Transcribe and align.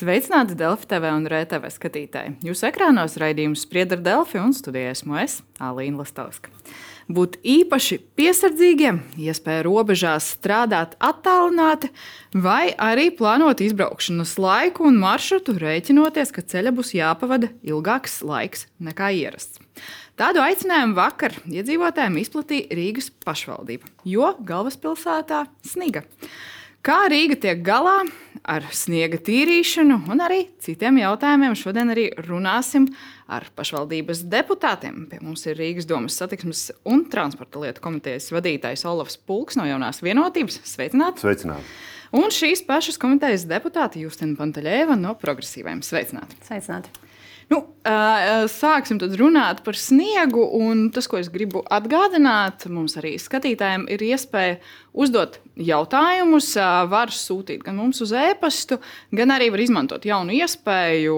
Sveicināti 0.00 0.54
Delfi 0.56 0.86
TV 0.88 1.10
un 1.12 1.26
RTV 1.28 1.68
skatītāji. 1.74 2.30
Jūsu 2.46 2.70
ekrānos 2.70 3.18
raidījums 3.20 3.66
spriedz 3.66 3.92
ar 3.92 4.00
Delfi 4.00 4.38
un 4.40 4.54
studijā 4.56 4.94
esmu 4.94 5.18
es, 5.20 5.34
Alīna 5.60 6.00
Lastovska. 6.00 6.48
Būt 7.10 7.34
īpaši 7.44 7.98
piesardzīgiem, 8.16 9.02
iespēja 9.20 9.66
robežās 9.66 10.30
strādāt 10.38 10.94
attālināti, 11.04 11.90
vai 12.32 12.70
arī 12.80 13.10
plānot 13.18 13.60
izbraukšanas 13.60 14.32
laiku 14.40 14.86
un 14.88 14.96
maršrutu, 15.02 15.58
rēķinoties, 15.60 16.32
ka 16.32 16.46
ceļa 16.48 16.72
būs 16.78 16.94
jāpavada 16.96 17.50
ilgāks 17.60 18.22
laiks 18.24 18.70
nekā 18.80 19.10
ierasts. 19.18 19.60
Tādu 20.16 20.40
aicinājumu 20.46 20.96
vakar 20.96 21.36
iedzīvotājiem 21.44 22.16
izplatīja 22.22 22.78
Rīgas 22.78 23.10
pašvaldība, 23.26 23.92
jo 24.08 24.32
galvaspilsētā 24.48 25.42
sniga. 25.74 26.06
Kā 26.80 27.10
Rīga 27.12 27.36
tiek 27.36 27.58
galā 27.60 27.98
ar 28.48 28.64
sniega 28.72 29.18
tīrīšanu 29.20 29.98
un 30.08 30.22
arī 30.24 30.46
citiem 30.64 30.96
jautājumiem, 31.02 31.52
šodien 31.58 31.92
arī 31.92 32.06
runāsim 32.24 32.86
ar 33.28 33.44
pašvaldības 33.52 34.22
deputātiem. 34.32 35.02
Pie 35.10 35.18
mums 35.20 35.44
ir 35.44 35.60
Rīgas 35.60 35.84
domas 35.90 36.16
satiksmes 36.16 36.70
un 36.88 37.04
transporta 37.12 37.60
lietu 37.60 37.84
komitejas 37.84 38.30
vadītājs 38.32 38.86
Olofs 38.88 39.20
Pulks 39.20 39.60
no 39.60 39.68
Jaunās 39.68 40.00
vienotības. 40.00 40.56
Sveicināti! 40.72 41.20
Sveicināti. 41.20 41.68
Un 42.16 42.32
šīs 42.32 42.64
pašas 42.64 42.96
komitejas 42.98 43.44
deputāte 43.50 44.00
Justina 44.00 44.40
Pantaļēva 44.40 44.96
no 44.96 45.12
Progresīviem. 45.20 45.84
Sveicināti! 45.84 46.40
Sveicināti. 46.48 46.96
Nu, 47.50 47.64
sāksim 48.50 49.00
runāt 49.18 49.64
par 49.66 49.74
sniegu. 49.74 50.44
Tas, 50.94 51.08
ko 51.10 51.18
es 51.18 51.30
gribu 51.34 51.64
atgādināt, 51.66 52.68
mums 52.70 52.94
arī 53.00 53.16
skatītājiem 53.18 53.88
ir 53.90 54.04
iespēja 54.06 54.60
uzdot 54.94 55.40
jautājumus. 55.60 56.52
Var 56.90 57.14
sūtīt 57.14 57.64
gan 57.66 57.78
mums 57.80 58.00
uz 58.04 58.14
e-pastu, 58.16 58.80
gan 59.14 59.34
arī 59.34 59.50
var 59.52 59.64
izmantot 59.64 60.06
jaunu 60.08 60.34
iespēju 60.40 61.16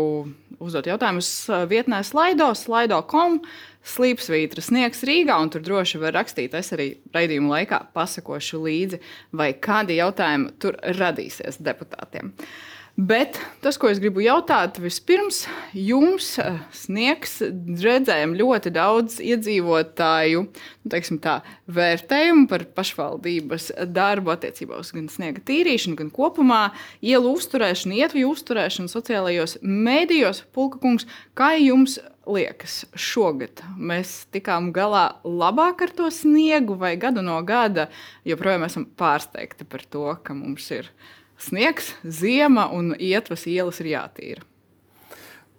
uzdot 0.63 0.87
jautājumus 0.91 1.31
vietnē 1.71 2.03
Slaido, 2.07 2.53
slaido.com. 2.57 3.41
Slīpsvītra 3.83 4.63
sniegs 4.63 5.01
Rīgā, 5.03 5.35
un 5.43 5.49
tur 5.51 5.65
droši 5.67 5.99
var 5.99 6.15
rakstīt. 6.15 6.53
Es 6.55 6.71
arī 6.75 6.93
raidījuma 7.15 7.57
laikā 7.57 7.81
pasakošu 7.97 8.61
līdzi, 8.63 9.01
vai 9.35 9.49
kādi 9.59 9.97
jautājumi 9.99 10.53
tur 10.63 10.79
radīsies 11.01 11.59
deputātiem. 11.59 12.31
Uh, 12.31 12.72
Bet 12.93 13.39
tas, 13.65 13.79
ko 13.81 13.89
es 13.89 13.97
gribu 14.03 14.21
jautāt, 14.21 14.77
vispirms 14.77 15.47
jums 15.73 16.27
eh, 16.43 16.59
sniegs, 16.77 17.39
redzējām 17.81 18.35
ļoti 18.37 18.73
daudz 18.75 19.17
iedzīvotāju 19.25 20.43
nu, 20.45 21.17
tā, 21.25 21.39
vērtējumu 21.73 22.45
par 22.51 22.67
pašvaldības 22.77 23.71
darbu 23.89 24.35
attiecībā 24.35 24.77
uz 24.83 24.91
gan 24.93 25.09
sniega 25.09 25.41
tīrīšanu, 25.41 25.97
gan 26.03 26.11
kopumā 26.13 26.61
ielu 27.01 27.33
uzturēšanu, 27.33 27.97
ietvi 27.97 28.27
uzturēšanu 28.29 28.93
sociālajos 28.93 29.57
mēdījos. 29.65 30.45
Pulka 30.53 30.83
kungs, 30.85 31.09
kā 31.33 31.55
jums 31.63 31.97
liekas, 32.29 32.83
šogad 32.93 33.65
mēs 33.81 34.27
tikām 34.37 34.69
galā 34.77 35.15
labāk 35.25 35.89
ar 35.89 35.97
to 35.97 36.13
sniegu, 36.13 36.77
vai 36.77 36.99
gadu 37.01 37.25
no 37.25 37.41
gada 37.41 37.89
joprojām 38.29 38.69
esam 38.69 38.85
pārsteigti 38.85 39.65
par 39.65 39.89
to, 39.89 40.11
ka 40.21 40.37
mums 40.37 40.69
ir 40.77 40.93
ielikās? 40.93 41.22
Sniegs, 41.43 41.93
ziema 42.03 42.69
un 42.73 42.95
ietvas 42.99 43.47
ielas 43.51 43.81
ir 43.83 43.93
jātīra. 43.93 44.47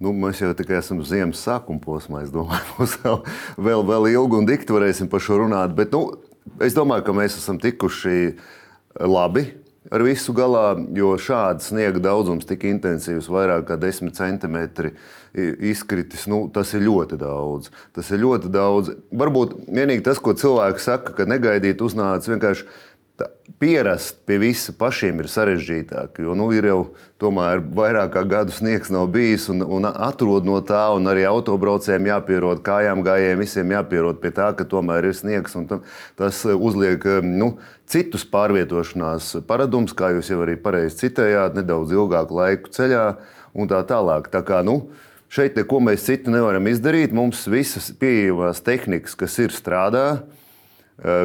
Nu, 0.03 0.11
mēs 0.11 0.41
jau 0.41 0.51
tikai 0.57 0.79
esam 0.81 0.99
ziemas 1.05 1.43
sākuma 1.45 1.79
posmā. 1.83 2.23
Es 2.25 2.31
domāju, 2.33 2.65
mums 2.77 2.97
vēl, 3.03 3.19
vēl, 3.69 3.83
vēl 3.87 4.11
ilgi 4.15 4.39
un 4.41 4.47
dikti 4.49 4.75
varēsim 4.75 5.11
par 5.11 5.23
šo 5.23 5.39
runāt. 5.43 5.75
Bet 5.77 5.95
nu, 5.95 6.05
es 6.63 6.75
domāju, 6.75 7.05
ka 7.07 7.15
mēs 7.15 7.37
esam 7.39 7.61
tikuši 7.61 8.33
labi 8.99 9.47
ar 9.93 10.03
visu 10.05 10.33
galā, 10.35 10.73
jo 10.95 11.11
šāds 11.19 11.69
sniega 11.69 12.01
daudzums 12.01 12.47
tik 12.47 12.63
intensīvs, 12.69 13.27
vairāk 13.31 13.67
kā 13.67 13.77
10 13.79 14.13
centimetri 14.15 14.93
izkritis, 15.33 16.25
nu, 16.31 16.45
tas 16.53 16.71
ir 16.77 16.85
ļoti 16.85 17.17
daudz. 17.19 17.71
Tas 17.95 18.09
ir 18.13 18.21
ļoti 18.23 18.51
daudz. 18.53 18.93
Varbūt 19.11 19.57
vienīgi 19.67 20.05
tas, 20.05 20.21
ko 20.23 20.35
cilvēki 20.37 20.83
saka, 20.83 21.15
ka 21.17 21.27
negaidīt 21.29 21.83
uznāca 21.83 22.31
vienkārši 22.31 22.67
tā, 23.19 23.27
pierast 23.61 24.17
pie 24.27 24.39
visa 24.41 24.73
pašiem 24.77 25.21
ir 25.21 25.29
sarežģītāk. 25.31 26.19
Jo 26.23 26.35
nu, 26.37 26.49
ir 26.55 26.67
jau 26.67 26.79
tomēr 27.21 27.61
vairāk 27.75 28.13
kā 28.15 28.23
gadu 28.27 28.55
sniegs 28.55 28.91
nav 28.93 29.07
bijis, 29.13 29.47
un, 29.53 29.63
un 29.63 29.87
atrod 29.89 30.47
no 30.47 30.59
tā, 30.65 30.85
un 30.97 31.07
arī 31.11 31.25
autobraucējiem 31.29 32.09
jāpierod, 32.09 32.63
kājām 32.65 33.03
gājējiem 33.05 33.43
visiem 33.43 33.75
jāpierod 33.75 34.19
pie 34.23 34.33
tā, 34.35 34.49
ka 34.57 34.67
tomēr 34.67 35.09
ir 35.09 35.17
sniegs. 35.17 35.55
Tas 36.19 36.43
uzliek 36.49 37.05
nu, 37.27 37.53
citus 37.89 38.25
pārvietošanās 38.33 39.35
paradumus, 39.47 39.95
kā 39.97 40.13
jūs 40.17 40.33
jau 40.33 40.41
arī 40.45 40.57
pareizi 40.59 41.05
citējāt, 41.05 41.57
nedaudz 41.59 41.93
ilgāku 41.95 42.41
laiku 42.41 42.73
ceļā 42.73 43.07
un 43.53 43.69
tā 43.71 43.81
tālāk. 43.87 44.31
Tā 44.33 44.45
kā, 44.45 44.65
nu, 44.65 44.85
Šeit 45.33 45.55
neko 45.57 45.79
mēs 45.81 46.03
citu 46.05 46.29
nevaram 46.29 46.67
izdarīt. 46.69 47.09
Mums 47.09 47.47
visas 47.49 47.87
pieejamās 47.97 48.59
tehnikas, 48.61 49.15
kas 49.17 49.39
ir 49.41 49.49
strādā, 49.49 50.03
Eh, 50.19 50.41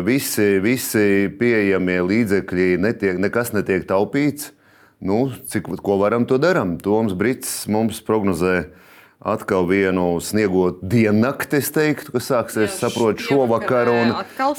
visi, 0.04 0.58
visi 0.64 1.28
pieejamie 1.38 1.98
līdzekļi, 2.02 2.68
netiek, 2.80 3.18
nekas 3.20 3.52
netiek 3.56 3.86
taupīts. 3.88 4.52
Nu, 4.98 5.28
cik 5.30 5.68
ko 5.84 5.98
varam, 6.00 6.26
to 6.26 6.40
darām. 6.42 6.74
Toms 6.82 7.14
Brits 7.14 7.68
mums 7.70 8.00
prognozē 8.02 8.72
atkal 9.18 9.66
vienu 9.66 10.18
sniegot 10.22 10.80
diennakti, 10.82 11.58
es 11.58 11.70
teiktu, 11.74 12.14
kas 12.14 12.30
sāksies, 12.30 12.78
saprotu, 12.78 13.22
šovakar 13.28 13.90
un, 13.92 14.12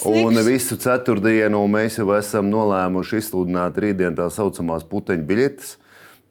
un 0.07 0.39
visu 0.47 0.77
ceturtdienu. 0.79 1.61
Mēs 1.71 1.99
jau 1.99 2.09
esam 2.15 2.47
nolēmuši 2.51 3.19
izsludināt 3.19 3.79
rītdien 3.79 4.15
tā 4.15 4.29
saucamās 4.31 4.87
puteņu 4.87 5.27
biļetes. 5.27 5.77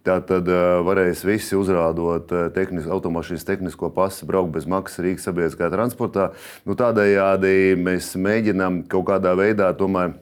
Tā 0.08 0.14
tad 0.24 0.46
uh, 0.48 0.78
varēs 0.86 1.20
visi 1.28 1.56
uzrādot 1.58 2.30
uh, 2.32 2.46
tehnis, 2.54 2.86
automašīnas 2.88 3.44
tehnisko 3.44 3.90
pasi, 3.92 4.24
braukt 4.28 4.54
bez 4.54 4.64
maksas 4.64 5.02
Rīgas 5.04 5.26
sabiedriskajā 5.28 5.68
transportā. 5.74 6.30
Nu, 6.64 6.76
tādējādi 6.78 7.76
mēs 7.76 8.14
mēģinām 8.16 8.86
kaut 8.88 9.04
kādā 9.10 9.34
veidā 9.36 9.68
tomēr 9.76 10.14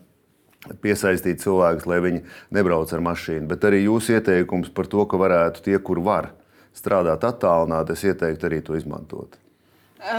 piesaistīt 0.82 1.38
cilvēkus, 1.44 1.86
lai 1.86 2.00
viņi 2.02 2.24
nebrauc 2.56 2.90
ar 2.90 3.04
mašīnu. 3.06 3.46
Bet 3.52 3.68
arī 3.68 3.84
jūsu 3.84 4.16
ieteikums 4.16 4.74
par 4.74 4.90
to, 4.90 5.06
ka 5.06 5.20
varētu 5.22 5.62
tie, 5.68 5.78
kur 5.78 6.02
var 6.02 6.32
strādāt 6.74 7.22
attālināti, 7.28 7.94
es 7.94 8.02
ieteiktu 8.10 8.50
arī 8.50 8.62
to 8.66 8.74
izmantot. 8.74 9.38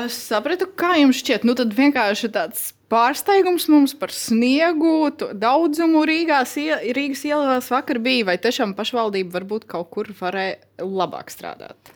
Es 0.07 0.15
sapratu, 0.29 0.69
kā 0.79 0.95
jums 1.01 1.19
šķiet. 1.19 1.43
Nu, 1.43 1.57
tad 1.59 1.75
vienkārši 1.75 2.31
tāds 2.33 2.69
pārsteigums 2.91 3.67
mums 3.71 3.93
par 3.97 4.13
sniegu, 4.15 5.09
daudzumu 5.35 6.05
Rīgās, 6.07 6.55
Rīgas 6.95 7.25
ielās 7.27 7.69
vakar 7.73 7.99
bija. 8.03 8.29
Vai 8.31 8.37
tiešām 8.41 8.75
pašvaldība 8.77 9.39
varbūt 9.39 9.67
kaut 9.69 9.91
kur 9.93 10.11
varēja 10.19 10.57
labāk 10.83 11.31
strādāt? 11.33 11.93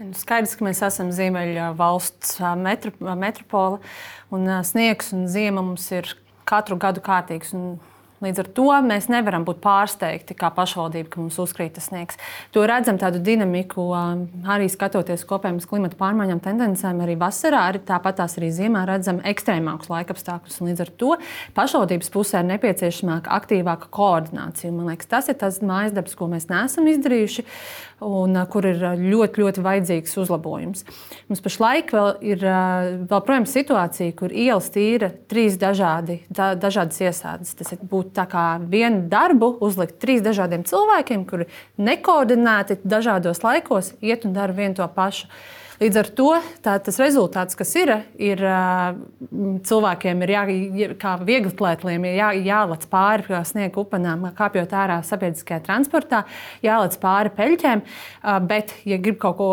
Nu, 0.00 0.10
skaidrs, 0.18 0.56
ka 0.58 0.66
mēs 0.66 0.82
esam 0.82 1.12
Ziemeļa 1.14 1.70
valsts 1.78 2.40
metro, 2.58 2.90
metropole, 3.14 3.78
un 4.34 4.50
sniegs 4.66 5.12
un 5.14 5.28
ziema 5.30 5.62
mums 5.62 5.86
ir 5.94 6.10
katru 6.48 6.76
gadu 6.82 7.02
kārtīgs. 7.04 7.54
Un 7.54 7.76
Līdz 8.22 8.40
ar 8.44 8.48
to 8.56 8.66
mēs 8.86 9.08
nevaram 9.10 9.42
būt 9.44 9.58
pārsteigti 9.64 10.36
kā 10.38 10.48
pašvaldība, 10.54 11.10
ka 11.10 11.20
mums 11.20 11.38
uzkrīt 11.42 11.74
tas 11.76 11.88
sniegs. 11.90 12.18
To 12.54 12.62
redzam 12.68 12.98
tādu 13.00 13.18
dinamiku 13.24 13.88
arī 13.92 14.68
skatoties 14.70 15.26
kopējām 15.28 15.58
klimata 15.68 15.98
pārmaiņām, 15.98 16.40
tendencēm. 16.44 17.02
Arī 17.04 17.18
vasarā, 17.20 17.64
arī 17.72 17.82
tāpat 17.84 18.20
tās 18.22 18.38
arī 18.38 18.52
ziemā 18.54 18.84
redzam 18.88 19.18
ekstrēmākus 19.26 19.90
laikapstākļus. 19.92 20.60
Līdz 20.68 20.84
ar 20.86 20.92
to 21.02 21.10
pašvaldības 21.58 22.12
pusē 22.14 22.44
ir 22.44 22.52
nepieciešamāka, 22.54 23.34
aktīvāka 23.34 23.90
koordinācija. 23.94 24.72
Man 24.72 24.92
liekas, 24.92 25.10
tas 25.10 25.32
ir 25.32 25.40
tas 25.42 25.60
mājas 25.64 25.96
darbs, 25.96 26.14
ko 26.16 26.30
mēs 26.30 26.48
neesam 26.52 26.88
izdarījuši 26.94 27.44
un 28.04 28.36
kur 28.52 28.66
ir 28.68 28.82
ļoti, 29.00 29.42
ļoti 29.42 29.64
vajadzīgs 29.64 30.16
uzlabojums. 30.20 30.84
Mums 31.30 31.42
pašlaik 31.44 31.92
vēl 31.94 32.10
ir 32.32 32.44
vēl 32.44 33.24
projām 33.26 33.48
situācija, 33.48 34.14
kur 34.18 34.34
ielas 34.34 34.70
tīra 34.74 35.10
trīs 35.30 35.58
dažādi, 35.60 36.20
da, 36.28 36.52
dažādas 36.58 37.00
iestādes. 37.02 37.54
Tas 37.58 37.74
būtu 37.80 38.14
tā 38.16 38.28
kā 38.30 38.46
vienu 38.60 39.06
darbu 39.10 39.54
uzlikt 39.64 39.98
trīs 40.04 40.24
dažādiem 40.24 40.66
cilvēkiem, 40.68 41.26
kuri 41.28 41.48
nekoordinēti 41.80 42.82
dažādos 42.84 43.42
laikos 43.44 43.94
iet 44.04 44.28
un 44.28 44.36
dara 44.36 44.56
vienu 44.56 44.78
to 44.78 44.88
pašu. 44.94 45.30
Līdz 45.80 45.96
ar 45.98 46.08
to 46.14 46.28
tā, 46.62 46.76
tas 46.86 46.98
rezultāts, 47.02 47.56
kas 47.58 47.72
ir, 47.80 47.90
ir 48.22 48.40
cilvēkiem 49.66 50.20
ir 50.22 50.32
jā, 50.34 50.42
kā 51.00 51.16
viegli 51.18 51.50
plētliem, 51.58 52.06
jā, 52.14 52.28
jālec 52.46 52.84
pāri 52.92 53.40
sniega 53.48 53.82
upenām, 53.82 54.28
kāpjot 54.38 54.74
ārā 54.78 55.00
sabiedriskajā 55.06 55.64
transportā, 55.66 56.22
jālec 56.62 56.94
pāri 57.02 57.32
peļķēm. 57.34 57.82
Bet, 58.46 58.76
ja 58.86 59.00
grib 59.02 59.18
kaut 59.22 59.40
ko 59.40 59.48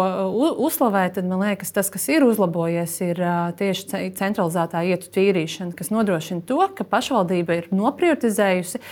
uzslavēt, 0.68 1.16
tad 1.18 1.26
man 1.30 1.42
liekas, 1.42 1.74
tas, 1.74 1.90
kas 1.90 2.06
ir 2.14 2.28
uzlabojies, 2.28 3.00
ir 3.08 3.24
tieši 3.58 4.12
centralizētā 4.20 4.86
ietu 4.94 5.10
tīrīšana, 5.18 5.74
kas 5.78 5.90
nodrošina 5.90 6.46
to, 6.46 6.62
ka 6.78 6.86
pašvaldība 6.86 7.64
ir 7.64 7.72
noprioritizējusi 7.74 8.84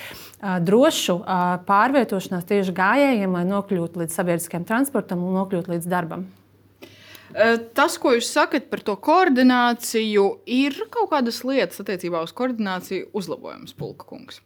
drošu 0.66 1.20
pārvietošanās 1.70 2.50
tieši 2.50 2.74
gājējiem, 2.74 3.38
lai 3.38 3.46
nokļūtu 3.54 4.02
līdz 4.02 4.18
sabiedriskajam 4.18 4.66
transportam 4.66 5.22
un 5.30 5.42
nokļūtu 5.44 5.78
līdz 5.78 5.90
darbam. 5.92 6.30
Tas, 7.78 7.98
ko 8.02 8.16
jūs 8.16 8.30
sakat 8.34 8.70
par 8.72 8.82
to 8.86 8.96
koordināciju, 8.98 10.26
ir 10.50 10.78
kaut 10.94 11.12
kādas 11.12 11.44
lietas 11.46 11.84
attiecībā 11.84 12.24
uz 12.26 12.34
koordināciju 12.36 13.12
uzlabojums, 13.14 13.76
Pulka 13.78 14.08
kungs. 14.10 14.42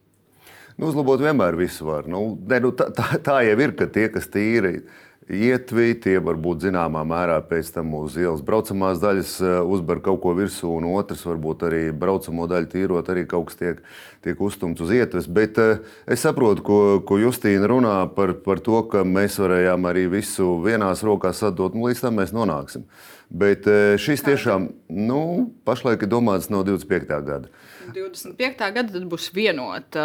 Nu, 0.74 0.90
uzlabot 0.90 1.22
vienmēr 1.22 1.56
visu 1.56 1.86
var. 1.88 2.10
Nu, 2.10 2.34
ne, 2.50 2.60
nu, 2.64 2.74
tā, 2.76 2.90
tā, 2.96 3.20
tā 3.24 3.40
jau 3.46 3.58
ir, 3.62 3.76
ka 3.78 3.88
tie, 3.94 4.08
kas 4.12 4.28
tīri 4.34 4.82
ietvi, 5.30 5.94
tie 6.02 6.18
var 6.24 6.38
būt 6.42 6.66
zināmā 6.66 7.04
mērā 7.08 7.38
pēc 7.48 7.72
tam 7.76 7.94
uz 7.98 8.18
ielas 8.20 8.44
braucamās 8.46 9.00
daļas 9.02 9.34
eh, 9.42 9.56
uzber 9.62 10.02
kaut 10.04 10.22
ko 10.24 10.34
virsū, 10.38 10.68
un 10.78 10.88
otrs 10.92 11.24
varbūt 11.28 11.66
arī 11.70 11.82
braucamo 11.96 12.48
daļu 12.52 12.70
tīrot, 12.74 13.12
arī 13.14 13.26
kaut 13.30 13.50
kas 13.50 13.60
tiek, 13.60 13.82
tiek 14.26 14.42
uzstumts 14.44 14.84
uz 14.84 14.94
ietves. 14.96 15.30
Bet 15.32 15.60
eh, 15.62 15.82
es 16.08 16.26
saprotu, 16.26 16.66
ko, 16.66 16.80
ko 17.08 17.20
Justīna 17.22 17.70
runā 17.72 17.96
par, 18.16 18.36
par 18.46 18.64
to, 18.64 18.82
ka 18.92 19.06
mēs 19.08 19.40
varējām 19.42 19.90
arī 19.90 20.08
visu 20.12 20.58
vienās 20.64 21.06
rokās 21.08 21.44
sadot, 21.44 21.76
un 21.76 21.88
līdz 21.88 22.06
tam 22.06 22.20
mēs 22.20 22.36
nonāksim. 22.36 22.88
Bet 23.34 23.70
eh, 23.72 23.96
šis 24.02 24.26
tiešām, 24.28 24.72
nu, 25.08 25.24
pašlaik 25.66 26.04
ir 26.04 26.12
domāts 26.12 26.52
no 26.54 26.66
25. 26.68 27.22
gada. 27.26 27.54
25. 27.92 28.68
gada 28.76 28.94
tad 28.94 29.06
būs 29.12 29.30
vienota. 29.36 30.04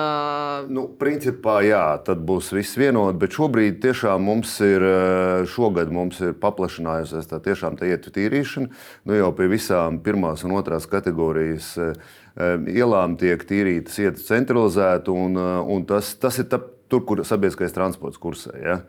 Nu, 0.72 0.86
principā, 1.00 1.58
jā, 1.66 1.82
tad 2.04 2.22
būs 2.26 2.50
viss 2.56 2.78
vienot, 2.80 3.19
bet 3.20 3.36
šobrīd 3.36 3.80
tiešām 3.84 4.25
mums 4.26 4.54
ir, 4.64 4.82
eh, 4.82 5.46
šogad 5.46 5.92
mums 5.94 6.20
ir 6.25 6.34
paplašinājusies 6.42 7.30
tā 7.30 7.40
tiešām 7.44 7.78
tā 7.78 7.90
ietver 7.92 8.14
tīrīšana. 8.16 8.70
Nu, 9.04 9.14
jau 9.14 9.32
pie 9.32 9.48
visām 9.52 10.00
pirmās 10.02 10.44
un 10.44 10.56
otrās 10.58 10.88
kategorijas 10.90 11.76
eh, 11.78 11.92
eh, 12.36 12.56
ielām 12.75 13.19
tiek 13.20 13.44
tīrītas 13.44 13.98
ietver 14.02 14.25
centralizēti, 14.25 15.14
un, 15.14 15.36
un 15.38 15.84
tas, 15.84 16.14
tas 16.19 16.38
ir 16.38 16.50
tā, 16.50 16.60
tur, 16.88 17.04
kur 17.04 17.22
sabiedriskais 17.22 17.76
transports 17.76 18.19
kursē. 18.19 18.56
Ja? 18.62 18.80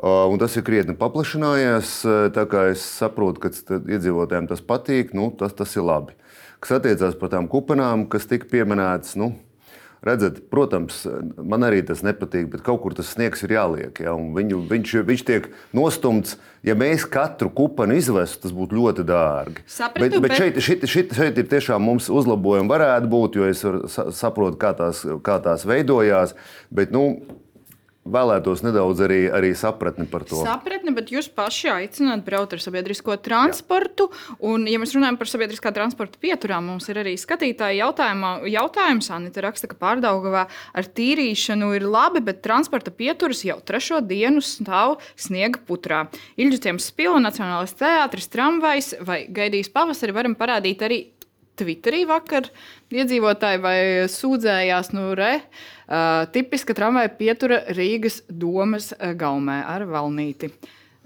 Un 0.00 0.40
tas 0.40 0.54
ir 0.56 0.64
krietni 0.64 0.94
paplašinājies. 0.96 1.92
Kā 2.32 2.64
es 2.72 2.84
saprotu, 3.00 3.42
ka 3.42 3.52
iedzīvotājiem 3.80 4.48
tas 4.48 4.64
patīk, 4.64 5.12
nu, 5.16 5.28
tas, 5.36 5.52
tas 5.56 5.76
ir 5.76 5.84
labi. 5.84 6.16
Kas 6.60 6.78
attiecās 6.78 7.16
par 7.20 7.32
tām 7.32 7.48
kupenām, 7.48 8.06
kas 8.12 8.28
tika 8.28 8.48
pieminētas, 8.48 9.14
nu, 9.20 9.32
redzat, 10.04 10.42
protams, 10.52 11.02
man 11.36 11.64
arī 11.64 11.82
tas 11.86 12.02
nepatīk, 12.04 12.48
bet 12.52 12.64
kaut 12.64 12.82
kur 12.84 12.96
tas 12.96 13.12
sniegs 13.12 13.44
ir 13.44 13.54
jāliek. 13.56 14.00
Ja, 14.04 14.14
viņu, 14.16 14.62
viņš, 14.70 14.94
viņš 15.08 15.24
tiek 15.28 15.50
nostumts. 15.76 16.38
Ja 16.64 16.74
mēs 16.76 17.06
katru 17.08 17.48
kupanu 17.56 17.96
izvestu, 17.96 18.42
tas 18.44 18.56
būtu 18.56 18.76
ļoti 18.76 19.04
dārgi. 19.08 19.64
Sapratu, 19.68 20.04
bet, 20.04 20.16
bet 20.24 20.36
šeit, 20.36 20.60
šeit, 20.64 20.88
šeit, 20.88 21.14
šeit 21.16 21.40
ir 21.40 21.48
tiešām 21.48 21.84
mums 21.84 22.08
uzlabojumi, 22.12 22.68
varētu 22.68 23.12
būt, 23.12 23.40
jo 23.40 23.48
es 23.48 23.64
saprotu, 24.16 24.60
kā 24.60 24.74
tās, 24.76 25.04
kā 25.24 25.38
tās 25.44 25.64
veidojās. 25.68 26.36
Bet, 26.72 26.92
nu, 26.92 27.06
vēlētos 28.08 28.62
nedaudz 28.64 29.02
arī, 29.04 29.20
arī 29.32 29.50
sapratni 29.58 30.06
par 30.08 30.24
to. 30.28 30.40
Sapratni, 30.40 30.92
bet 30.96 31.12
jūs 31.12 31.28
paši 31.32 31.70
aicināt 31.74 32.24
braukt 32.24 32.54
ar 32.56 32.62
sabiedrisko 32.62 33.16
transportu. 33.22 34.08
Jā. 34.10 34.38
Un, 34.50 34.64
ja 34.70 34.80
mēs 34.80 34.94
runājam 34.96 35.18
par 35.20 35.30
sabiedriskā 35.30 35.72
transporta 35.76 36.20
pieturām, 36.22 36.70
mums 36.72 36.88
ir 36.90 37.02
arī 37.02 37.16
skatītāji 37.20 37.82
jautājums. 37.82 39.10
Anita 39.12 39.44
raksta, 39.44 39.70
ka 39.70 39.78
pārdaugavā 39.80 40.46
ar 40.48 40.90
tīrīšanu 40.96 41.72
ir 41.76 41.86
labi, 41.88 42.24
bet 42.24 42.42
transporta 42.46 42.94
pieturas 42.94 43.44
jau 43.46 43.58
trešo 43.60 44.00
dienu 44.04 44.42
stāv 44.44 44.98
sniega 45.18 45.60
putrā. 45.68 46.06
Ilģutiem 46.40 46.80
spila 46.82 47.20
Nacionālais 47.20 47.76
teātris, 47.76 48.30
tramvajs 48.32 48.94
vai 49.06 49.22
gaidīs 49.28 49.72
pavasari 49.72 50.16
varam 50.16 50.38
parādīt 50.38 50.86
arī 50.86 51.02
Twitterī 51.60 52.02
vakar 52.08 52.48
iedzīvotāji 52.90 53.62
vai 53.62 53.78
sūdzējās, 54.10 54.92
nu, 54.96 55.10
re, 55.18 55.32
uh, 55.40 56.24
tipiska 56.32 56.76
tramvaja 56.76 57.12
pietura 57.20 57.62
Rīgas 57.76 58.22
domas 58.26 58.90
gaumē 58.96 59.60
ar 59.68 59.86
valnīti. 59.90 60.50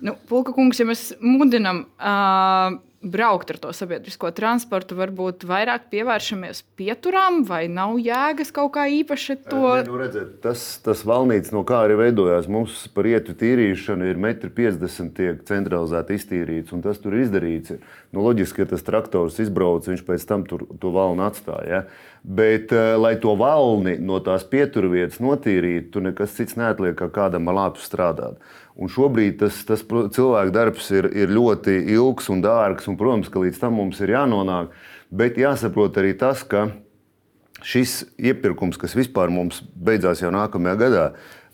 Nu, 0.05 0.17
Pulka 0.29 0.55
kungs, 0.55 0.81
ja 0.81 0.87
mēs 0.89 1.13
mudinam. 1.23 1.85
Uh, 1.99 2.81
braukt 3.05 3.51
ar 3.53 3.59
to 3.61 3.73
sabiedrisko 3.77 4.31
transportu, 4.35 4.97
varbūt 4.99 5.45
vairāk 5.49 5.89
pievēršamies 5.93 6.63
pieturām, 6.79 7.43
vai 7.49 7.67
nav 7.69 7.99
jēgas 8.03 8.53
kaut 8.55 8.73
kā 8.77 8.87
īpaši 9.01 9.37
to? 9.47 9.61
Ne, 9.77 9.85
nu 9.89 10.01
redziet, 10.01 10.39
tas, 10.45 10.65
tas 10.85 11.05
valnīts, 11.07 11.53
no 11.55 11.65
kā 11.69 11.85
arī 11.85 11.99
veidojās, 12.01 12.49
mums 12.51 12.87
par 12.97 13.09
ietu 13.11 13.37
tīrīšanu 13.41 14.09
ir 14.11 14.21
1,50 14.21 15.05
m 15.05 15.13
tiek 15.19 15.45
centralizēti 15.49 16.19
iztīrīts, 16.19 16.75
un 16.75 16.85
tas 16.85 17.01
tur 17.03 17.19
izdarīts. 17.21 17.77
Ir. 17.77 18.01
Nu, 18.15 18.25
loģiski, 18.25 18.63
ka 18.63 18.75
tas 18.75 18.85
traktors 18.87 19.41
izbrauc, 19.43 19.87
viņš 19.91 20.05
pēc 20.07 20.27
tam 20.29 20.45
tur 20.49 20.67
to 20.81 20.93
valnu 20.95 21.27
atstāja. 21.27 21.85
Ja? 21.85 22.13
Bet, 22.25 22.73
uh, 22.73 22.95
lai 22.97 23.19
to 23.21 23.35
valni 23.37 23.99
no 24.01 24.17
tās 24.25 24.47
pieturvietas 24.49 25.21
notīrītu, 25.21 25.91
tur 25.93 26.07
nekas 26.07 26.33
cits 26.39 26.57
neatliek, 26.57 26.97
kā 26.97 27.11
kādam 27.13 27.51
ar 27.53 27.59
lāpu 27.59 27.85
strādāt. 27.85 28.39
Un 28.81 28.89
šobrīd 28.89 29.37
tas, 29.43 29.61
tas 29.69 29.85
cilvēku 29.85 30.55
darbs 30.55 30.89
ir, 30.97 31.11
ir 31.13 31.35
ļoti 31.35 31.77
ilgs 31.95 32.31
un 32.33 32.41
dārgs, 32.43 32.89
un, 32.89 32.97
protams, 32.99 33.29
ka 33.29 33.45
līdz 33.45 33.61
tam 33.61 33.77
mums 33.79 34.01
ir 34.01 34.15
jānonāk. 34.17 34.73
Bet 35.15 35.37
jāsaprot 35.39 36.01
arī 36.01 36.17
tas, 36.19 36.41
ka 36.49 36.71
šis 37.65 38.03
iepirkums, 38.21 38.79
kas 38.81 38.97
vispār 38.97 39.31
mums 39.33 39.63
beidzās 39.63 40.25
jau 40.25 40.33
nākamajā 40.35 40.77
gadā, 40.81 41.05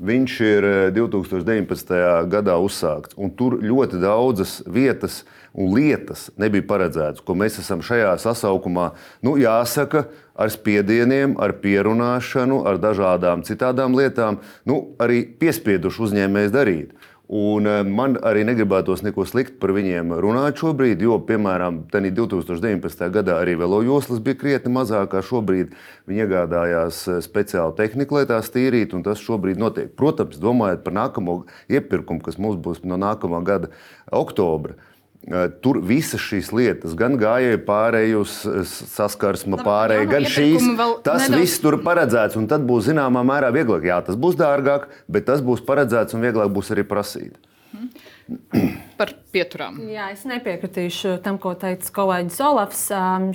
viņš 0.00 0.38
ir 0.46 0.66
2019. 0.96 1.92
Eh, 1.92 2.08
gadā 2.32 2.56
uzsākts. 2.62 3.18
Tur 3.36 3.58
ļoti 3.60 4.00
daudzas 4.00 4.60
vietas 4.66 5.22
un 5.52 5.74
lietas 5.74 6.28
nebija 6.38 6.66
paredzētas, 6.66 7.22
ko 7.24 7.34
mēs 7.34 7.58
esam 7.60 7.82
šajā 7.84 8.14
sasaukumā, 8.22 8.92
nu, 9.26 9.36
jāsaka, 9.40 10.06
ar 10.40 10.50
spiedieniem, 10.52 11.36
ar 11.42 11.58
pierunāšanu, 11.60 12.64
ar 12.68 12.80
dažādām 12.80 13.44
citām 13.44 13.96
lietām, 13.98 14.40
nu, 14.64 14.82
arī 15.02 15.22
piespieduši 15.40 16.06
uzņēmējs 16.08 16.54
darīt. 16.56 16.96
Un 17.30 17.66
eh, 17.70 17.84
man 17.86 18.16
arī 18.26 18.40
negribētos 18.42 19.04
neko 19.06 19.22
sliktu 19.28 19.60
par 19.62 19.70
viņiem 19.76 20.16
runāt 20.18 20.58
šobrīd, 20.58 21.04
jo, 21.06 21.14
piemēram, 21.28 21.84
2019. 21.92 23.04
gadā 23.14 23.36
arī 23.38 23.54
velojoslas 23.60 24.18
bija 24.18 24.40
krietni 24.40 24.72
mazāk 24.74 25.12
kā 25.12 25.22
šobrīd. 25.22 25.76
Viņi 26.10 26.24
iegādājās 26.24 27.04
eh, 27.06 27.20
speciālu 27.22 27.76
tehniku, 27.78 28.18
lai 28.18 28.24
tās 28.26 28.50
tīrītu, 28.50 28.98
un 28.98 29.06
tas 29.06 29.22
šobrīd 29.22 29.62
notiek. 29.62 29.94
Protams, 29.94 30.42
domājot 30.42 30.82
par 30.82 30.96
nākamo 30.98 31.36
iepirkumu, 31.70 32.24
kas 32.26 32.40
mums 32.42 32.58
būs 32.58 32.82
no 32.82 32.98
nākamā 32.98 33.44
gada 33.46 33.70
oktobra. 34.10 34.74
Tur 35.60 35.82
visas 35.84 36.22
šīs 36.24 36.48
lietas, 36.56 36.94
gan 36.96 37.18
gājēji 37.20 37.58
pārējus, 37.66 38.38
saskarsme 38.88 39.58
pārējai, 39.60 40.06
gan 40.08 40.24
šīs, 40.24 40.64
tas 41.04 41.26
nedaudz... 41.26 41.36
viss 41.36 41.60
tur 41.60 41.76
paredzēts. 41.84 42.38
Un 42.40 42.48
tad 42.48 42.64
būs 42.66 42.88
zināmā 42.88 43.20
mērā 43.28 43.50
vieglāk. 43.52 43.84
Jā, 43.84 44.00
tas 44.06 44.16
būs 44.16 44.38
dārgāk, 44.40 44.88
bet 45.12 45.28
tas 45.28 45.44
būs 45.44 45.60
paredzēts 45.66 46.16
un 46.16 46.24
vieglāk 46.24 46.48
būs 46.56 46.72
arī 46.72 46.86
prasīt. 46.88 47.36
Par 48.96 49.12
pieturām. 49.34 49.80
Jā, 49.90 50.10
es 50.14 50.22
nepiekritīšu 50.28 51.16
tam, 51.24 51.38
ko 51.42 51.54
teica 51.58 51.90
kolēģis 51.96 52.38
Olafs. 52.46 52.84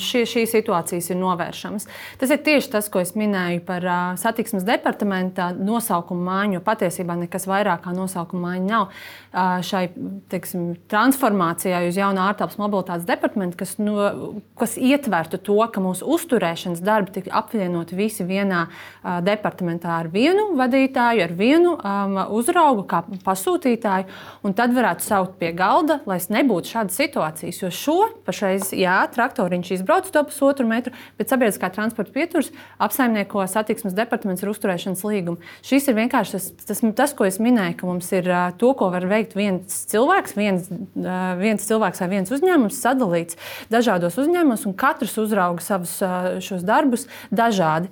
Šie, 0.02 0.22
šīs 0.30 0.54
situācijas 0.56 1.10
ir 1.12 1.20
novēršamas. 1.20 1.88
Tas 2.22 2.32
ir 2.32 2.40
tieši 2.46 2.72
tas, 2.78 2.88
ko 2.92 3.02
es 3.04 3.12
minēju 3.18 3.64
par 3.68 3.86
satiksmes 4.22 4.64
departamenta 4.68 5.50
nosaukumu 5.58 6.24
mājiņu. 6.30 6.62
Patiesībā 6.66 7.18
nekas 7.26 7.48
vairāk 7.50 7.84
kā 7.84 7.96
nosaukuma 7.96 8.54
mājiņa 8.54 8.72
nav. 8.72 8.96
Šai 9.68 9.84
teiksim, 10.32 10.78
transformācijai 10.92 11.90
uz 11.90 12.00
jaunu 12.00 12.24
ārtelpas 12.24 12.56
mobilitātes 12.62 13.08
departamentu, 13.10 13.60
kas, 13.60 13.76
no, 13.84 14.40
kas 14.56 14.78
ietvertu 14.80 15.42
to, 15.44 15.58
ka 15.74 15.84
mūsu 15.84 16.08
uzturēšanas 16.16 16.84
darbi 16.86 17.18
tika 17.18 17.36
apvienoti 17.42 18.00
visi 18.00 18.24
vienā 18.28 18.66
departamentā 19.28 20.00
ar 20.00 20.12
vienu 20.14 20.54
vadītāju, 20.56 21.28
ar 21.28 21.36
vienu 21.36 21.76
um, 21.76 22.18
uzraugu, 22.38 22.88
kā 22.88 23.04
pasūtītāju. 23.28 24.08
Un 24.46 24.56
tad 24.56 24.72
var 24.76 24.86
varētu 24.86 25.06
saukt 25.06 25.40
pie 25.40 25.52
galda, 25.56 25.85
lai 26.08 26.18
nebūtu 26.34 26.72
šādas 26.74 26.98
situācijas. 27.00 27.60
Jo 27.62 27.70
šo 27.74 27.98
pašreiz, 28.26 28.72
jā, 28.76 28.98
traktoriņš 29.14 29.72
izbrauc 29.78 30.10
to 30.12 30.24
pusotru 30.28 30.66
metru, 30.70 30.94
bet 31.20 31.32
sabiedriskā 31.32 31.70
transporta 31.74 32.14
pieturas 32.16 32.50
apsaimnieko 32.82 33.46
satiksmes 33.52 33.96
departaments 33.98 34.44
ar 34.44 34.52
uzturēšanas 34.54 35.04
līgumu. 35.06 35.40
Šis 35.66 35.90
ir 35.92 35.98
vienkārši 36.00 36.36
tas, 36.38 36.50
tas, 36.66 36.84
tas, 36.98 37.16
ko 37.18 37.28
es 37.30 37.40
minēju, 37.44 37.78
ka 37.80 37.90
mums 37.90 38.12
ir 38.16 38.32
to, 38.62 38.74
ko 38.78 38.90
var 38.96 39.06
veikt 39.12 39.38
viens 39.38 39.86
cilvēks, 39.92 40.36
viens, 40.40 40.68
viens 41.44 41.70
cilvēks 41.70 42.04
vai 42.04 42.12
viens 42.18 42.36
uzņēmums 42.36 42.82
sadalīts 42.82 43.40
dažādos 43.74 44.20
uzņēmumos, 44.22 44.68
un 44.70 44.78
katrs 44.80 45.18
uzrauga 45.22 45.64
savus 45.66 45.98
šos 46.46 46.66
darbus 46.66 47.10
dažādi. 47.34 47.92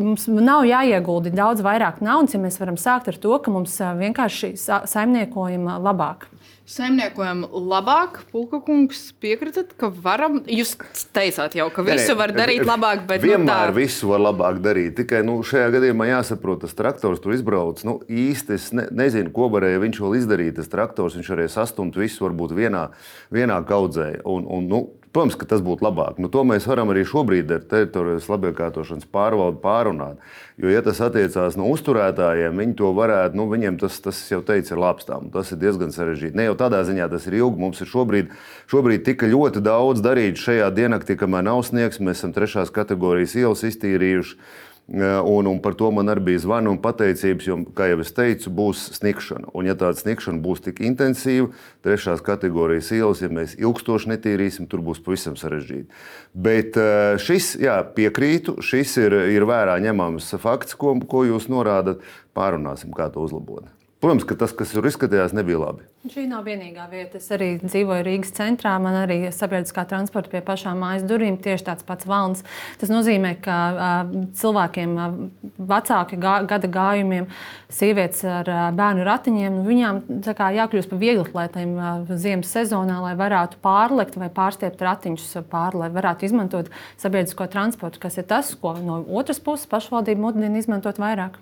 Mums 0.00 0.24
nav 0.24 0.64
jāiegulda 0.64 1.30
daudz 1.36 1.60
vairāk 1.60 2.00
naudas, 2.00 2.32
ja 2.32 2.40
mēs 2.40 2.56
varam 2.56 2.78
sākt 2.80 3.10
ar 3.12 3.18
to, 3.20 3.34
ka 3.44 3.52
mums 3.52 3.76
vienkārši 3.76 4.54
saimniekojam 4.56 5.68
labāk. 5.84 6.31
Saimniekojam 6.62 7.40
labāk, 7.50 8.20
Pulka 8.30 8.60
kungs, 8.62 9.08
piekritat, 9.18 9.72
ka 9.78 9.88
varam. 9.90 10.38
Jūs 10.46 10.76
teicāt 11.10 11.56
jau, 11.58 11.66
ka 11.74 11.82
visu 11.82 12.14
var 12.18 12.30
darīt 12.36 12.62
labāk, 12.62 13.02
bet 13.08 13.18
nu, 13.18 13.32
vienmēr 13.32 13.72
nu, 13.72 13.74
tā... 13.74 13.76
visu 13.80 14.12
var 14.12 14.22
labāk 14.22 14.60
darīt. 14.62 14.94
Tikai 15.00 15.24
nu, 15.26 15.40
šajā 15.46 15.72
gadījumā 15.74 16.06
jāsaprot, 16.12 16.62
tas 16.62 16.78
traktors 16.78 17.22
tur 17.24 17.34
izbrauc. 17.34 17.82
Nu, 17.88 17.98
īsti 18.06 18.54
es 18.54 18.70
ne, 18.78 18.86
nezinu, 18.94 19.34
ko 19.34 19.50
varēja 19.50 19.82
viņš 19.82 20.02
vēl 20.04 20.16
izdarīt. 20.20 20.54
Tas 20.60 20.70
traktors 20.70 21.18
viņš 21.18 21.32
varēja 21.34 21.54
sastumt 21.58 21.98
visu 21.98 22.22
varbūt 22.28 22.54
vienā, 22.54 22.86
vienā 23.34 23.58
kaudzē. 23.66 24.12
Un, 24.22 24.46
un, 24.46 24.70
nu, 24.70 24.84
Protams, 25.12 25.34
ka 25.36 25.44
tas 25.44 25.60
būtu 25.60 25.84
labāk. 25.84 26.16
Nu, 26.16 26.30
to 26.32 26.40
mēs 26.48 26.64
varam 26.64 26.88
arī 26.88 27.02
šobrīd 27.04 27.50
ar 27.52 27.66
teritorijas 27.68 28.30
labiekārtošanas 28.32 29.04
pārvaldu 29.12 29.60
pārunāt. 29.60 30.22
Jo, 30.56 30.70
ja 30.72 30.80
tas 30.84 31.02
attiecās 31.04 31.58
no 31.60 31.66
uzturētājiem, 31.68 32.56
viņi 32.56 32.76
to 32.78 32.94
varētu, 32.96 33.36
nu, 33.36 33.44
viņiem 33.50 33.76
tas, 33.82 33.98
tas 34.00 34.22
jau 34.32 34.40
teica, 34.40 34.72
ir 34.72 34.80
lāpstām. 34.80 35.28
Tas 35.34 35.52
ir 35.52 35.60
diezgan 35.60 35.92
sarežģīti. 35.92 36.38
Ne 36.40 36.48
jau 36.48 36.56
tādā 36.64 36.80
ziņā 36.88 37.10
tas 37.12 37.28
ir 37.28 37.36
ilgi. 37.42 37.60
Mums 37.60 37.84
ir 37.84 37.92
šobrīd, 37.92 38.32
šobrīd 38.72 39.04
tika 39.10 39.28
ļoti 39.28 39.60
daudz 39.60 40.00
darīts 40.00 40.48
šajā 40.48 40.72
diennaktī, 40.72 41.18
kamēr 41.20 41.44
nav 41.50 41.60
sniegs. 41.68 42.00
Mēs 42.00 42.22
esam 42.22 42.32
trešās 42.32 42.72
kategorijas 42.72 43.36
ielas 43.36 43.68
iztīrījuši. 43.68 44.40
Un, 44.88 45.46
un 45.46 45.60
par 45.62 45.76
to 45.78 45.88
man 45.94 46.10
arī 46.10 46.24
bija 46.26 46.40
zvani 46.42 46.68
un 46.68 46.80
pateicības, 46.82 47.46
jo, 47.46 47.56
kā 47.72 47.86
jau 47.88 48.00
es 48.02 48.10
teicu, 48.12 48.50
būs 48.52 48.80
sniegšana. 48.98 49.52
Un, 49.56 49.68
ja 49.70 49.76
tāda 49.78 49.96
sniegšana 49.96 50.42
būs 50.42 50.64
tik 50.66 50.82
intensīva, 50.84 51.48
trešās 51.86 52.20
kategorijas 52.26 52.90
ielas, 52.92 53.22
ja 53.22 53.30
mēs 53.32 53.54
ilgstoši 53.62 54.12
netīrīsim, 54.12 54.66
tur 54.68 54.82
būs 54.84 55.00
pavisam 55.04 55.38
sarežģīti. 55.38 55.86
Bet 56.34 56.76
šis, 57.22 57.54
jā, 57.62 57.78
piekrītu, 57.96 58.58
šis 58.60 58.98
ir, 59.04 59.16
ir 59.32 59.46
vērā 59.48 59.78
ņemams 59.86 60.34
fakts, 60.42 60.76
ko, 60.76 60.98
ko 61.08 61.24
jūs 61.30 61.48
norādat. 61.52 62.02
Pārunāsim, 62.36 62.92
kā 62.96 63.08
to 63.12 63.22
uzlabot. 63.24 63.70
Protams, 64.02 64.24
ka 64.26 64.34
tas, 64.34 64.50
kas 64.50 64.72
tur 64.74 64.82
izskatījās, 64.88 65.30
nebija 65.30 65.60
labi. 65.62 65.84
Šī 66.10 66.24
nav 66.26 66.42
vienīgā 66.48 66.88
vieta. 66.90 67.20
Es 67.20 67.28
arī 67.30 67.52
dzīvoju 67.62 68.02
Rīgas 68.02 68.32
centrā. 68.34 68.72
Man 68.82 68.96
arī 68.98 69.28
sabiedriskā 69.30 69.84
transporta 69.86 70.32
pie 70.32 70.40
pašām 70.42 70.80
mājas 70.82 71.04
durvīm 71.06 71.36
tieši 71.38 71.68
tāds 71.68 71.86
pats 71.86 72.08
valns. 72.10 72.42
Tas 72.80 72.90
nozīmē, 72.90 73.36
ka 73.44 73.58
uh, 73.70 74.10
cilvēkiem, 74.40 74.96
uh, 74.98 75.52
vecāki 75.70 76.18
gā, 76.18 76.32
gada 76.50 76.70
gājumiem, 76.74 77.28
sievietes 77.70 78.24
ar 78.26 78.50
uh, 78.50 78.64
bērnu 78.74 79.06
ratiņiem, 79.06 79.60
nu, 79.60 79.62
viņām 79.70 80.02
kā, 80.26 80.50
jākļūst 80.58 80.90
par 80.90 81.02
vieglatlētiem 81.04 81.78
uh, 81.78 82.12
ziemas 82.26 82.50
sezonā, 82.58 82.98
lai 83.06 83.14
varētu 83.22 83.62
pārlekt 83.62 84.18
vai 84.18 84.32
pārstiept 84.34 84.82
ratiņus 84.82 85.30
pāri, 85.54 85.84
lai 85.84 85.92
varētu 85.94 86.26
izmantot 86.26 86.74
sabiedrisko 86.98 87.46
transportu, 87.54 88.02
kas 88.02 88.18
ir 88.18 88.26
tas, 88.34 88.50
ko 88.58 88.74
no 88.82 88.98
otras 89.14 89.38
puses 89.38 89.70
pašvaldība 89.70 90.26
mudina 90.26 90.58
izmantot 90.58 90.98
vairāk. 90.98 91.38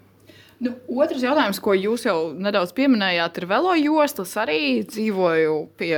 Nu, 0.61 0.75
otrs 1.01 1.23
jautājums, 1.25 1.57
ko 1.65 1.73
jūs 1.73 2.03
jau 2.05 2.17
nedaudz 2.37 2.75
pieminējāt, 2.77 3.39
ir 3.41 3.47
velojoslas. 3.49 4.35
Arī 4.43 4.59
dzīvoju 4.85 5.55
pie 5.81 5.95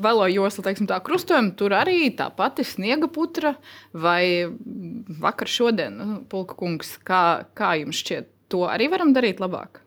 velojoslas 0.00 0.80
krustojuma. 1.04 1.52
Tur 1.60 1.76
arī 1.76 2.06
tā 2.16 2.30
pati 2.32 2.64
sniega 2.64 3.10
putra 3.12 3.52
vai 3.92 4.48
vakar 5.20 5.50
šodien, 5.50 6.00
nu, 6.00 6.18
Pulka 6.24 6.56
kungs, 6.56 6.94
kā, 7.04 7.44
kā 7.52 7.74
jums 7.82 8.00
šķiet, 8.00 8.32
to 8.52 8.64
arī 8.64 8.88
varam 8.92 9.12
darīt 9.12 9.44
labāk? 9.44 9.82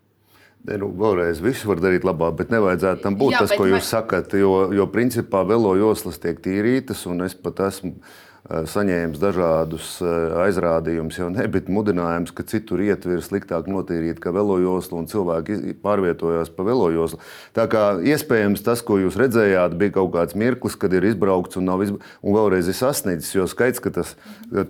Ne, 0.65 0.77
nu, 0.81 0.91
vēlreiz, 0.97 1.41
visu 1.45 1.69
var 1.69 1.81
darīt 1.81 2.05
labāk, 2.05 2.37
bet 2.39 2.53
nevajadzētu 2.53 3.03
tam 3.03 3.17
būt 3.17 3.35
Jā, 3.35 3.41
tas, 3.45 3.53
ko 3.57 3.67
jūs 3.69 3.81
vai... 3.81 3.89
sakat. 3.89 4.37
Jo, 4.37 4.53
jo 4.73 4.85
principā 4.89 5.43
velojoslas 5.45 6.21
tiek 6.21 6.39
tīrītas, 6.45 7.03
un 7.09 7.25
es 7.25 7.33
pat 7.37 7.61
esmu 7.67 7.97
saņēmis 8.45 9.17
dažādus 9.17 9.95
eh, 10.05 10.33
aizrādījumus, 10.45 11.17
jau 11.17 11.31
ne, 11.33 11.47
bet 11.49 11.69
mudinājums, 11.71 12.33
ka 12.35 12.45
citur 12.45 12.83
ietver 12.85 13.23
sliktāk 13.25 13.65
notīrīt, 13.71 14.19
ka 14.21 14.33
velojosla 14.35 14.99
un 14.99 15.07
cilvēki 15.09 15.75
pārvietojās 15.81 16.51
pa 16.53 16.65
velojoslu. 16.67 17.17
Tā 17.57 17.65
kā 17.71 17.85
iespējams 18.05 18.61
tas, 18.65 18.83
ko 18.85 18.99
jūs 19.01 19.17
redzējāt, 19.17 19.73
bija 19.79 19.95
kaut 19.97 20.13
kāds 20.13 20.37
mirklis, 20.37 20.77
kad 20.77 20.93
ir 20.93 21.07
izbraukts 21.09 21.57
un, 21.57 21.71
izbra... 21.87 22.11
un 22.21 22.37
vēlreiz 22.37 22.69
ir 22.69 22.77
sasniedzis, 22.77 23.33
jo 23.33 23.47
skaidrs, 23.49 23.81
ka 23.81 23.93
tas 23.97 24.13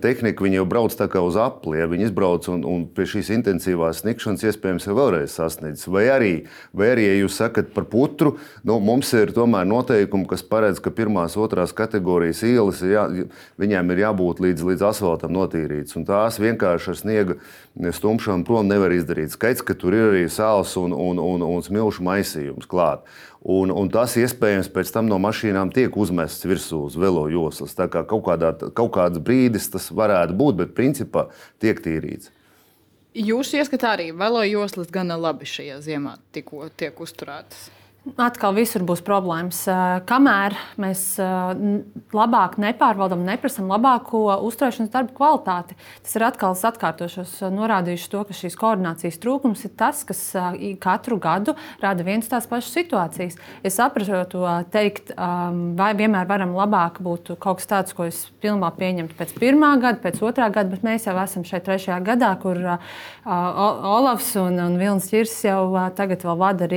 tehnika 0.00 0.48
jau 0.48 0.64
brauc 0.68 0.96
tā 0.96 1.10
kā 1.12 1.20
uz 1.20 1.36
apli, 1.40 1.76
ja 1.82 1.90
viņi 1.90 2.08
izbrauc 2.08 2.48
un, 2.52 2.64
un 2.64 2.88
pie 2.96 3.04
šīs 3.12 3.28
intensīvās 3.36 4.00
sniegšanas 4.00 4.46
iespējams 4.48 4.88
ir 4.88 4.96
vēlreiz 4.96 5.36
sasniedzis. 5.36 5.90
Vai 5.92 6.06
arī, 6.12 6.32
vai 6.72 6.94
arī, 6.94 7.06
ja 7.10 7.20
jūs 7.20 7.36
sakat 7.42 7.74
par 7.76 7.90
putru, 7.92 8.38
nu, 8.64 8.78
mums 8.80 9.12
ir 9.18 9.34
tomēr 9.36 9.68
noteikumi, 9.68 10.28
kas 10.30 10.46
paredz, 10.46 10.80
ka 10.80 10.94
pirmās, 10.96 11.36
otrās 11.36 11.76
kategorijas 11.76 12.40
ielas 12.46 12.80
ir 12.86 12.94
jā, 12.94 13.06
viņiem 13.66 13.92
ir 13.92 14.02
jābūt 14.04 14.40
līdz, 14.44 14.64
līdz 14.70 14.84
asfaltam 14.92 15.34
notīrīts. 15.34 15.96
Tās 16.06 16.38
vienkārši 16.42 16.92
ar 16.92 16.98
sniega 17.00 17.36
stumšanu 17.98 18.46
prom 18.46 18.70
nevar 18.70 18.94
izdarīt. 18.94 19.34
Skaidrs, 19.34 19.64
ka 19.66 19.76
tur 19.78 19.96
ir 19.96 20.10
arī 20.12 20.24
sāls 20.32 20.76
un, 20.80 20.94
un, 20.94 21.20
un, 21.22 21.44
un 21.44 21.64
smilšu 21.66 22.06
maisījums 22.06 22.70
klāt. 22.70 23.04
Un, 23.46 23.70
un 23.70 23.90
tas 23.92 24.16
iespējams 24.18 24.72
pēc 24.74 24.90
tam 24.94 25.10
no 25.10 25.20
mašīnām 25.22 25.70
tiek 25.74 25.94
uzmests 25.94 26.46
virsū 26.48 26.86
uz 26.88 26.96
velo 26.98 27.26
joslas. 27.30 27.76
Tā 27.78 27.86
kā 27.92 28.02
kaut, 28.08 28.24
kādā, 28.26 28.54
kaut 28.74 28.90
kāds 28.96 29.22
brīdis 29.22 29.70
tas 29.70 29.90
varētu 29.94 30.34
būt, 30.38 30.58
bet 30.62 30.74
principā 30.78 31.28
tiek 31.62 31.82
tīrīts. 31.84 32.32
Jūsu 33.16 33.62
ieskatā 33.62 33.94
arī 33.94 34.10
velo 34.12 34.42
joslas 34.44 34.90
gana 34.92 35.16
labi 35.16 35.46
šajā 35.48 35.78
ziemā 35.84 36.18
tikko 36.36 36.66
tiek 36.76 36.98
uzturētas. 37.00 37.70
Atkal 38.14 38.54
visur 38.54 38.84
būs 38.86 39.00
problēmas. 39.02 39.64
Kamēr 40.06 40.54
mēs 40.78 41.00
labāk 42.14 42.54
nepārvaldām, 42.62 43.24
neprasām 43.26 43.66
labāko 43.66 44.20
uzturēšanas 44.46 44.92
darbu 44.92 45.16
kvalitāti, 45.16 45.74
tas 46.04 46.14
ir 46.14 46.24
atkal 46.28 46.54
atkārtošos 46.54 47.32
norādījuši 47.50 48.10
to, 48.12 48.20
ka 48.28 48.36
šīs 48.38 48.56
koordinācijas 48.60 49.18
trūkums 49.22 49.64
ir 49.66 49.72
tas, 49.80 50.04
kas 50.06 50.20
katru 50.82 51.18
gadu 51.18 51.56
rada 51.82 52.06
viens 52.06 52.30
tās 52.30 52.46
pašas 52.46 52.76
situācijas. 52.78 53.40
Es 53.66 53.80
saprotu, 53.80 54.44
teikt, 54.70 55.10
vai 55.16 55.90
vienmēr 55.98 56.30
varam 56.30 56.54
labāk 56.54 57.02
būt 57.02 57.34
kaut 57.42 57.58
kas 57.58 57.70
tāds, 57.72 57.96
ko 57.96 58.06
es 58.06 58.22
pilnībā 58.38 58.70
pieņemtu 58.78 59.18
pēc 59.18 59.34
pirmā 59.40 59.72
gada, 59.82 59.98
pēc 60.04 60.22
otrā 60.22 60.46
gada, 60.54 60.70
bet 60.76 60.86
mēs 60.86 61.10
jau 61.10 61.16
esam 61.24 61.42
šeit 61.48 61.66
trešajā 61.66 61.98
gadā, 62.06 62.30
kur 62.38 62.62
Olafs 63.26 64.30
un, 64.38 64.62
un 64.62 64.78
Vilnis 64.78 65.10
Čirs 65.10 65.34
jau 65.48 65.74
tagad 65.98 66.22
vēl 66.22 66.38
vada 66.38 66.70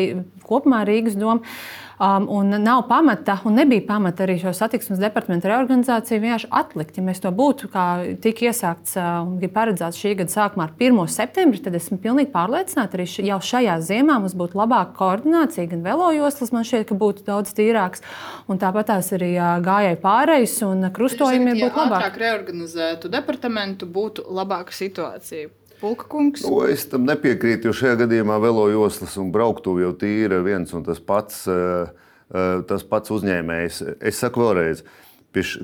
kopumā 0.50 0.82
Rīgas 0.88 1.19
doma. 1.22 1.56
Um, 2.00 2.30
un 2.30 2.48
nav 2.64 2.86
pamata, 2.88 3.42
un 3.44 3.58
nebija 3.60 3.84
pamata 3.84 4.24
arī 4.24 4.38
šo 4.40 4.54
satiksmes 4.56 5.02
departamentu 5.02 5.50
reorganizāciju 5.52 6.22
vienkārši 6.24 6.48
atlikt. 6.56 6.96
Ja 6.96 7.04
mēs 7.04 7.20
to 7.20 7.32
būtu, 7.36 7.68
kā 7.74 7.84
tika 8.24 8.46
iesākts 8.48 8.96
uh, 8.96 9.18
un 9.26 9.34
uh, 9.36 9.52
paredzēts 9.52 10.00
šī 10.00 10.14
gada 10.22 10.32
sākumā 10.32 10.70
ar 10.70 10.72
1. 10.80 11.02
septembri, 11.12 11.60
tad 11.66 11.76
esmu 11.76 12.00
pilnīgi 12.00 12.32
pārliecināta, 12.32 12.96
arī 12.96 13.28
jau 13.28 13.42
šajā 13.50 13.76
ziemā 13.84 14.16
mums 14.24 14.38
būtu 14.40 14.56
labāka 14.62 14.96
koordinācija, 14.96 15.68
gan 15.74 15.84
velojoslas 15.84 16.56
man 16.56 16.64
šķiet, 16.72 16.88
ka 16.88 17.00
būtu 17.04 17.28
daudz 17.28 17.52
tīrāks. 17.60 18.08
Un 18.48 18.64
tāpat 18.64 18.94
tās 18.94 19.12
arī 19.20 19.34
uh, 19.36 19.58
gājēji 19.68 20.00
pārējais 20.00 20.56
un 20.72 20.88
krustojumi 20.96 21.60
būtu 21.60 21.74
labāki. 21.84 22.00
Ja 22.00 22.06
ātrāk 22.06 22.24
reorganizētu 22.24 23.12
departamentu, 23.12 23.92
būtu 23.92 24.24
labāka 24.40 24.72
situācija. 24.72 25.52
Pulka 25.80 26.08
kungs? 26.12 26.44
Nu, 26.44 26.60
es 26.68 26.84
tam 26.92 27.06
nepiekrītu, 27.08 27.70
jo 27.70 27.76
šajā 27.76 28.02
gadījumā 28.02 28.36
velojoslas 28.44 29.16
un 29.22 29.30
brauktuve 29.32 29.86
jau 29.86 29.94
tīra 30.02 30.42
viens 30.44 30.74
un 30.76 30.84
tas 30.84 31.00
pats, 31.00 31.46
eh, 31.48 31.92
eh, 32.34 32.64
tas 32.68 32.84
pats 32.84 33.14
uzņēmējs. 33.16 33.84
Es 34.02 34.20
saku 34.20 34.44
vēlreiz. 34.44 34.84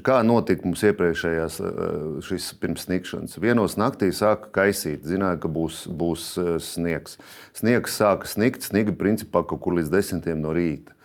Kā 0.06 0.20
notika 0.24 0.64
mums 0.64 0.84
iepriekšējās, 0.86 1.60
eh, 1.60 2.22
šis 2.22 2.54
pirms 2.62 2.86
sniegšanas? 2.86 3.40
Vienos 3.42 3.76
naktī 3.76 4.12
sāka 4.14 4.52
kaisīt, 4.54 5.04
zināja, 5.04 5.42
ka 5.42 5.50
būs, 5.50 5.88
būs 5.90 6.38
sniegs. 6.62 7.18
Sniegs 7.54 7.98
sāka 8.00 8.30
snikt, 8.30 8.62
sniga 8.62 8.96
principā 8.96 9.46
kaut 9.46 9.60
kur 9.62 9.74
līdz 9.74 9.90
desmitiem 9.90 10.40
no 10.40 10.54
rīta. 10.54 10.96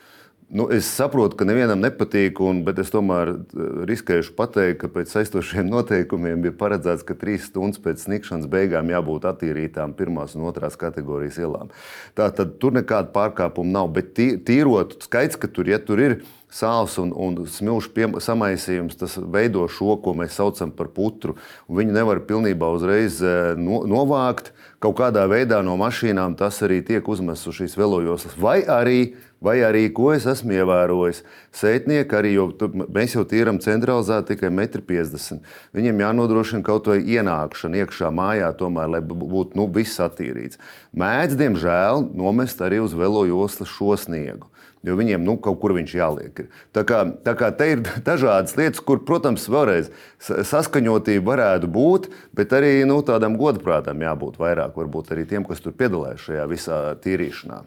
Nu, 0.51 0.65
es 0.75 0.89
saprotu, 0.91 1.37
ka 1.39 1.47
nevienam 1.47 1.79
nepatīk, 1.79 2.41
un, 2.43 2.65
bet 2.67 2.81
es 2.83 2.89
tomēr 2.91 3.29
eh, 3.31 3.67
riskēšu 3.87 4.33
pateikt, 4.35 4.81
ka 4.81 4.89
pēc 4.91 5.13
aizstošiem 5.21 5.69
noteikumiem 5.77 6.43
bija 6.43 6.57
paredzēts, 6.59 7.05
ka 7.07 7.15
trīs 7.15 7.47
stundas 7.47 7.79
pēc 7.83 8.03
sniegšanas 8.03 8.51
beigām 8.51 8.91
jābūt 8.91 9.29
attīrītām 9.31 9.95
pirmās 9.95 10.35
un 10.35 10.49
otrās 10.51 10.75
kategorijas 10.81 11.39
ielām. 11.39 11.71
Tā 12.19 12.33
tad 12.35 12.59
tur 12.59 12.75
nekāda 12.75 13.13
pārkāpuma 13.15 13.77
nav. 13.79 13.93
Bet 13.95 14.11
tīrot, 14.19 14.99
skaidrs, 15.07 15.39
ka 15.39 15.47
tur, 15.55 15.71
ja 15.71 15.79
tur 15.79 16.03
ir 16.03 16.19
sāls 16.51 16.99
un, 16.99 17.15
un 17.15 17.45
smilšu 17.47 18.11
samaisījums, 18.19 18.99
tas 18.99 19.21
veido 19.23 19.69
šo, 19.71 20.01
ko 20.03 20.19
mēs 20.19 20.35
saucam 20.35 20.75
par 20.75 20.91
putru. 20.91 21.39
Viņu 21.71 21.95
nevar 21.95 22.25
pilnībā 22.27 22.75
uzreiz 22.75 23.23
eh, 23.23 23.55
no, 23.55 23.85
novākt. 23.87 24.51
Kaut 24.83 24.97
kādā 24.97 25.27
veidā 25.29 25.61
no 25.63 25.77
mašīnām 25.79 26.35
tas 26.41 26.59
arī 26.65 26.81
tiek 26.83 27.07
uzmests 27.07 27.47
uz 27.47 27.59
šīs 27.61 27.79
velojoslas. 27.79 28.39
Vai 28.41 28.63
arī 28.65 29.13
Vai 29.41 29.57
arī, 29.65 29.87
ko 29.97 30.11
es 30.13 30.27
esmu 30.29 30.53
ievērojis, 30.53 31.23
sētnieki 31.57 32.17
arī, 32.19 32.35
jo 32.35 32.51
tu, 32.61 32.69
mēs 32.93 33.15
jau 33.17 33.23
tīram 33.25 33.57
centralizēti 33.65 34.35
tikai 34.35 34.51
1,50 34.53 35.39
m. 35.39 35.41
Viņiem 35.79 36.03
jānodrošina 36.05 36.67
kaut 36.67 36.91
vai 36.93 36.99
ienākšana 37.01 37.81
iekšā 37.81 38.13
mājā, 38.13 38.51
tomēr, 38.61 38.93
lai 38.99 39.01
būtu 39.01 39.57
nu, 39.57 39.65
viss 39.73 40.03
attīrīts. 40.05 40.61
Mēdz, 40.93 41.39
diemžēl, 41.41 42.11
nomest 42.21 42.61
arī 42.61 42.83
uz 42.85 42.93
velo 42.93 43.25
joslas 43.31 43.73
šo 43.73 43.97
sniegu. 44.05 44.51
Jo 44.85 44.95
viņiem 44.97 45.25
nu, 45.25 45.39
kaut 45.41 45.59
kur 45.61 45.75
viņš 45.77 45.97
jāliek. 45.97 46.45
Tā 46.77 46.85
kā, 46.89 47.03
tā 47.25 47.37
kā 47.37 47.51
te 47.57 47.73
ir 47.75 47.83
dažādas 48.11 48.57
lietas, 48.61 48.85
kur, 48.85 49.01
protams, 49.09 49.49
vēlreiz 49.49 49.89
saskaņotība 50.21 51.33
varētu 51.33 51.69
būt, 51.73 52.13
bet 52.37 52.53
arī 52.57 52.79
nu, 52.89 53.01
tādam 53.01 53.41
godprātam 53.41 54.05
jābūt 54.05 54.41
vairāk, 54.41 54.77
varbūt 54.77 55.13
arī 55.17 55.29
tiem, 55.33 55.49
kas 55.49 55.65
tur 55.65 55.77
piedalās 55.77 56.29
šajā 56.29 56.49
visā 56.53 56.81
tīrīšanā. 57.05 57.65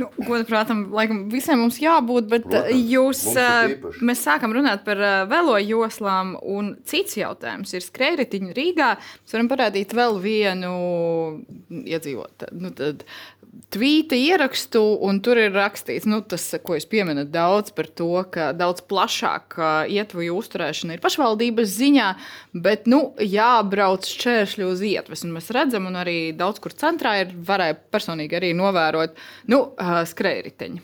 Nu, 0.00 0.08
Godprātam, 0.26 0.88
laikam, 0.94 1.20
visiem 1.30 1.60
mums 1.62 1.76
jābūt, 1.78 2.26
bet 2.30 2.48
Protams, 2.48 2.88
jūs, 2.90 3.20
mēs 4.02 4.24
sākam 4.26 4.54
runāt 4.56 4.82
par 4.86 4.98
velo 5.30 5.54
joslām, 5.62 6.34
un 6.42 6.72
cits 6.88 7.18
jautājums 7.20 7.76
ir 7.76 7.84
skrējritiņu 7.84 8.56
Rīgā. 8.56 8.90
Mēs 8.98 9.36
varam 9.36 9.52
parādīt 9.52 9.94
vēl 9.94 10.18
vienu 10.24 10.74
iedzīvotāju. 11.84 12.58
Nu, 12.58 12.72
tad, 12.74 13.06
tvīta 13.74 14.16
ierakstu, 14.18 14.80
un 15.04 15.18
tur 15.24 15.38
ir 15.40 15.54
rakstīts, 15.54 16.06
nu, 16.10 16.20
tas, 16.26 16.46
ko 16.64 16.76
jūs 16.76 16.86
pieminat, 16.90 17.30
daudz 17.34 17.72
par 17.74 17.88
to, 17.98 18.10
ka 18.30 18.52
daudz 18.56 18.84
plašāk 18.90 19.56
ietvaru 19.90 20.38
uzturēšana 20.38 20.96
ir 20.96 21.02
pašvaldības 21.02 21.72
ziņā, 21.74 22.08
bet 22.64 22.88
nu, 22.90 23.00
jābrauc 23.18 24.06
šķēršļi 24.08 24.68
uz 24.68 24.84
ietves. 24.86 25.24
Un 25.26 25.34
mēs 25.36 25.50
redzam, 25.54 25.88
un 25.90 25.98
arī 26.00 26.18
daudz 26.38 26.62
kur 26.62 26.74
centrā 26.76 27.16
ir 27.22 27.34
varēja 27.34 27.78
personīgi 27.94 28.38
arī 28.38 28.52
novērot 28.58 29.18
nu, 29.52 29.60
skrējriteņi. 30.10 30.82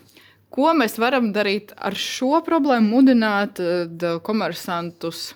Ko 0.51 0.73
mēs 0.75 0.97
varam 0.99 1.29
darīt 1.35 1.71
ar 1.79 1.95
šo 1.95 2.41
problēmu, 2.43 2.97
mudināt 2.97 3.61
komersantus 4.27 5.29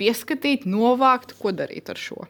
pieskatīt, 0.00 0.66
novākt, 0.66 1.36
ko 1.38 1.54
darīt 1.54 1.92
ar 1.92 2.00
šo? 2.00 2.26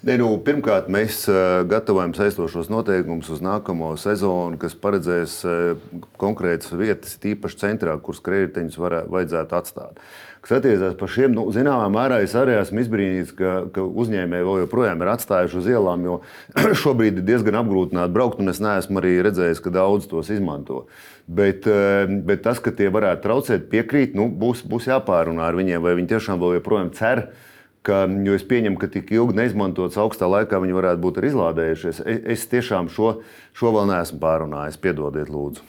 Ne, 0.00 0.14
nu, 0.16 0.30
pirmkārt, 0.40 0.86
mēs 0.88 1.26
uh, 1.28 1.60
gatavojam 1.68 2.14
saistošos 2.16 2.70
noteikumus 2.72 3.28
uz 3.34 3.42
nākamo 3.44 3.90
sezonu, 4.00 4.56
kas 4.60 4.72
paredzēs 4.80 5.34
uh, 5.44 5.82
konkrētas 6.20 6.72
vietas, 6.72 7.18
tīpaši 7.20 7.58
centrā, 7.60 7.98
kuras 8.00 8.22
krediteņus 8.24 8.78
varē, 8.80 9.02
vajadzētu 9.12 9.58
atstāt. 9.58 10.00
Kas 10.40 10.56
attiecās 10.56 10.94
par 10.96 11.10
šiem, 11.12 11.34
nu, 11.36 11.42
zināmā 11.52 11.90
mērā 11.92 12.22
es 12.24 12.32
arī 12.38 12.54
esmu 12.56 12.80
izbrīnīts, 12.80 13.34
ka, 13.36 13.52
ka 13.74 13.84
uzņēmēji 13.84 14.46
vēl 14.46 14.62
joprojām 14.62 15.04
ir 15.04 15.10
atstājuši 15.12 15.58
uz 15.60 15.68
ielām, 15.68 16.06
jo 16.08 16.16
šobrīd 16.82 17.20
ir 17.20 17.26
diezgan 17.28 17.60
apgrūtināti 17.60 18.14
braukt, 18.14 18.40
un 18.40 18.52
es 18.52 18.62
neesmu 18.64 19.02
arī 19.02 19.18
redzējis, 19.26 19.60
ka 19.60 19.74
daudz 19.74 20.08
tos 20.08 20.32
izmanto. 20.32 20.86
Bet, 21.28 21.68
bet 22.26 22.42
tas, 22.46 22.58
ka 22.64 22.72
tie 22.74 22.88
varētu 22.90 23.22
traucēt, 23.26 23.68
piekrīt, 23.70 24.16
nu, 24.18 24.30
būs, 24.32 24.64
būs 24.66 24.88
jāpārunā 24.88 25.44
ar 25.50 25.60
viņiem, 25.60 25.84
vai 25.84 25.94
viņi 26.00 26.14
tiešām 26.16 26.40
vēl 26.40 26.56
joprojām 26.58 26.90
cer 26.96 27.28
ka, 27.86 28.04
jo 28.26 28.36
es 28.36 28.44
pieņemu, 28.46 28.78
ka 28.80 28.88
tik 28.92 29.12
ilgi 29.14 29.36
neizmantots 29.38 29.98
augstā 30.00 30.28
laikā 30.30 30.60
viņi 30.62 30.76
varētu 30.76 31.04
būt 31.04 31.20
arī 31.20 31.32
izlādējušies. 31.32 32.00
Es, 32.04 32.24
es 32.36 32.48
tiešām 32.52 32.90
šo, 32.92 33.18
šo 33.56 33.72
vēl 33.76 33.88
neesmu 33.92 34.20
pārunājis. 34.22 34.80
Piedodiet, 34.82 35.32
lūdzu. 35.32 35.64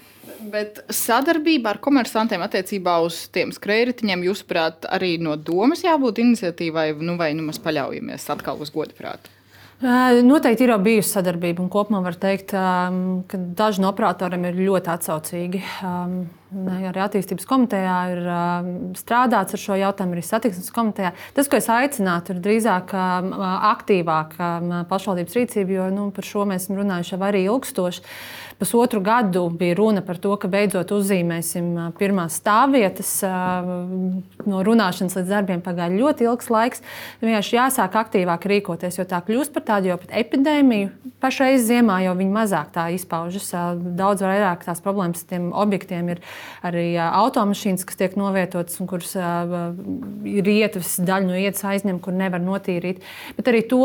Bet 0.53 0.81
sadarbība 0.93 1.73
ar 1.73 1.81
komersantiem 1.83 2.41
attiecībā 2.45 2.97
uz 3.05 3.25
tiem 3.33 3.51
skrējējiņiem, 3.55 4.25
jūsuprāt, 4.29 4.87
arī 4.89 5.15
no 5.21 5.35
domas 5.35 5.83
jābūt 5.85 6.23
iniciatīvai, 6.23 6.91
nu, 7.01 7.17
vai 7.19 7.33
nu 7.37 7.45
mēs 7.49 7.61
paļaujamies 7.63 8.27
atkal 8.33 8.61
uz 8.63 8.73
godprātu? 8.73 9.37
Noteikti 9.81 10.67
ir 10.67 10.75
bijusi 10.77 11.09
sadarbība, 11.09 11.63
un 11.63 11.69
kopumā 11.73 12.03
var 12.05 12.13
teikt, 12.21 12.51
ka 12.53 13.37
daži 13.57 13.81
no 13.81 13.89
operatoriem 13.89 14.43
ir 14.51 14.59
ļoti 14.67 14.91
atsaucīgi. 14.93 15.61
Arī 16.51 17.01
attīstības 17.01 17.47
komitejā 17.49 17.95
ir 18.11 18.21
strādāts 18.99 19.57
ar 19.57 19.63
šo 19.63 19.79
jautājumu, 19.81 20.13
arī 20.13 20.25
satiksmes 20.27 20.69
komitejā. 20.75 21.15
Tas, 21.33 21.49
ko 21.49 21.57
es 21.57 21.69
aicinātu, 21.73 22.35
ir 22.35 22.43
drīzāk 22.45 22.93
aktīvāka 22.93 24.51
pašvaldības 24.91 25.39
rīcība, 25.39 25.79
jo 25.79 25.89
nu, 25.95 26.05
par 26.13 26.29
šo 26.29 26.45
mēs 26.45 26.67
esam 26.67 26.77
runājuši 26.83 27.15
jau 27.15 27.21
arī 27.31 27.45
ilgstoši 27.47 28.05
pusotru 28.61 29.01
gadu 29.01 29.47
bija 29.49 29.75
runa 29.79 30.03
par 30.05 30.19
to, 30.21 30.35
ka 30.37 30.45
beidzot 30.51 30.91
uzzīmēsim 30.93 31.71
pirmās 31.97 32.35
stāvvietas. 32.37 33.09
No 34.45 34.61
runāšanas 34.65 35.17
līdz 35.17 35.31
darbiem 35.31 35.63
pagāja 35.65 35.95
ļoti 35.95 36.27
ilgs 36.27 36.49
laiks. 36.53 36.83
Vienkārši 37.23 37.57
jāsāk 37.57 37.97
aktīvāk 37.97 38.45
rīkoties, 38.51 38.99
jo 38.99 39.05
tā 39.09 39.23
kļūst 39.25 39.55
par 39.55 39.65
tādu 39.65 39.89
jau 39.89 39.97
pat 40.03 40.13
epidēmiju. 40.21 40.91
Pašreiz 41.21 41.65
ziemā 41.65 41.99
jau 42.05 42.13
viņi 42.17 42.33
mazāk 42.35 42.69
tā 42.75 42.85
izpaužas. 42.93 43.49
Daudz 43.97 44.21
vairāk 44.25 44.67
tās 44.67 44.81
problēmas 44.85 45.25
ar 45.25 45.31
tiem 45.33 45.49
objektiem 45.57 46.13
ir 46.13 46.21
arī 46.65 46.85
automašīnas, 47.01 47.85
kas 47.89 47.97
tiek 47.97 48.17
novietotas 48.19 48.77
un 48.81 48.89
kuras 48.89 49.15
ir 49.17 50.53
ietves 50.53 50.99
daļa 51.01 51.29
no 51.31 51.41
ietas 51.41 51.65
aizņem, 51.73 51.97
kur 52.01 52.13
nevar 52.17 52.41
notīrīt. 52.45 53.01
Bet 53.37 53.49
arī 53.49 53.65
to 53.69 53.81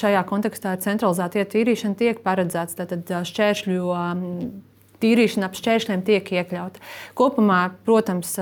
šajā 0.00 0.24
kontekstā 0.28 0.74
centralizēta 0.80 1.44
ietīrīšana 1.44 2.00
tiek 2.00 2.24
paredzēts. 2.24 2.76
Tātad 2.80 3.16
šķēršļu 3.28 3.81
jo 3.82 3.90
um, 3.92 4.62
tīrīšana 5.02 5.48
ap 5.48 5.56
šķēršļiem 5.58 6.04
tiek 6.06 6.30
iekļauta. 6.36 6.82
Kopumā, 7.18 7.60
protams, 7.86 8.34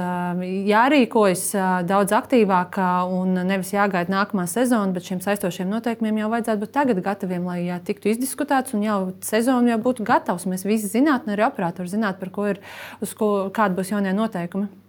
jārīkojas 0.69 1.45
daudz 1.89 2.15
aktīvāk 2.17 2.77
un 3.17 3.41
nevis 3.49 3.73
jāgaida 3.75 4.13
nākamā 4.13 4.47
sezona, 4.51 4.93
bet 4.97 5.09
šiem 5.09 5.23
saistošiem 5.25 5.71
noteikumiem 5.73 6.23
jau 6.23 6.33
vajadzētu 6.35 6.65
būt 6.65 6.75
tagad 6.77 7.03
gataviem, 7.05 7.49
lai 7.49 7.63
jā, 7.69 7.81
tiktu 7.87 8.13
izdiskutēts 8.13 8.77
un 8.77 8.85
jau 8.87 9.01
sezona 9.25 9.75
jau 9.75 9.81
būtu 9.89 10.07
gatavs. 10.09 10.49
Mēs 10.51 10.67
visi 10.69 10.91
zinātu, 10.93 11.33
arī 11.33 11.47
operatori 11.49 11.93
zinātu, 11.93 12.21
par 12.23 12.35
ko 12.35 12.51
ir, 12.55 12.63
uz 13.05 13.17
ko, 13.17 13.33
kādi 13.55 13.81
būs 13.81 13.95
jaunie 13.95 14.15
noteikumi. 14.17 14.80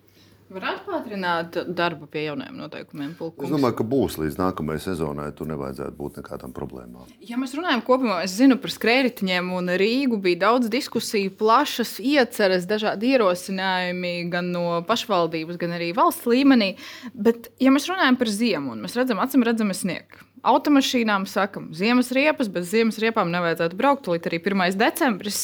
Varētu 0.51 0.83
pātrināt 0.83 1.57
darbu 1.71 2.09
pie 2.11 2.25
jauniem 2.25 2.57
noteikumiem. 2.59 3.13
Pulkums. 3.15 3.47
Es 3.47 3.53
domāju, 3.53 3.77
ka 3.79 3.85
būs 3.87 4.17
līdz 4.19 4.39
nākamajai 4.39 4.83
sezonai. 4.83 5.29
Tur 5.37 5.47
nevajadzētu 5.47 5.95
būt 5.95 6.19
nekādām 6.19 6.51
problēmām. 6.55 7.07
Ja 7.23 7.39
mēs 7.39 7.55
runājam 7.55 7.83
kopumā, 7.87 8.17
es 8.25 8.35
zinu 8.35 8.57
par 8.59 8.73
skrējējiņiem 8.73 9.53
un 9.55 9.71
Rīgu. 9.79 10.19
Bija 10.25 10.41
daudz 10.47 10.71
diskusiju, 10.73 11.31
plašas 11.39 11.95
ieceres, 12.03 12.67
dažādi 12.67 13.13
ierosinājumi 13.13 14.15
gan 14.33 14.51
no 14.51 14.65
pašvaldības, 14.87 15.59
gan 15.61 15.77
arī 15.77 15.93
valsts 15.95 16.27
līmenī. 16.27 16.73
Bet, 17.15 17.53
ja 17.63 17.71
mēs 17.71 17.87
runājam 17.91 18.19
par 18.19 18.33
ziemu, 18.33 18.75
un 18.75 18.83
mēs 18.83 18.99
redzam, 18.99 19.23
acīm 19.23 19.47
redzami 19.47 19.77
sniegu 19.77 20.27
automašīnām 20.41 21.27
sakam, 21.29 21.69
ziemas 21.77 22.11
riepas, 22.15 22.49
bez 22.51 22.69
ziemas 22.71 22.97
riepām 23.01 23.29
nevajadzētu 23.33 23.77
braukt. 23.77 24.09
Līdz 24.09 24.29
arī 24.29 24.39
1. 24.41 24.63
decembris 24.79 25.39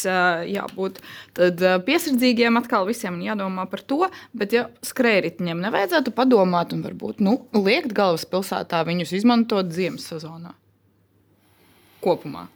jābūt 0.49 0.99
piesardzīgiem. 1.37 2.57
Atkal 2.57 2.87
visiem 2.89 3.21
jādomā 3.25 3.67
par 3.69 3.85
to. 3.85 4.09
Bet, 4.33 4.55
ja 4.57 4.67
skrējējiem 4.85 5.61
nevajadzētu 5.67 6.13
padomāt 6.17 6.73
un 6.73 6.83
varbūt 6.85 7.21
nu, 7.23 7.39
liekt 7.53 7.93
galvaspilsētā 7.97 8.83
viņus 8.87 9.15
izmantot 9.21 9.69
ziemas 9.75 10.09
sezonā 10.09 10.55
kopumā. 12.01 12.47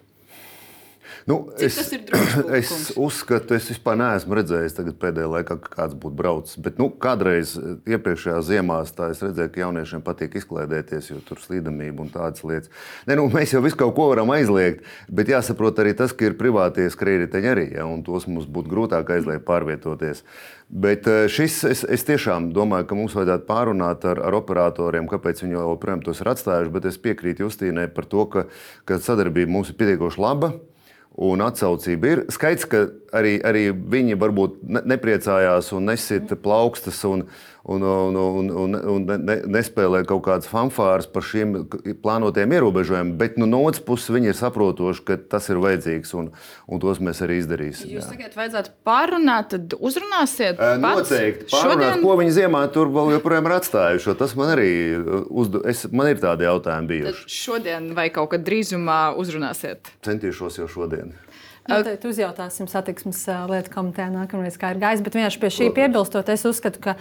Nu, 1.26 1.52
es, 1.60 1.78
es 2.60 2.94
uzskatu, 2.98 3.56
es 3.58 3.68
vispār 3.70 3.98
neesmu 4.00 4.38
redzējis 4.40 4.78
pēdējā 5.02 5.30
laikā, 5.30 5.58
ka 5.62 5.74
kāds 5.76 5.98
būtu 5.98 6.18
braucis. 6.18 6.58
Bet 6.64 6.80
nu, 6.82 6.90
kādreiz 7.02 7.54
eh, 7.60 7.76
iepriekšējā 7.94 8.40
ziemā 8.48 8.82
es 8.86 8.96
redzēju, 8.98 9.52
ka 9.54 9.64
jauniešiem 9.66 10.04
patīk 10.06 10.40
izklaidēties, 10.42 11.12
jo 11.12 11.20
tur 11.28 11.42
slīdamība 11.42 12.06
un 12.06 12.14
tādas 12.14 12.46
lietas. 12.48 12.72
Ne, 13.10 13.18
nu, 13.20 13.28
mēs 13.34 13.54
jau 13.54 13.62
visu 13.64 13.78
kaut 13.80 13.94
ko 13.98 14.10
varam 14.14 14.34
aizliegt, 14.34 14.88
bet 15.12 15.30
jāsaprot 15.32 15.84
arī 15.84 15.94
tas, 15.98 16.16
ka 16.16 16.30
ir 16.30 16.40
privātie 16.40 16.90
skrējēji 16.92 17.46
arī, 17.52 17.68
ja, 17.76 17.86
un 17.86 18.02
tos 18.08 18.26
mums 18.30 18.50
būtu 18.50 18.72
grūtāk 18.72 19.14
aizliegt 19.14 19.46
pārvietoties. 19.46 20.26
Bet 20.72 21.08
eh, 21.12 21.28
šis, 21.30 21.62
es, 21.68 21.86
es 21.86 22.08
tiešām 22.08 22.50
domāju, 22.56 22.88
ka 22.90 22.98
mums 22.98 23.16
vajadzētu 23.18 23.48
pārunāt 23.50 24.08
ar, 24.10 24.24
ar 24.26 24.40
operatoriem, 24.42 25.10
kāpēc 25.12 25.44
viņi 25.44 25.60
joprojām 25.60 26.02
tos 26.06 26.24
ir 26.24 26.34
atstājuši. 26.34 26.74
Bet 26.74 26.90
es 26.90 27.00
piekrītu 27.02 27.46
Justīnai 27.46 27.90
par 27.94 28.08
to, 28.10 28.26
ka, 28.32 28.46
ka 28.88 29.02
sadarbība 29.04 29.52
mums 29.52 29.74
ir 29.74 29.78
pietiekoši 29.82 30.24
laba 30.24 30.54
un 31.20 31.44
atsaucība 31.44 32.12
ir. 32.12 32.24
Skaidrs, 32.32 32.68
ka 32.72 32.84
arī, 33.18 33.36
arī 33.44 33.66
viņi 33.72 34.18
varbūt 34.20 34.60
nepriecājās 34.88 35.72
un 35.76 35.90
nesita 35.92 36.38
plaukstas 36.40 37.02
un, 37.10 37.26
un, 37.64 37.84
un, 37.84 38.16
un, 38.16 38.50
un, 38.50 38.76
un 38.96 39.06
ne, 39.06 39.38
nespēlē 39.58 40.02
kaut 40.10 40.24
kādas 40.26 40.50
fanfāras 40.50 41.08
par 41.12 41.26
šiem 41.26 41.54
plānotiem 42.02 42.56
ierobežojumiem, 42.58 43.14
bet 43.20 43.38
nu, 43.42 43.48
no 43.50 43.62
otras 43.68 43.84
puses 43.86 44.10
viņi 44.14 44.32
ir 44.32 44.38
saprotoši, 44.38 45.04
ka 45.06 45.18
tas 45.36 45.50
ir 45.54 45.62
vajadzīgs 45.62 46.16
un, 46.18 46.32
un 46.66 46.82
tos 46.82 47.02
mēs 47.04 47.22
arī 47.26 47.38
izdarīsim. 47.42 47.92
Jūs 47.94 48.10
tagad 48.10 48.38
vajadzētu 48.38 48.74
pārunāt, 48.88 49.52
tad 49.54 49.78
uzrunāsiet. 49.78 50.58
Pats. 50.58 50.82
Noteikti. 50.82 51.50
Pārunāt, 51.54 51.88
Šodien... 51.94 52.06
ko 52.06 52.18
viņi 52.22 52.36
ziemā 52.40 52.64
tur 52.74 52.92
vēl 52.94 53.16
joprojām 53.18 53.50
ir 53.50 53.58
atstājuši. 53.60 54.16
Tas 54.22 54.38
man 54.40 54.56
arī 54.56 54.72
uzdu... 55.30 55.62
es, 55.70 55.86
man 55.94 56.12
ir 56.12 56.22
tādi 56.24 56.50
jautājumi 56.50 56.96
bijuši. 56.96 57.26
Tad 57.28 57.36
šodien 57.42 57.92
vai 57.98 58.10
kaut 58.14 58.34
kad 58.34 58.46
drīzumā 58.48 59.02
uzrunāsiet? 59.22 59.94
Centīšos 60.06 60.62
jau 60.64 60.70
šodien. 60.72 61.14
Noteikti 61.70 62.10
uzjautāsim 62.10 62.66
satiksmes 62.66 63.20
lietu 63.52 63.70
komitejā 63.76 64.08
nākamreiz, 64.10 64.56
kā 64.58 64.72
ir 64.74 64.80
gājis. 64.82 65.04
Bet 65.06 65.18
vienkārši 65.18 65.42
pie 65.44 65.52
šī 65.54 65.68
piebilstot, 65.76 66.32
es 66.34 66.46
uzskatu, 66.50 66.82
ka 66.82 66.96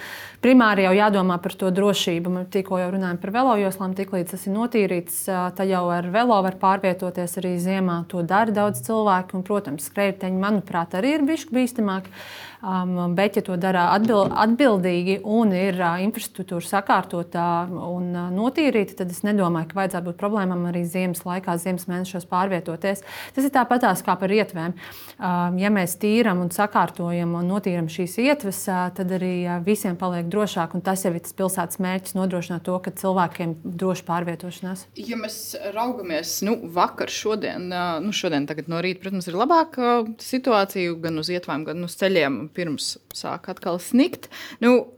primāri 0.44 0.84
jau 0.84 0.92
jādomā 0.98 1.38
par 1.40 1.56
to 1.56 1.70
drošību. 1.72 2.32
Mēs 2.34 2.50
tikko 2.52 2.76
jau 2.82 2.90
runājam 2.92 3.16
par 3.22 3.32
velojoslām, 3.38 3.96
tiklīdz 3.96 4.34
tas 4.34 4.44
ir 4.44 4.54
notīrīts, 4.58 5.22
tad 5.56 5.64
jau 5.70 5.86
ar 5.94 6.10
velo 6.12 6.36
var 6.44 6.58
pārvietoties 6.60 7.38
arī 7.40 7.54
ziemā. 7.62 8.02
To 8.12 8.20
dara 8.20 8.52
daudz 8.52 8.84
cilvēku, 8.84 9.40
un, 9.40 9.46
protams, 9.48 9.88
skrejteņi, 9.88 10.44
manuprāt, 10.44 10.98
arī 11.00 11.16
ir 11.16 11.26
bišķi 11.32 11.56
bīstamāki. 11.56 12.12
Um, 12.60 13.14
bet, 13.16 13.36
ja 13.36 13.42
to 13.42 13.54
dara 13.56 13.86
atbild, 13.94 14.34
atbildīgi 14.36 15.22
un 15.24 15.54
ir 15.56 15.78
uh, 15.80 15.94
infrastruktūra 16.04 16.60
sakārtota 16.60 17.44
un 17.72 18.10
uh, 18.12 18.26
notīrīta, 18.34 18.98
tad 18.98 19.14
es 19.14 19.22
nedomāju, 19.24 19.70
ka 19.70 19.78
vajadzētu 19.78 20.10
būt 20.10 20.18
problēmām 20.20 20.66
arī 20.68 20.82
ziemas 20.84 21.24
laikā, 21.24 21.54
ziemas 21.62 21.88
mēnešos 21.88 22.28
pārvietoties. 22.28 23.00
Tas 23.32 23.46
ir 23.48 23.54
tāpatās 23.54 24.02
kā 24.04 24.12
par 24.20 24.34
ietvēm. 24.36 24.74
Um, 25.16 25.56
ja 25.56 25.70
mēs 25.72 25.96
tīram 26.02 26.42
un 26.44 26.52
sakārtojam 26.52 27.32
un 27.40 27.48
notīram 27.48 27.88
šīs 27.88 28.18
ietves, 28.26 28.60
uh, 28.68 28.90
tad 28.92 29.16
arī 29.16 29.32
visiem 29.64 29.96
paliek 29.96 30.28
drošāk. 30.28 30.76
Tas 30.84 31.06
jau 31.06 31.14
ir 31.16 31.24
tas 31.24 31.32
pilsētas 31.40 31.80
mērķis 31.80 32.18
nodrošināt 32.18 32.66
to, 32.68 32.76
ka 32.84 32.92
cilvēkiem 32.92 33.56
droši 33.64 34.04
pārvietošanās. 34.10 34.84
Ja 35.00 35.16
mēs 35.16 35.40
raugamies 35.72 36.36
nu, 36.44 36.58
vakar, 36.76 37.08
šodien, 37.08 37.72
nu, 38.04 38.12
šodien 38.12 38.44
no 38.68 38.84
rīta, 38.84 39.00
protams, 39.06 39.32
ir 39.32 39.40
labāka 39.40 39.96
situācija 40.20 41.00
gan 41.00 41.24
uz 41.24 41.32
ietvām, 41.32 41.64
gan 41.64 41.88
uz 41.88 41.96
ceļiem 41.96 42.49
pirms 42.54 42.96
sāk 43.16 43.50
atkal 43.52 43.80
snikt. 43.82 44.30
Nu, 44.62 44.96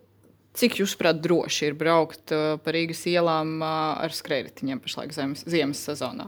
Cik 0.52 0.82
jūs, 0.82 0.92
prāt, 1.00 1.16
droši 1.24 1.70
ir 1.70 1.76
braukt 1.80 2.28
uh, 2.36 2.58
pa 2.60 2.74
Rīgas 2.76 3.06
ielām 3.08 3.54
uh, 3.62 4.02
ar 4.04 4.12
skrejritiņiem 4.12 4.82
pašlaik 4.84 5.14
ziemas 5.16 5.80
sezonā? 5.80 6.26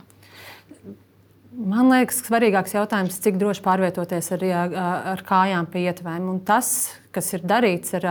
Man 1.55 1.91
liekas, 1.93 2.23
svarīgāks 2.27 2.73
jautājums, 2.75 3.21
cik 3.23 3.37
droši 3.39 3.63
pārvietoties 3.63 4.33
ar, 4.35 4.47
ar 5.13 5.21
kājām 5.29 5.69
pie 5.71 5.85
ietvēm. 5.87 6.25
Un 6.33 6.41
tas, 6.43 6.71
kas 7.15 7.29
ir 7.37 7.45
darīts 7.47 7.95
ar 8.01 8.09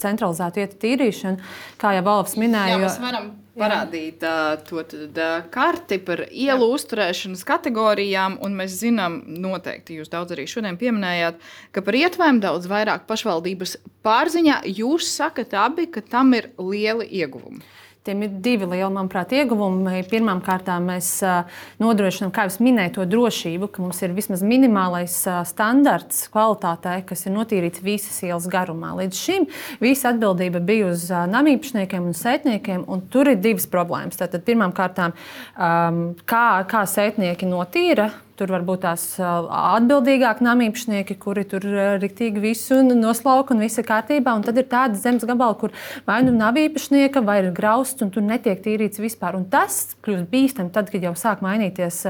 centralizētu 0.00 0.62
ietu 0.62 0.78
tīrīšanu, 0.86 1.50
kā 1.82 1.92
jau 1.98 2.06
Valsts 2.06 2.38
minēja, 2.40 2.78
Jā, 2.78 3.20
parādīt 3.58 4.24
uh, 4.26 4.54
to 4.68 4.82
tad, 4.88 5.18
uh, 5.18 5.46
karti 5.52 5.98
par 6.02 6.24
ielu 6.28 6.68
Jā. 6.68 6.74
uzturēšanas 6.78 7.44
kategorijām. 7.48 8.38
Mēs 8.58 8.78
zinām, 8.82 9.20
noteikti 9.28 9.98
jūs 9.98 10.12
daudz 10.12 10.34
arī 10.36 10.46
šodien 10.50 10.78
pieminējāt, 10.80 11.40
ka 11.74 11.84
par 11.84 11.98
ietvēm 11.98 12.40
daudz 12.44 12.70
vairāk 12.70 13.06
pašvaldības 13.10 13.76
pārziņā 14.06 14.62
jūs 14.78 15.10
sakat 15.18 15.54
abi, 15.58 15.88
ka 15.92 16.04
tam 16.04 16.34
ir 16.38 16.52
lieli 16.58 17.08
ieguvumi. 17.20 17.62
Tiem 18.08 18.22
ir 18.24 18.36
divi 18.40 18.64
lieli, 18.64 18.88
manuprāt, 18.88 19.34
ieguvumi. 19.36 19.98
Pirmkārt, 20.08 20.70
mēs 20.80 21.10
nodrošinām, 21.76 22.30
kā 22.32 22.46
jau 22.48 22.62
minēju, 22.64 22.94
to 22.94 23.04
drošību, 23.12 23.66
ka 23.68 23.82
mums 23.84 23.98
ir 24.00 24.14
vismaz 24.16 24.40
minimālais 24.40 25.16
standarts 25.50 26.22
kvalitātei, 26.32 27.02
kas 27.04 27.26
ir 27.28 27.34
notīrīts 27.34 27.82
visas 27.84 28.22
ielas 28.24 28.46
garumā. 28.48 28.94
Līdz 28.96 29.20
šim 29.20 29.44
visa 29.84 30.14
atbildība 30.14 30.62
bija 30.64 30.88
uz 30.94 31.04
namīpašniekiem 31.12 32.06
un 32.08 32.16
sētniekiem, 32.16 32.86
un 32.88 33.04
tur 33.12 33.28
ir 33.28 33.42
divas 33.44 33.68
problēmas. 33.68 34.16
Tātad, 34.22 34.40
pirmkārt, 34.48 35.02
kā, 36.32 36.46
kā 36.72 36.82
sētnieki 36.88 37.50
notīra 37.52 38.08
Tur 38.38 38.52
var 38.54 38.62
būt 38.62 38.84
tās 38.84 39.04
atbildīgākie 39.18 40.44
namīpašnieki, 40.46 41.16
kuri 41.18 41.42
tur 41.48 41.64
rīktīgi 41.98 42.42
visu 42.42 42.80
noslauka 42.86 43.54
un 43.54 43.64
viss 43.64 43.80
ir 43.80 43.86
kārtībā. 43.88 44.36
Un 44.38 44.44
tad 44.46 44.60
ir 44.60 44.68
tāda 44.70 44.94
zemes 44.98 45.26
gabala, 45.26 45.56
kur 45.58 45.74
vai 46.06 46.20
nu 46.22 46.30
nav 46.36 46.58
īpašnieka, 46.60 47.22
vai 47.26 47.40
ir 47.42 47.50
grausts, 47.56 48.04
un 48.04 48.12
tur 48.14 48.22
netiek 48.22 48.60
tīrīts 48.62 49.02
vispār. 49.02 49.34
Un 49.38 49.48
tas 49.50 49.96
kļūst 50.06 50.28
bīstami 50.30 50.70
tad, 50.74 50.92
kad 50.92 51.02
jau 51.02 51.14
sāk 51.18 51.42
mainīties 51.42 52.04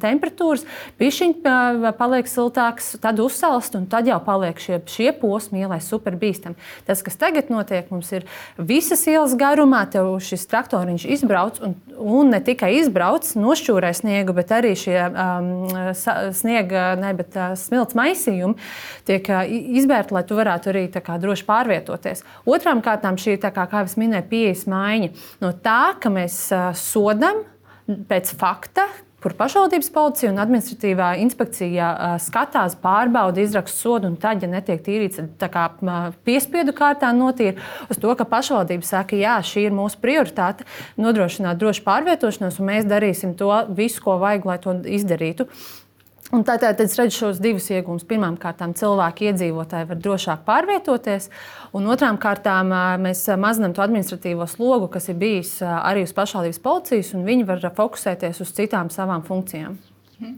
temperatūras, 0.00 0.64
pišķiņš 1.00 1.92
paliek 2.00 2.30
siltāks, 2.30 2.94
tad 3.04 3.20
uzsalst, 3.20 3.76
un 3.76 3.84
tad 3.90 4.08
jau 4.08 4.18
paliek 4.24 4.60
šie, 4.60 4.80
šie 4.88 5.10
posmi 5.20 5.64
ielai 5.64 5.82
super 5.84 6.16
bīstami. 6.20 6.56
Tas, 6.88 7.04
kas 7.04 7.20
tagad 7.20 7.52
notiek, 7.52 7.90
mums 7.92 8.08
ir 8.16 8.24
visas 8.56 9.04
ielas 9.10 9.36
garumā, 9.36 9.84
tev 9.92 10.14
šis 10.24 10.48
traktoriņš 10.48 11.06
izbrauc, 11.18 11.60
un, 11.64 11.76
un 12.00 12.32
ne 12.32 12.40
tikai 12.44 12.72
izbrauc, 12.80 13.28
nošķūrē 13.36 13.92
sniegu, 13.96 14.34
bet 14.36 14.52
arī 14.54 14.74
šie 14.78 14.98
um, 15.10 15.73
sniega, 16.36 16.86
ne, 17.00 17.12
bet 17.18 17.36
smilts 17.60 17.96
maisījumi 17.98 18.54
tiek 19.08 19.30
izbērti, 19.80 20.16
lai 20.16 20.24
tu 20.28 20.38
varētu 20.38 20.72
arī 20.72 20.84
kā, 20.94 21.18
droši 21.22 21.46
pārvietoties. 21.48 22.24
Otrām 22.48 22.82
kārtām 22.84 23.18
šī, 23.20 23.38
kā, 23.44 23.52
kā 23.54 23.84
jau 23.84 24.02
minēju, 24.02 24.28
pieejas 24.30 24.66
maiņa 24.70 25.10
no 25.44 25.54
tā, 25.64 25.94
ka 26.00 26.12
mēs 26.12 26.38
sodam 26.80 27.44
pēc 28.08 28.32
fakta, 28.40 28.88
kur 29.24 29.32
pašvaldības 29.38 29.88
policija 29.94 30.28
un 30.32 30.40
administratīvā 30.42 31.14
inspekcija 31.22 31.90
skatās, 32.20 32.74
pārbauda, 32.82 33.40
izraksta 33.40 33.78
sodu, 33.78 34.10
un 34.12 34.18
tad, 34.20 34.42
ja 34.44 34.50
netiek 34.52 34.82
tīrīts, 34.84 35.22
kā, 35.40 35.62
piespiedu 36.28 36.74
kārtā 36.76 37.08
notīra 37.16 37.56
uz 37.88 38.00
to, 38.02 38.12
ka 38.18 38.26
pašvaldība 38.28 38.84
saka, 38.84 39.16
jā, 39.16 39.38
šī 39.40 39.70
ir 39.70 39.76
mūsu 39.76 40.00
prioritāte, 40.02 40.68
nodrošināt 41.00 41.60
drošu 41.60 41.86
pārvietošanos, 41.86 42.60
un 42.60 42.68
mēs 42.68 42.90
darīsim 42.90 43.32
to 43.38 43.48
visu, 43.72 44.04
ko 44.04 44.18
vajag, 44.20 44.44
lai 44.50 44.58
to 44.60 44.76
izdarītu. 44.98 45.48
Un 46.34 46.42
tātad 46.42 46.80
es 46.82 46.96
redzu 46.98 47.14
šos 47.20 47.38
divus 47.42 47.68
iegūmus. 47.70 48.06
Pirmkārt, 48.10 48.62
cilvēki, 48.80 49.28
iedzīvotāji 49.30 49.86
var 49.90 50.00
drošāk 50.02 50.42
pārvietoties, 50.48 51.28
un 51.76 51.86
otrām 51.94 52.18
kārtām 52.18 52.72
mēs 53.04 53.22
mazinām 53.38 53.74
to 53.76 53.84
administratīvo 53.84 54.48
slogu, 54.50 54.88
kas 54.96 55.06
ir 55.12 55.18
bijis 55.20 55.60
arī 55.62 56.02
uz 56.08 56.14
pašvaldības 56.16 56.62
policijas, 56.64 57.12
un 57.14 57.22
viņi 57.28 57.46
var 57.46 57.62
fokusēties 57.76 58.42
uz 58.42 58.54
citām 58.56 58.90
savām 58.90 59.22
funkcijām. 59.26 59.78
Mhm. 60.18 60.34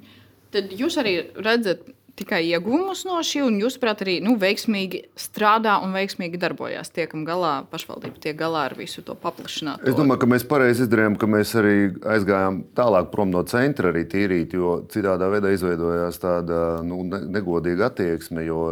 Tad 0.52 0.76
jūs 0.76 1.00
arī 1.00 1.16
redzat 1.42 1.88
tikai 2.16 2.42
ieguvumus 2.48 3.04
no 3.06 3.18
šī, 3.24 3.42
un 3.46 3.58
jūs, 3.60 3.76
prāt, 3.80 4.02
arī 4.04 4.16
nu, 4.24 4.36
veiksmīgi 4.40 5.02
strādā 5.20 5.76
un 5.84 5.94
veiksmīgi 5.96 6.40
darbojas. 6.40 6.90
Tiekam 6.96 7.26
galā, 7.28 7.58
pašvaldība 7.70 8.20
tiek 8.22 8.38
galā 8.38 8.66
ar 8.70 8.76
visu 8.78 9.04
to 9.06 9.16
paplašinātu. 9.20 9.84
Es 9.90 9.98
domāju, 9.98 10.22
ka 10.24 10.30
mēs 10.32 10.46
pareizi 10.48 10.86
izdarījām, 10.86 11.18
ka 11.20 11.28
mēs 11.30 11.52
arī 11.60 11.76
aizgājām 12.16 12.62
tālāk 12.76 13.10
prom 13.12 13.32
no 13.34 13.44
centra 13.48 13.92
arī 13.92 14.06
tīrīt, 14.08 14.56
jo 14.56 14.78
citādā 14.92 15.28
veidā 15.32 15.52
izveidojās 15.54 16.20
tāda 16.22 16.62
nu, 16.86 17.02
negodīga 17.06 17.90
attieksme. 17.90 18.46
Jo 18.48 18.62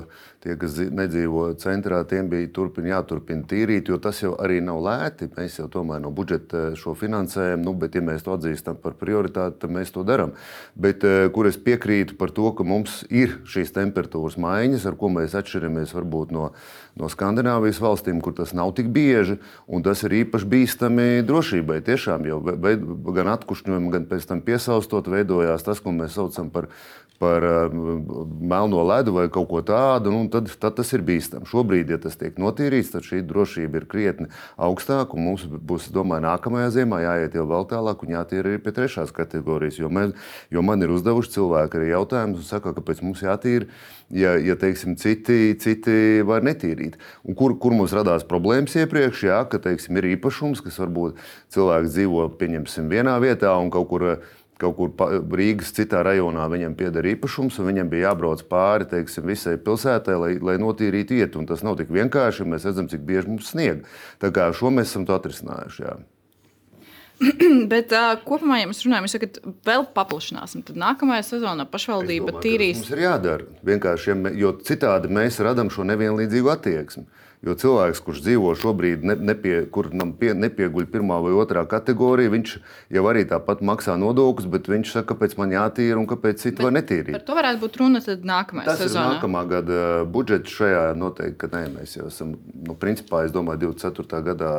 tie, 0.44 0.54
kas 0.60 0.76
nedzīvo 0.76 1.46
centrā, 1.60 2.02
tiem 2.08 2.28
bija 2.32 2.50
turpin, 2.54 2.88
jāturpina 2.90 3.46
tīrīt, 3.48 3.88
jo 3.88 3.98
tas 4.02 4.20
jau 4.22 4.34
arī 4.40 4.60
nav 4.64 4.82
lēti. 4.84 5.30
Mēs 5.36 5.58
jau 5.58 5.68
tomēr 5.72 6.02
no 6.04 6.12
budžeta 6.14 6.74
šo 6.78 6.94
finansējam, 6.98 7.64
nu, 7.64 7.74
bet, 7.78 7.96
ja 7.96 8.04
mēs 8.04 8.26
to 8.26 8.34
atzīstam 8.36 8.78
par 8.82 8.96
prioritāti, 9.00 9.62
tad 9.64 9.74
mēs 9.74 9.94
to 9.94 10.04
darām. 10.06 10.34
Bet 10.76 11.06
eh, 11.08 11.26
kur 11.34 11.48
es 11.48 11.58
piekrītu 11.60 12.18
par 12.20 12.34
to, 12.36 12.50
ka 12.56 12.66
mums 12.68 13.02
ir 13.08 13.38
šīs 13.48 13.72
temperatūras 13.76 14.36
maiņas, 14.40 14.86
ar 14.90 14.98
ko 15.00 15.10
mēs 15.14 15.36
atšķiramies 15.40 15.94
varbūt 15.96 16.34
no, 16.36 16.50
no 17.00 17.10
Skandinavijas 17.12 17.80
valstīm, 17.82 18.20
kur 18.24 18.36
tas 18.36 18.52
nav 18.56 18.74
tik 18.76 18.90
bieži, 18.94 19.38
un 19.66 19.84
tas 19.86 20.04
ir 20.04 20.18
īpaši 20.24 20.50
bīstami 20.50 21.08
drošībai. 21.26 21.80
Tiešām 21.88 22.28
jau 22.28 22.42
gan 22.44 23.32
atkušņojumi, 23.38 23.94
gan 23.96 24.08
pēc 24.10 24.28
tam 24.28 24.44
piesaustot, 24.44 25.08
veidojās 25.10 25.64
tas, 25.64 25.80
ko 25.80 25.94
mēs 25.96 26.18
saucam 26.18 26.52
par 26.52 26.68
par 27.24 27.44
uh, 27.48 27.74
melno 28.40 28.82
ledu 28.84 29.14
vai 29.16 29.26
kaut 29.32 29.48
ko 29.48 29.62
tādu, 29.64 30.12
nu, 30.12 30.26
tad, 30.32 30.50
tad 30.60 30.76
tas 30.76 30.92
ir 30.96 31.04
bīstami. 31.06 31.48
Šobrīd, 31.48 31.92
ja 31.94 31.98
tas 32.02 32.18
tiek 32.20 32.36
notīrīts, 32.40 32.92
tad 32.92 33.06
šī 33.06 33.22
drošība 33.24 33.80
ir 33.80 33.88
krietni 33.88 34.28
augstāka. 34.60 35.16
Mums 35.20 35.46
būs, 35.48 35.88
domāju, 35.94 36.26
nākamajā 36.26 36.70
ziemā 36.78 37.00
jāiet 37.04 37.36
jau 37.38 37.46
vēl 37.48 37.68
tālāk 37.72 38.04
un 38.04 38.14
jātīra 38.18 38.52
arī 38.52 38.60
pie 38.62 38.74
trešās 38.76 39.14
kategorijas. 39.16 39.80
Jo, 39.80 39.90
mēs, 39.92 40.12
jo 40.52 40.64
man 40.66 40.84
ir 40.84 40.92
uzdevuši 40.94 41.34
cilvēki 41.38 41.80
arī 41.80 41.90
jautājumus, 41.94 42.44
un 42.44 42.48
saka, 42.48 42.74
kāpēc 42.76 43.02
mums 43.06 43.24
jātīra, 43.24 43.70
ja, 44.12 44.36
ja 44.36 44.58
teiksim, 44.60 44.98
citi, 45.00 45.56
citi 45.60 46.22
var 46.26 46.44
netīrīt. 46.46 46.98
Un 47.24 47.38
kur, 47.38 47.56
kur 47.60 47.76
mums 47.76 47.94
radās 47.96 48.26
problēmas 48.28 48.76
iepriekš, 48.84 49.26
jā, 49.30 49.42
ka 49.48 49.62
teiksim, 49.64 49.96
ir 50.00 50.12
īpašums, 50.14 50.62
kas 50.64 50.80
varbūt 50.82 51.20
cilvēks 51.54 51.94
dzīvo 51.96 52.28
pieņemsim 52.40 52.90
vienā 52.92 53.16
vietā 53.24 53.54
un 53.60 53.72
kaut 53.72 53.88
kur 53.92 54.08
kaut 54.60 54.76
kur 54.78 55.12
Rīgas 55.38 55.74
citā 55.76 56.02
rajonā 56.06 56.46
viņam 56.52 56.76
pieder 56.78 57.06
īpašums, 57.14 57.58
un 57.58 57.68
viņam 57.70 57.90
bija 57.92 58.10
jābrauc 58.10 58.44
pāri 58.50 58.88
teiksim, 58.90 59.26
visai 59.30 59.56
pilsētai, 59.60 60.16
lai, 60.20 60.32
lai 60.38 60.56
notīrītu 60.62 61.18
ietu. 61.18 61.42
Un 61.42 61.50
tas 61.50 61.64
nav 61.66 61.78
tik 61.80 61.92
vienkārši, 61.94 62.46
mēs 62.48 62.66
redzam, 62.68 62.88
cik 62.90 63.04
bieži 63.06 63.32
mums 63.32 63.52
snieg. 63.54 63.84
Tā 64.22 64.30
kā 64.34 64.50
šo 64.54 64.72
mēs 64.74 64.92
esam 64.92 65.08
atrisinājuši. 65.10 65.86
Jā. 65.86 65.96
Bet 67.72 67.92
uh, 67.94 68.14
kopumā, 68.26 68.58
ja 68.60 68.68
mēs 68.70 68.82
runājam, 68.86 69.06
jūs 69.06 69.16
sakat, 69.16 69.42
vēl 69.66 69.86
paplašināsim, 69.94 70.64
tad 70.66 70.78
nākamajā 70.80 71.26
sezonā 71.28 71.66
pašvaldība 71.70 72.32
domāju, 72.32 72.44
tīrīs. 72.46 72.80
Tas 72.80 72.88
mums 72.88 72.96
ir 72.96 73.04
jādara. 73.04 73.50
Vienkārši, 73.70 74.16
jo 74.40 74.54
citādi 74.66 75.12
mēs 75.14 75.38
radām 75.44 75.70
šo 75.72 75.86
nevienlīdzīgu 75.90 76.50
attieksmi. 76.54 77.06
Jo 77.44 77.52
cilvēks, 77.60 78.00
kurš 78.00 78.22
dzīvo 78.24 78.54
šobrīd, 78.56 79.02
ne, 79.04 79.16
nepie, 79.30 79.58
kuram 79.72 80.14
pie, 80.16 80.30
nepieguļ 80.38 80.86
pirmā 80.92 81.18
vai 81.20 81.34
otrā 81.36 81.66
kategorija, 81.68 82.32
viņš 82.32 82.54
jau 82.96 83.04
arī 83.10 83.26
tāpat 83.28 83.60
maksā 83.60 83.98
nodokļus, 84.00 84.48
bet 84.54 84.70
viņš 84.72 84.94
saka, 84.96 85.10
kāpēc 85.12 85.36
man 85.40 85.52
jātīra 85.52 86.00
un 86.00 86.08
kāpēc 86.08 86.40
citi 86.40 86.64
var 86.64 86.72
netīrīt. 86.78 87.12
Par 87.12 87.26
to 87.28 87.36
varētu 87.36 87.60
būt 87.66 87.76
runa 87.82 88.00
nākamajā 88.00 88.68
Tas 88.70 88.80
sezonā. 88.80 89.04
Ir 89.04 89.18
nākamā 89.18 89.44
gada 89.50 89.80
budžets 90.08 90.56
šajā 90.56 90.86
noteikti, 90.96 91.36
ka 91.44 91.52
nē, 91.52 91.66
mēs 91.76 91.98
jau 91.98 92.08
esam, 92.08 92.32
nu, 92.64 92.78
principā, 92.80 93.26
es 93.28 93.34
domāju, 93.34 93.74
24. 93.74 94.24
gadā 94.30 94.54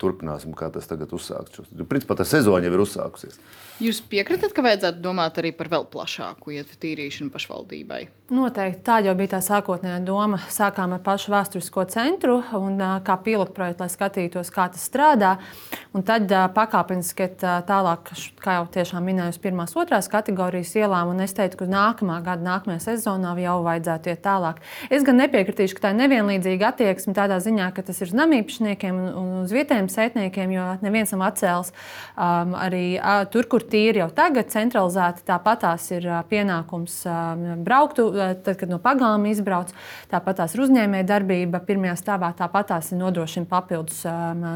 turpināsim, 0.00 0.54
kā 0.56 0.70
tas 0.72 0.88
tagad 0.90 1.12
uzsāks. 1.14 1.60
Principā 1.90 2.16
tā 2.18 2.26
sezona 2.28 2.64
jau 2.66 2.74
ir 2.74 2.82
uzsākusies. 2.84 3.38
Jūs 3.82 4.00
piekritat, 4.06 4.52
ka 4.54 4.62
vajadzētu 4.64 5.02
domāt 5.02 5.38
arī 5.42 5.50
par 5.56 5.70
vēl 5.72 5.86
plašāku 5.90 6.54
ietvaru 6.54 6.80
tīrīšanu 6.84 7.32
pašvaldībai? 7.34 8.04
Noteikti. 8.32 8.80
Tā 8.80 9.02
jau 9.04 9.12
bija 9.18 9.34
tā 9.34 9.38
sākotnējā 9.44 9.98
doma. 10.00 10.38
Sākām 10.48 10.94
ar 10.96 11.00
pašu 11.04 11.28
vēsturisko 11.28 11.82
centru 11.92 12.38
un 12.56 12.78
kā 13.04 13.18
pilotprojektu, 13.20 13.84
lai 13.84 13.92
skatītos, 13.92 14.48
kā 14.48 14.64
tas 14.72 14.86
strādā. 14.88 15.34
Un 15.92 16.00
tad 16.08 16.32
pakāpeniski 16.56 17.26
tālāk, 17.68 18.08
kā 18.40 18.54
jau 18.56 18.62
tiešām 18.78 19.04
minēju, 19.04 19.34
uz 19.34 19.38
pirmās, 19.42 19.74
otrās 19.76 20.08
kategorijas 20.08 20.72
ielām. 20.80 21.10
Un 21.12 21.20
es 21.20 21.36
teicu, 21.36 21.58
ka 21.60 21.68
nākamā 21.68 22.16
gada, 22.24 22.40
nākamajā 22.46 22.80
sezonā 22.86 23.34
jau 23.42 23.58
vajadzētu 23.66 24.14
iet 24.14 24.24
tālāk. 24.24 24.64
Es 24.88 25.04
gan 25.04 25.20
nepiekritīšu, 25.20 25.76
ka 25.76 25.84
tā 25.84 25.92
ir 25.92 26.00
nevienlīdzīga 26.00 26.72
attieksme 26.72 27.12
tādā 27.20 27.42
ziņā, 27.44 27.68
ka 27.76 27.84
tas 27.84 28.00
ir 28.00 28.08
uz 28.08 28.16
namīpašniekiem 28.22 29.02
un 29.10 29.28
uz 29.42 29.52
vietējiem 29.52 29.92
sētniekiem, 29.92 30.56
jo 30.56 30.70
neviens 30.80 31.12
nav 31.12 31.26
atcēlis 31.28 31.74
um, 32.16 32.56
arī 32.56 32.96
uh, 32.96 33.28
tur, 33.28 33.52
kur 33.52 33.68
tīri 33.68 34.00
jau 34.00 34.08
tagad 34.16 34.48
centralizēti. 34.56 35.28
Tāpat 35.28 35.64
tās 35.68 35.92
ir 35.92 36.08
pienākums 36.32 37.02
braukt, 37.68 38.00
tad, 38.14 38.56
kad 38.60 38.72
no 38.72 38.80
pagalma 38.82 39.32
izbrauc. 39.32 39.74
Tāpat 40.12 40.42
tās 40.42 40.56
ir 40.56 40.64
uzņēmēja 40.66 41.10
darbība 41.12 41.62
pirmajā 41.66 41.96
stāvā, 42.00 42.34
tāpat 42.38 42.72
tās 42.74 42.92
ir 42.92 43.02
nodrošina 43.02 43.50
papildus 43.50 44.04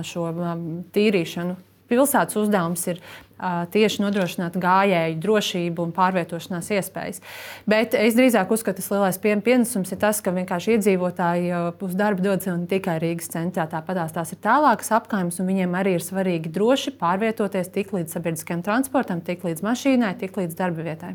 šo 0.08 0.28
tīrīšanu. 0.94 1.64
Pilsētas 1.88 2.36
uzdevums 2.36 2.82
ir 2.90 2.98
tieši 3.72 4.02
nodrošināt 4.02 4.58
gājēju 4.60 5.14
drošību 5.22 5.86
un 5.86 5.92
pārvietošanās 5.96 6.68
iespējas. 6.76 7.22
Bet 7.70 7.94
es 7.96 8.16
drīzāk 8.18 8.50
uzskatu, 8.52 8.82
ka 8.84 8.98
lielais 8.98 9.16
pienesums 9.22 9.94
ir 9.94 10.00
tas, 10.02 10.20
ka 10.20 10.34
vienkārši 10.36 10.74
iedzīvotāji 10.74 11.54
uz 11.86 11.94
darbu 11.96 12.26
dodas 12.26 12.50
ne 12.50 12.68
tikai 12.68 12.98
Rīgas 13.00 13.32
centrā. 13.32 13.64
Tāpat 13.70 14.02
tās 14.18 14.34
ir 14.34 14.42
tālākas 14.44 14.92
apkaimes, 14.98 15.40
un 15.40 15.48
viņiem 15.48 15.78
arī 15.80 15.96
ir 15.96 16.04
svarīgi 16.04 16.52
droši 16.52 16.92
pārvietoties 17.00 17.72
tik 17.72 17.94
līdz 17.96 18.18
sabiedriskajam 18.18 18.66
transportam, 18.66 19.24
tik 19.24 19.46
līdz 19.48 19.64
mašīnai, 19.64 20.12
tik 20.20 20.36
līdz 20.42 20.58
darba 20.58 20.84
vietai. 20.90 21.14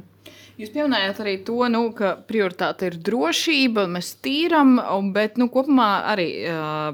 Jūs 0.60 0.70
pieminējāt 0.74 1.20
arī 1.24 1.38
to, 1.48 1.58
nu, 1.74 1.88
ka 1.98 2.13
prioritāte 2.30 2.92
ir 2.92 3.00
drošība, 3.02 3.88
mēs 3.89 4.12
tīram, 4.22 4.76
bet 5.16 5.39
nu, 5.42 5.48
kopumā 5.54 5.89
arī 6.12 6.28
uh, 6.46 6.94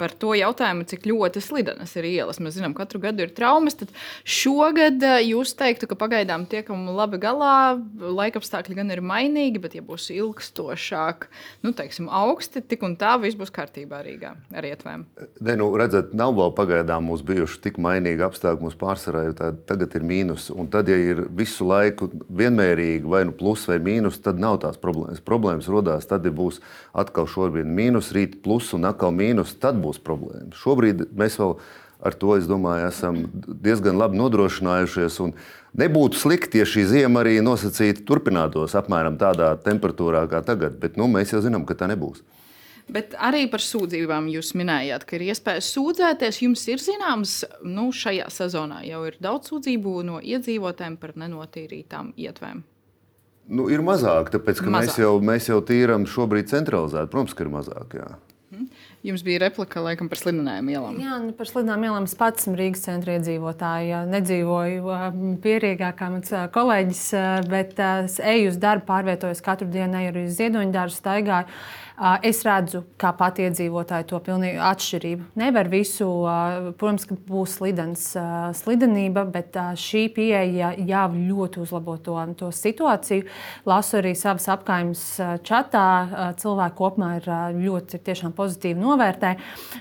par 0.00 0.12
to 0.20 0.34
jautājumu, 0.36 0.84
cik 0.88 1.06
ļoti 1.08 1.40
slidenas 1.42 1.94
ir 1.96 2.08
ielas. 2.08 2.40
Mēs 2.42 2.58
zinām, 2.58 2.74
ka 2.76 2.84
katru 2.84 3.00
gadu 3.02 3.24
ir 3.24 3.32
traumas. 3.34 3.76
Tad 3.78 3.92
šogad 4.28 5.02
eh, 5.04 5.20
jūs 5.30 5.54
teiktu, 5.58 5.88
ka 5.88 5.98
pagaidām 5.98 6.46
tiekam 6.50 6.86
labi 6.96 7.20
galā. 7.22 7.78
Laikapstākļi 7.98 8.78
gan 8.78 8.92
ir 8.94 9.02
mainīgi, 9.04 9.60
bet, 9.62 9.76
ja 9.78 9.84
būs 9.84 10.08
ilgstošāk, 10.14 11.28
nu, 11.66 11.72
teiksim, 11.76 12.08
augsti, 12.08 12.62
tik 12.64 12.84
un 12.86 12.96
tā 13.00 13.16
viss 13.22 13.38
būs 13.38 13.52
kārtībā 13.54 14.02
Rīgā 14.04 14.34
ar 14.56 14.68
ietvēm. 14.68 15.06
Ne, 15.44 15.56
nu, 15.60 15.70
redzat, 15.78 16.14
nav 16.16 16.34
vēl 16.38 16.54
pagaidām 16.56 17.08
mums 17.08 17.24
bijuši 17.26 17.62
tik 17.68 17.80
mainīgi 17.82 18.24
apstākļi. 18.26 18.64
Mums 18.68 18.78
pārsvarā 18.80 19.26
jau 19.28 19.52
tagad 19.68 19.96
ir 19.96 20.06
mīnus. 20.06 20.48
Un 20.54 20.70
tad, 20.72 20.90
ja 20.90 20.96
ir 20.98 21.24
visu 21.36 21.66
laiku 21.68 22.10
vienmērīgi 22.12 23.08
vai 23.08 23.24
nu 23.28 23.36
plus 23.36 23.66
vai 23.70 23.78
mīnus, 23.82 24.20
tad 24.24 24.40
nav 24.42 24.60
tās 24.64 24.80
problēmas. 24.80 25.24
Problēmas 25.24 25.70
rodās 25.70 26.08
tad, 26.08 26.26
ja 26.26 26.34
būs 26.34 26.60
atkal 26.98 27.28
šobrīd 27.30 27.68
mīnus, 27.68 28.12
rīt 28.16 28.38
plus 28.44 28.72
un 28.76 28.88
atkal 28.88 29.14
mīnus, 29.14 29.37
tad 29.62 29.78
būs 29.82 30.00
problēmas. 30.04 30.56
Šobrīd 30.62 31.06
mēs 31.18 31.38
vēl 31.40 31.58
ar 31.98 32.14
to, 32.14 32.34
es 32.38 32.46
domāju, 32.48 32.88
esam 32.88 33.20
diezgan 33.46 33.98
labi 33.98 34.18
nodrošinājušies. 34.20 35.18
Nebūtu 35.78 36.18
slikti, 36.18 36.62
ja 36.62 36.66
šī 36.68 36.86
zima 36.88 37.22
arī 37.22 37.38
nosacīti 37.44 38.06
turpinātos 38.08 38.76
apmēram 38.78 39.18
tādā 39.20 39.52
temperatūrā 39.64 40.24
kā 40.30 40.42
tagad, 40.46 40.78
bet 40.80 40.96
nu, 40.98 41.10
mēs 41.10 41.34
jau 41.34 41.42
zinām, 41.44 41.66
ka 41.68 41.76
tā 41.78 41.90
nebūs. 41.90 42.22
Bet 42.88 43.12
arī 43.20 43.42
par 43.52 43.60
sūdzībām 43.60 44.30
jūs 44.32 44.54
minējāt, 44.56 45.04
ka 45.04 45.18
ir 45.18 45.26
iespēja 45.26 45.60
sūdzēties. 45.66 46.40
Jums 46.46 46.62
ir 46.72 46.80
zināms, 46.80 47.34
nu, 47.60 47.90
šajā 47.92 48.30
sezonā 48.32 48.80
jau 48.88 49.02
ir 49.10 49.18
daudz 49.20 49.50
sūdzību 49.52 49.92
no 50.08 50.22
iedzīvotājiem 50.24 50.96
par 50.96 51.12
nenotīrītām 51.20 52.14
ietvēm. 52.16 52.62
Nu, 53.48 53.68
ir 53.72 53.84
mazāk, 53.84 54.32
tāpēc 54.32 54.62
ka 54.64 54.72
mazāk. 54.72 54.88
Mēs, 54.88 54.98
jau, 55.04 55.12
mēs 55.24 55.50
jau 55.50 55.60
tīram 55.68 56.08
šobrīd 56.08 56.48
centralizēti. 56.48 57.12
Protams, 57.12 57.36
ka 57.36 57.44
ir 57.44 57.52
mazāk. 57.52 57.98
Jā. 58.00 58.08
Mhm. 58.54 58.66
Jums 59.06 59.22
bija 59.22 59.38
replika 59.44 59.78
laikam, 59.78 60.08
par 60.10 60.18
slidinājuma 60.18 60.72
ielām. 60.74 60.96
Jā, 60.98 61.18
nu, 61.22 61.30
par 61.38 61.46
slidinājuma 61.46 61.86
ielām 61.86 62.06
es 62.08 62.16
pats 62.18 62.42
esmu 62.42 62.56
Rīgas 62.58 62.82
centra 62.82 63.14
iedzīvotāja. 63.14 64.00
Nedzīvoju 64.10 64.96
pierīgāk 65.44 66.00
kā 66.00 66.08
mans 66.10 66.32
kolēģis, 66.54 67.04
bet 67.52 67.78
es 67.84 68.18
eju 68.18 68.50
uz 68.50 68.58
darbu, 68.58 68.88
pārvietojos 68.90 69.44
katru 69.46 69.70
dienu, 69.70 70.00
eju 70.00 70.10
arī 70.10 70.24
uz 70.26 70.34
ziedoņu 70.40 70.74
dārzu, 70.74 70.98
staigāju. 70.98 71.60
Es 72.22 72.44
redzu, 72.46 72.84
kā 72.94 73.10
pati 73.18 73.42
iedzīvotāji 73.48 74.06
to 74.06 74.18
pilnīgi 74.22 74.60
atšķirību. 74.62 75.24
Nevar 75.40 75.66
visu, 75.72 76.06
protams, 76.78 77.08
ka 77.10 77.16
būs 77.26 77.56
slidens, 77.58 78.04
slidenība, 78.60 79.24
bet 79.26 79.58
šī 79.82 80.04
pieeja 80.14 80.70
jau 80.78 81.08
ļoti 81.16 81.62
uzlabo 81.64 81.96
to, 81.98 82.14
to 82.38 82.52
situāciju. 82.54 83.26
Lasu 83.66 83.98
arī 83.98 84.12
savas 84.14 84.46
apgājumas 84.54 85.02
čatā. 85.42 85.88
Cilvēki 86.38 86.78
kopumā 86.78 87.10
ir 87.18 87.26
ļoti 87.58 87.98
pozitīvi 88.36 88.78
novērtē. 88.78 89.34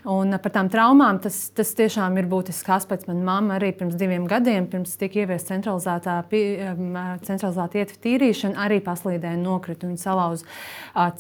Un 0.10 0.40
par 0.42 0.56
tām 0.58 0.72
traumām 0.74 1.22
tas, 1.22 1.38
tas 1.54 1.76
tiešām 1.78 2.18
ir 2.18 2.26
būtisks 2.34 2.74
aspekts. 2.80 3.06
Manā 3.12 3.28
mamma 3.30 3.60
arī 3.60 3.70
pirms 3.78 3.94
diviem 4.00 4.26
gadiem, 4.26 4.66
pirms 4.72 4.98
tika 4.98 5.22
ieviesta 5.22 5.54
centralizētā, 5.54 6.18
centralizētā 7.30 7.84
ietver 7.84 8.02
tīrīšana, 8.08 8.58
arī 8.66 8.82
paslīdēja 8.82 9.38
nokrita 9.44 9.86
un 9.86 10.02
salauza 10.02 10.50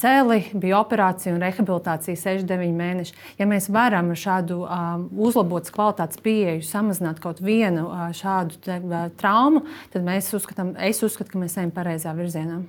cēli. 0.01 0.41
Bija 0.57 0.81
operācija 0.87 1.35
un 1.35 1.43
rehabilitācija 1.43 2.17
6-9 2.23 2.73
mēneši. 2.79 3.17
Ja 3.37 3.49
mēs 3.49 3.69
varam 3.73 4.13
ar 4.15 4.21
šādu 4.23 4.61
um, 4.63 5.05
uzlabotas 5.27 5.75
kvalitātes 5.75 6.23
pieeju 6.23 6.63
samazināt 6.65 7.21
kaut 7.23 7.43
vienu 7.43 7.89
uh, 7.91 8.07
šādu 8.15 8.63
te, 8.63 8.79
uh, 8.81 9.11
traumu, 9.19 9.65
tad 9.93 10.07
mēs 10.07 10.31
uzskatām, 10.39 10.73
es 10.87 11.03
uzskatu, 11.05 11.35
ka 11.35 11.43
mēs 11.43 11.59
ejam 11.59 11.75
pareizā 11.75 12.15
virzienā 12.17 12.63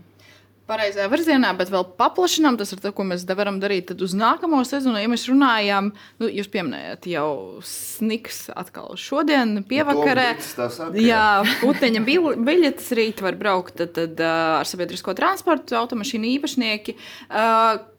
pareizajā 0.69 1.09
virzienā, 1.11 1.51
bet 1.59 1.73
vēl 1.73 1.87
paplašinām. 1.99 2.59
Tas 2.61 2.73
ir 2.75 2.83
tas, 2.83 2.95
ko 2.97 3.07
mēs 3.09 3.25
varam 3.29 3.59
darīt 3.63 3.89
tad 3.91 4.03
uz 4.05 4.15
nākamo 4.19 4.61
sezonu. 4.69 5.01
Ja 5.01 5.11
mēs 5.11 5.27
runājam, 5.31 5.93
nu, 6.21 6.31
jūs 6.31 6.51
pieminējāt 6.53 7.09
jau 7.13 7.29
sniks 7.67 8.47
atkal 8.55 8.95
šodien, 9.01 9.63
pievakarē. 9.69 10.31
Saka, 10.45 10.91
jā, 11.01 11.27
puteņa 11.63 12.05
biļetes 12.07 12.91
rīt 12.99 13.23
var 13.25 13.39
braukt 13.41 13.79
tad, 13.81 13.95
tad, 13.99 14.21
ar 14.23 14.69
sabiedrisko 14.69 15.17
transportu, 15.19 15.79
automašīnu 15.79 16.35
īpašnieki. 16.37 16.99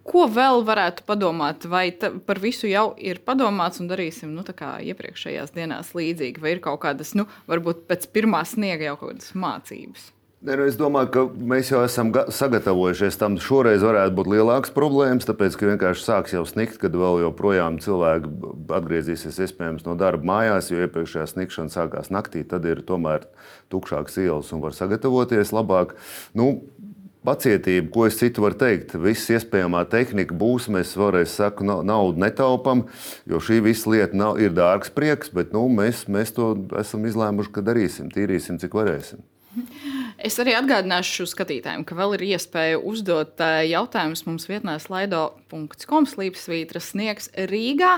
Ko 0.09 0.25
vēl 0.33 0.63
varētu 0.65 1.03
padomāt, 1.05 1.67
vai 1.69 1.89
ta, 1.93 2.09
par 2.25 2.39
visu 2.41 2.65
jau 2.69 2.95
ir 2.97 3.19
padomāts 3.21 3.81
un 3.83 3.91
darīsim 3.91 4.31
nu, 4.33 4.45
iepriekšējās 4.47 5.53
dienās 5.53 5.91
līdzīgi, 5.93 6.41
vai 6.41 6.55
ir 6.55 6.63
kaut 6.65 6.81
kādas, 6.87 7.13
nu, 7.19 7.27
varbūt 7.51 7.85
pēc 7.89 8.09
pirmā 8.15 8.41
sniega 8.47 8.89
jau 8.89 8.95
kaut 8.97 9.13
kādas 9.13 9.35
mācības? 9.37 10.09
Ne, 10.39 10.55
nu 10.55 10.63
es 10.69 10.77
domāju, 10.79 11.09
ka 11.11 11.21
mēs 11.51 11.67
jau 11.67 11.81
esam 11.83 12.13
sagatavojušies 12.15 13.17
tam. 13.19 13.33
Šoreiz 13.43 13.81
varētu 13.83 14.13
būt 14.15 14.29
lielākas 14.31 14.71
problēmas, 14.71 15.27
tāpēc 15.27 15.57
ka 15.59 15.67
vienkārši 15.73 16.05
sāks 16.05 16.35
jau 16.37 16.45
snikt, 16.47 16.77
kad 16.79 16.95
vēl 16.95 17.25
joprojām 17.25 17.81
cilvēki 17.83 18.31
atgriezīsies 18.77 19.41
iespējams 19.43 19.83
no 19.83 19.97
darba 19.99 20.29
mājās, 20.29 20.69
jo 20.71 20.79
iepriekšējā 20.85 21.25
snikšana 21.33 21.75
sākās 21.75 22.07
naktī. 22.15 22.45
Tad 22.47 22.63
ir 22.71 22.85
tomēr 22.87 23.27
tukšāks 23.73 24.15
ielas 24.23 24.53
un 24.55 24.63
var 24.63 24.77
sagatavoties 24.77 25.51
labāk. 25.55 25.97
Nu, 26.31 26.53
Pacietība, 27.19 27.89
ko 27.91 28.05
es 28.07 28.15
citu 28.15 28.45
varu 28.45 28.55
teikt, 28.55 28.93
viss 28.95 29.27
iespējamā 29.27 29.81
tehnika 29.91 30.31
būs. 30.39 30.69
Mēs 30.71 30.95
vēlreiz 30.95 31.33
saku, 31.35 31.67
naudu 31.67 32.23
netaupām, 32.23 32.85
jo 33.27 33.43
šī 33.43 33.59
visa 33.67 33.91
lieta 33.91 34.15
nav, 34.15 34.39
ir 34.39 34.55
dārgs 34.55 34.95
prieks, 34.95 35.35
bet 35.35 35.51
nu, 35.51 35.67
mēs, 35.67 36.05
mēs 36.07 36.31
to 36.39 36.53
esam 36.79 37.03
izlēmuši, 37.11 37.51
ka 37.59 37.67
darīsim, 37.73 38.07
tīrīsim, 38.15 38.63
cik 38.63 38.79
varēsim. 38.79 39.27
Es 40.19 40.35
arī 40.41 40.51
atgādināšu 40.57 41.23
skatītājiem, 41.31 41.85
ka 41.87 41.95
vēl 41.95 42.17
ir 42.17 42.23
iespēja 42.33 42.79
uzdot 42.83 43.39
eh, 43.43 43.69
jautājumus 43.69 44.25
mums 44.27 44.47
vietnē 44.49 44.75
slaido.com 44.83 46.07
slīpsvītra 46.09 46.81
sniegs 46.83 47.29
Rīgā. 47.47 47.93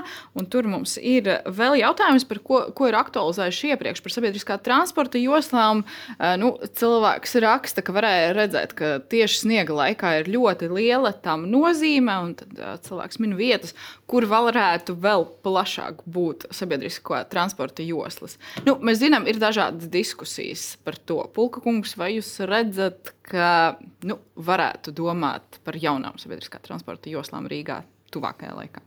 Tur 0.52 0.68
mums 0.70 0.94
ir 1.02 1.26
vēl 1.50 1.80
jautājums, 1.80 2.26
par 2.28 2.38
ko, 2.46 2.60
ko 2.76 2.90
ir 2.90 2.98
aktualizējuši 3.00 3.72
iepriekš 3.74 4.04
par 4.04 4.14
sabiedriskā 4.14 4.58
transporta 4.62 5.18
joslām. 5.18 5.82
Eh, 6.14 6.36
nu, 6.38 6.52
cilvēks 6.78 7.34
raksta, 7.42 7.82
ka 7.82 7.96
varēja 7.96 8.30
redzēt, 8.38 8.76
ka 8.78 8.92
tieši 9.02 9.42
sniega 9.42 9.74
laikā 9.80 10.14
ir 10.20 10.30
ļoti 10.36 10.70
liela 10.70 11.10
tam 11.26 11.48
nozīme, 11.50 12.20
un 12.28 12.36
tad 12.38 12.54
eh, 12.54 12.78
cilvēks 12.86 13.18
min 13.24 13.34
vietas, 13.40 13.74
kur 14.06 14.28
varētu 14.30 14.94
vēl 15.02 15.26
plašāk 15.42 16.04
būt 16.06 16.46
sabiedriskā 16.54 17.24
transporta 17.32 17.82
joslas. 17.82 18.38
Nu, 18.68 18.78
mēs 18.78 19.02
zinām, 19.02 19.26
ir 19.26 19.42
dažādas 19.42 19.90
diskusijas 19.90 20.76
par 20.86 21.00
to. 21.02 21.18
Pulka 21.34 21.64
kungs 21.64 21.96
vai 21.98 22.11
vai 22.12 22.18
jūs 22.20 22.32
redzat, 22.44 23.14
ka 23.24 23.78
nu, 24.04 24.18
varētu 24.36 24.92
domāt 24.92 25.60
par 25.64 25.76
jaunām 25.80 26.18
sabiedriskā 26.20 26.60
transporta 26.60 27.08
joslām 27.08 27.48
Rīgā 27.48 27.82
tuvākajā 28.12 28.56
laikā? 28.56 28.82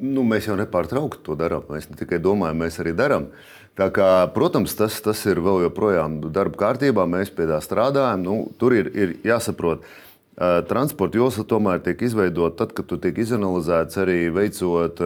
Nu, 0.00 0.22
mēs 0.24 0.48
jau 0.48 0.56
nepārtraukti 0.56 1.20
to 1.26 1.36
darām. 1.36 1.66
Mēs 1.68 1.90
ne 1.90 1.98
tikai 2.00 2.18
domājam, 2.18 2.62
mēs 2.62 2.78
arī 2.80 2.94
darām. 2.96 3.28
Kā, 3.76 4.24
protams, 4.32 4.72
tas, 4.76 4.96
tas 5.04 5.20
ir 5.28 5.40
vēl 5.44 5.66
joprojām 5.66 6.16
darba 6.32 6.56
kārtībā. 6.56 7.04
Mēs 7.04 7.28
pie 7.32 7.44
tā 7.50 7.60
strādājam. 7.60 8.24
Nu, 8.24 8.38
tur 8.56 8.72
ir, 8.72 8.88
ir 8.96 9.12
jāsaprot, 9.26 9.84
ka 9.84 10.64
transporta 10.64 11.20
josla 11.20 11.44
tomēr 11.44 11.84
tiek 11.84 12.00
izveidota 12.08 12.64
tad, 12.64 12.72
kad 12.72 12.88
tu 12.88 12.96
tiek 12.96 13.20
izanalizēts 13.20 14.00
arī 14.00 14.30
veicot 14.32 15.04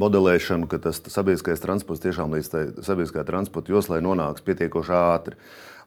modelēšanu, 0.00 0.66
ka 0.66 0.80
tas 0.88 1.02
sabiedriskais 1.04 1.60
transports 1.60 2.02
tiešām 2.02 2.32
līdz 2.34 2.48
tai 2.50 2.64
sabiedriskajai 2.80 3.28
transporta 3.28 3.76
joslai 3.76 4.00
nonāks 4.02 4.42
pietiekoši 4.48 4.96
ātri 4.96 5.36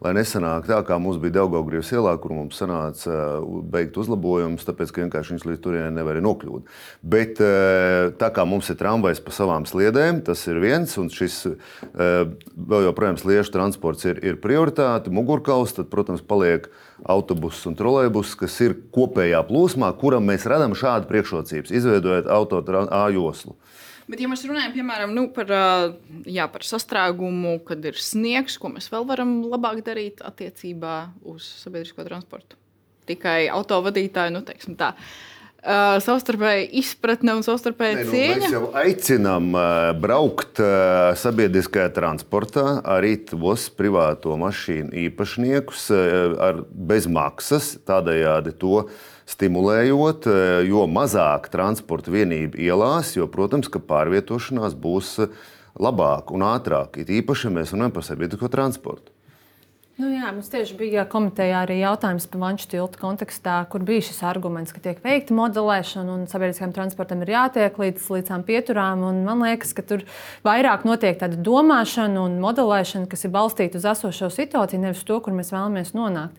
lai 0.04 0.14
nesanāk 0.18 0.68
tā, 0.70 0.80
kā 0.86 0.98
mums 1.02 1.20
bija 1.22 1.40
Daugaugrievs 1.40 1.90
ielā, 1.96 2.14
kur 2.22 2.36
mums 2.38 2.60
sanāca 2.62 3.12
uh, 3.12 3.62
beigt 3.72 3.98
uzlabojumus, 3.98 4.66
tāpēc, 4.68 4.94
ka 4.94 5.04
vienkārši 5.04 5.36
viņš 5.36 5.46
līdz 5.50 5.62
turienei 5.64 5.96
nevarēja 5.98 6.26
nokļūt. 6.26 6.74
Bet 7.02 7.42
uh, 7.44 8.12
tā 8.20 8.30
kā 8.36 8.46
mums 8.50 8.70
ir 8.74 8.80
tramvajs 8.80 9.24
pa 9.26 9.36
savām 9.36 9.66
sliedēm, 9.70 10.22
tas 10.28 10.44
ir 10.50 10.62
viens, 10.64 10.94
un 11.02 11.10
šis 11.14 11.40
uh, 11.50 12.28
vēl 12.56 12.90
joprojām 12.90 13.18
sliežu 13.22 13.56
transports 13.56 14.06
ir, 14.10 14.22
ir 14.26 14.42
prioritāte, 14.44 15.14
mugurkauls, 15.14 15.74
tad, 15.78 15.90
protams, 15.94 16.26
paliek 16.26 16.70
autobuss 17.06 17.66
un 17.70 17.78
trolēbus, 17.78 18.36
kas 18.38 18.58
ir 18.66 18.78
kopējā 18.94 19.42
plūsmā, 19.50 19.90
kuram 20.02 20.26
mēs 20.30 20.48
radām 20.50 20.78
šādu 20.78 21.10
priekšrocības, 21.10 21.74
izveidojot 21.74 22.30
autotrānu 22.38 22.94
A 22.94 23.08
joslu. 23.14 23.58
Bet, 24.08 24.22
ja 24.24 24.30
mēs 24.32 24.46
runājam 24.48 24.72
piemēram, 24.72 25.12
nu, 25.16 25.26
par, 25.36 25.50
jā, 26.32 26.46
par 26.52 26.64
sastrēgumu, 26.64 27.58
kad 27.68 27.84
ir 27.90 27.98
sniegs, 28.00 28.56
ko 28.60 28.72
mēs 28.72 28.88
vēl 28.94 29.08
varam 29.10 29.42
labāk 29.52 29.82
darīt 29.84 30.24
attiecībā 30.24 31.00
uz 31.28 31.48
sabiedrisko 31.66 32.06
transportu? 32.08 32.56
Tikai 33.08 33.50
autovadītāji, 33.52 34.36
nu, 34.36 34.44
teiksim 34.48 34.78
tā. 34.80 34.94
Uh, 35.68 35.98
savstarpēji 36.00 36.68
izpratne 36.80 37.34
un 37.36 37.44
savstarpēji 37.44 37.98
nu, 37.98 38.06
cieņa. 38.14 38.40
Mēs 38.46 38.54
jau 38.54 38.68
aicinām 38.78 39.50
uh, 39.58 39.90
braukt 40.00 40.62
uh, 40.64 41.12
sabiedriskajā 41.18 41.90
transportā 41.98 42.78
arī 42.88 43.16
tos 43.28 43.66
privāto 43.76 44.38
mašīnu 44.40 44.94
īpašniekus 45.08 45.90
uh, 45.92 46.38
ar 46.48 46.62
bez 46.72 47.10
maksas, 47.12 47.74
tādējādi 47.90 48.56
to 48.62 48.86
uh, 48.86 49.04
stimulējot, 49.28 50.28
eh, 50.32 50.68
jo 50.70 50.86
mazāk 50.88 51.52
transporta 51.54 52.14
vienību 52.14 52.60
ielās, 52.64 53.16
jo, 53.18 53.28
protams, 53.28 53.70
ka 53.72 53.84
pārvietošanās 53.84 54.78
būs 54.80 55.14
eh, 55.26 55.36
labāka 55.78 56.36
un 56.38 56.48
ātrāka. 56.48 57.04
It 57.04 57.12
īpaši, 57.12 57.50
ja 57.50 57.56
mēs 57.60 57.76
runājam 57.76 57.96
par 57.98 58.08
sabiedrisko 58.08 58.50
transportu. 58.54 59.17
Nu 59.98 60.12
jā, 60.14 60.28
mums 60.30 60.52
tieši 60.54 60.76
bija 60.78 61.08
komitejā 61.10 61.64
arī 61.64 61.80
jautājums 61.80 62.28
par 62.30 62.42
vanšu 62.44 62.68
tiltu 62.70 63.00
kontekstā, 63.02 63.56
kur 63.72 63.82
bija 63.82 64.04
šis 64.06 64.20
arguments, 64.30 64.70
ka 64.70 64.84
tiek 64.84 65.00
veikta 65.02 65.34
modelēšana 65.34 66.14
un 66.14 66.28
sabiedriskajam 66.30 66.76
transportam 66.76 67.24
ir 67.26 67.32
jātiek 67.34 67.80
līdz, 67.82 68.06
līdz 68.14 68.30
tām 68.30 68.46
pieturām. 68.46 69.02
Man 69.26 69.42
liekas, 69.42 69.74
ka 69.74 69.82
tur 69.82 70.06
vairāk 70.46 70.86
notiek 70.86 71.18
tāda 71.18 71.42
domāšana 71.42 72.28
un 72.28 72.38
modelēšana, 72.46 73.10
kas 73.10 73.26
ir 73.26 73.34
balstīta 73.34 73.82
uz 73.82 73.90
esošo 73.90 74.30
situāciju, 74.38 74.86
nevis 74.86 75.02
to, 75.08 75.18
kur 75.18 75.34
mēs 75.34 75.50
vēlamies 75.56 75.96
nonākt. 75.98 76.38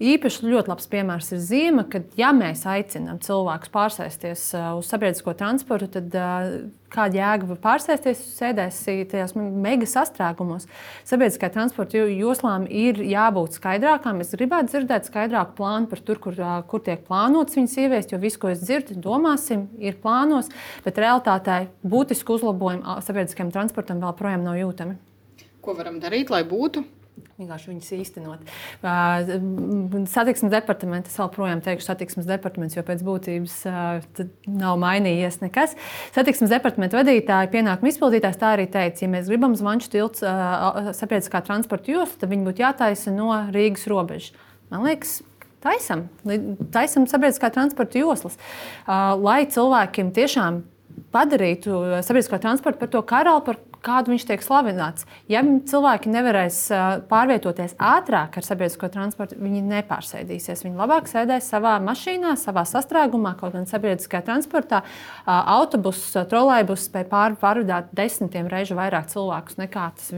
Īpaši 0.00 0.46
ļoti 0.48 0.70
labs 0.70 0.86
piemērs 0.88 1.34
ir 1.34 1.40
zīme, 1.44 1.82
ka, 1.90 2.00
ja 2.16 2.30
mēs 2.32 2.62
aicinām 2.64 3.18
cilvēkus 3.20 3.74
pārsēsties 3.74 4.44
uh, 4.54 4.70
uz 4.78 4.86
sabiedrisko 4.88 5.34
transportu, 5.36 5.90
tad 5.98 6.14
uh, 6.16 6.54
kāda 6.88 7.18
jēga 7.20 7.58
pārsēsties 7.60 8.22
sēdēs 8.38 8.78
tajās 9.10 9.34
mega 9.36 9.84
sastrēgumos. 9.88 10.64
Sabiedriskajā 11.04 11.52
transporta 11.52 12.00
joslām 12.08 12.64
ir 12.64 12.99
jābūt 13.06 13.58
skaidrākām. 13.58 14.20
Es 14.24 14.34
gribētu 14.36 14.72
dzirdēt 14.72 15.08
skaidrāku 15.08 15.56
plānu 15.58 15.90
par 15.90 16.02
tur, 16.04 16.20
kur, 16.22 16.36
kur 16.70 16.84
tiek 16.86 17.02
plānots 17.08 17.58
viņas 17.58 17.76
ieviest, 17.84 18.14
jo 18.14 18.20
viss, 18.22 18.38
ko 18.40 18.52
es 18.52 18.62
dzirdu, 18.62 18.98
domāsim, 19.00 19.66
ir 19.80 19.98
plānos, 20.02 20.52
bet 20.84 21.00
realitātē 21.00 21.62
būtisku 21.82 22.38
uzlabojumu 22.38 23.00
sabiedriskajam 23.06 23.52
transportam 23.54 24.02
vēl 24.04 24.16
projām 24.18 24.46
nav 24.46 24.60
jūtami. 24.60 24.96
Ko 25.60 25.76
varam 25.76 26.00
darīt, 26.00 26.32
lai 26.32 26.44
būtu? 26.48 26.84
Vienkārši 27.40 27.70
viņas 27.70 27.90
īstenot. 27.96 28.40
Satiksmes 30.10 30.52
departaments, 30.52 31.12
es 31.12 31.18
joprojām 31.20 31.62
teikšu, 31.64 31.86
satiksmes 31.86 32.28
departaments, 32.28 32.76
jo 32.78 32.84
pēc 32.86 33.04
būtības 33.06 33.56
nav 34.50 34.80
mainījies 34.82 35.40
nekas. 35.44 35.76
Satiksmes 36.16 36.52
departamenta 36.52 37.00
vadītāja, 37.00 37.52
pienākuma 37.52 37.92
izpildītājs 37.92 38.40
tā 38.40 38.54
arī 38.56 38.66
teica, 38.70 39.04
ja 39.04 39.12
mēs 39.12 39.30
gribam 39.30 39.56
zvanšu 39.58 39.92
tilts 39.94 40.24
sabiedriskā 40.24 41.44
transporta 41.46 41.92
jostu, 41.94 42.22
tad 42.24 42.32
viņi 42.34 42.46
būtu 42.50 42.64
jātaisa 42.64 43.14
no 43.14 43.30
Rīgas 43.54 43.86
robežas. 43.90 44.34
Man 44.70 44.86
liekas, 44.86 45.20
taisam, 45.64 46.08
taisam 46.72 47.08
sabiedriskā 47.10 47.50
transporta 47.54 48.00
joslas, 48.00 48.38
lai 48.88 49.42
cilvēkiem 49.50 50.12
tiešām 50.16 50.62
padarītu 51.14 52.02
sabiedrisko 52.06 52.38
transportu 52.42 52.80
par 52.82 52.90
to 52.92 53.02
karalu, 53.06 53.42
par 53.46 53.58
kādu 53.84 54.14
viņš 54.14 54.26
tiek 54.28 54.44
slavināts. 54.44 55.06
Ja 55.30 55.42
cilvēki 55.42 56.12
nevarēs 56.12 56.60
pārvietoties 57.10 57.76
ātrāk 57.80 58.38
ar 58.38 58.46
sabiedrisko 58.46 58.90
transportu, 58.92 59.38
viņi 59.40 59.64
nepārsēdīsies. 59.70 60.64
Viņi 60.66 60.78
labāk 60.80 61.10
sēdēs 61.10 61.50
savā 61.52 61.78
mašīnā, 61.84 62.36
savā 62.40 62.66
sastrēgumā, 62.68 63.34
kaut 63.40 63.56
gan 63.56 63.68
sabiedriskajā 63.70 64.22
transportā. 64.28 64.84
Autobuss, 65.26 66.12
trolēļus 66.30 66.86
spēj 66.90 67.08
pār, 67.10 67.36
pārvadāt 67.40 67.90
desmitiem 67.96 68.48
reižu 68.52 68.78
vairāk 68.78 69.10
cilvēkus 69.12 69.60
nekā 69.60 69.90
tas 69.98 70.14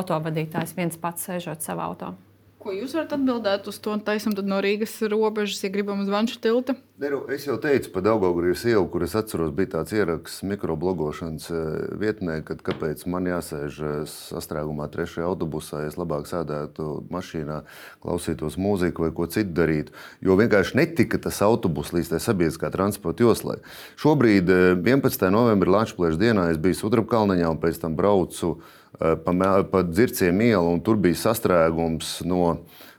autovadītājs 0.00 0.76
viens 0.78 1.00
pats 1.00 1.30
sēžot 1.30 1.64
savā 1.64 1.88
automašīnā. 1.92 2.31
Ko 2.62 2.70
jūs 2.70 2.92
varat 2.94 3.16
atbildēt 3.16 3.66
uz 3.66 3.78
to? 3.82 3.96
Taisam 4.06 4.36
no 4.46 4.60
Rīgas 4.62 4.94
robežas, 5.10 5.64
ja 5.64 5.70
gribam 5.74 6.04
uz 6.04 6.10
Vanšu 6.12 6.38
tilta. 6.38 6.76
Ne, 7.02 7.08
nu, 7.10 7.18
es 7.34 7.42
jau 7.48 7.56
teicu 7.58 7.90
par 7.90 8.04
Daugaugrības 8.06 8.62
ielu, 8.70 8.84
kur 8.92 9.02
es 9.02 9.16
atceros, 9.18 9.50
bija 9.56 9.72
tāds 9.72 9.90
ieraksts 9.96 10.44
mikroblogošanas 10.46 11.48
eh, 11.50 11.64
vietnē, 11.98 12.36
kad 12.46 12.60
kāpēc 12.62 13.02
man 13.10 13.26
jāsēž 13.26 13.80
eh, 13.82 13.96
sastrēgumā 14.06 14.86
trešajā 14.92 15.26
autobusā, 15.26 15.80
ja 15.82 15.90
es 15.90 15.98
labāk 15.98 16.28
sēdētu 16.30 16.86
mašīnā, 17.10 17.56
klausītos 18.04 18.54
mūziku 18.62 19.08
vai 19.08 19.10
ko 19.16 19.26
citu 19.26 19.56
darītu. 19.58 19.96
Jo 20.22 20.38
vienkārši 20.38 20.78
netika 20.78 21.18
tas 21.24 21.40
autobus 21.42 21.90
līdz 21.96 22.12
tai 22.12 22.20
sabiedriskā 22.22 22.70
transporta 22.70 23.26
joslai. 23.26 23.58
Šobrīd, 23.98 24.54
11. 24.86 25.26
Eh, 25.26 25.34
novembrī 25.34 25.74
Latvijas 25.74 26.20
dienā, 26.22 26.52
es 26.54 26.62
biju 26.62 26.78
Sudrabkalniņā 26.84 27.50
un 27.50 27.58
pēc 27.58 27.82
tam 27.82 27.98
braucu 27.98 28.60
pa, 28.98 29.62
pa 29.70 29.82
dzirciem 29.86 30.40
ielu, 30.48 30.72
un 30.76 30.80
tur 30.84 30.98
bija 31.00 31.20
sastrēgums 31.26 32.20
no 32.28 32.58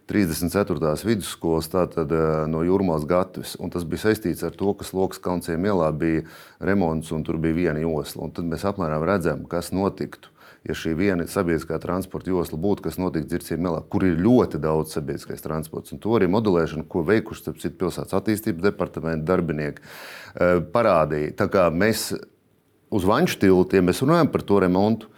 34. 0.10 1.06
vidusskolas, 1.08 1.69
tātad 1.71 2.12
eh, 2.12 2.43
no 2.51 2.63
Jurmālas 2.65 3.08
gatavs. 3.08 3.56
Tas 3.71 3.86
bija 3.88 4.10
saistīts 4.10 4.43
ar 4.43 4.56
to, 4.58 4.73
ka 4.75 4.86
Lokas 4.93 5.21
kalnciem 5.23 5.63
ielā 5.63 5.89
bija 5.95 6.25
remonts 6.60 7.13
un 7.15 7.23
tur 7.23 7.39
bija 7.41 7.56
viena 7.56 7.84
josla. 7.84 8.27
Un 8.27 8.36
tad 8.36 8.49
mēs 8.49 8.65
apmēram 8.67 9.06
redzam, 9.08 9.45
kas 9.49 9.71
notiktu. 9.75 10.29
Ja 10.63 10.75
šī 10.79 10.93
viena 10.95 11.25
sabiedriskā 11.27 11.75
transporta 11.84 12.32
josla 12.32 12.56
būtu, 12.60 12.86
kas 12.86 12.95
notiek 12.95 13.25
dzirciem 13.27 13.65
ielā, 13.67 13.82
kur 13.91 14.06
ir 14.08 14.21
ļoti 14.23 14.62
daudz 14.63 14.93
sabiedriskais 14.95 15.43
transports, 15.43 15.91
un 15.91 15.99
to 16.03 16.13
arī 16.15 16.29
modelēšana, 16.32 16.86
ko 16.88 17.01
veikuši 17.03 17.51
citu 17.60 17.73
pilsētas 17.82 18.15
attīstības 18.15 18.63
departamenta 18.69 19.27
darbinieki, 19.27 19.84
eh, 19.84 20.62
parādīja. 20.75 21.34
Tā 21.39 21.49
kā 21.51 21.67
mēs 21.71 22.13
uz 22.93 23.03
Vanšu 23.03 23.39
tiltiem 23.43 23.91
runājam 23.91 24.32
par 24.32 24.41
to 24.41 24.60
remontu, 24.63 25.12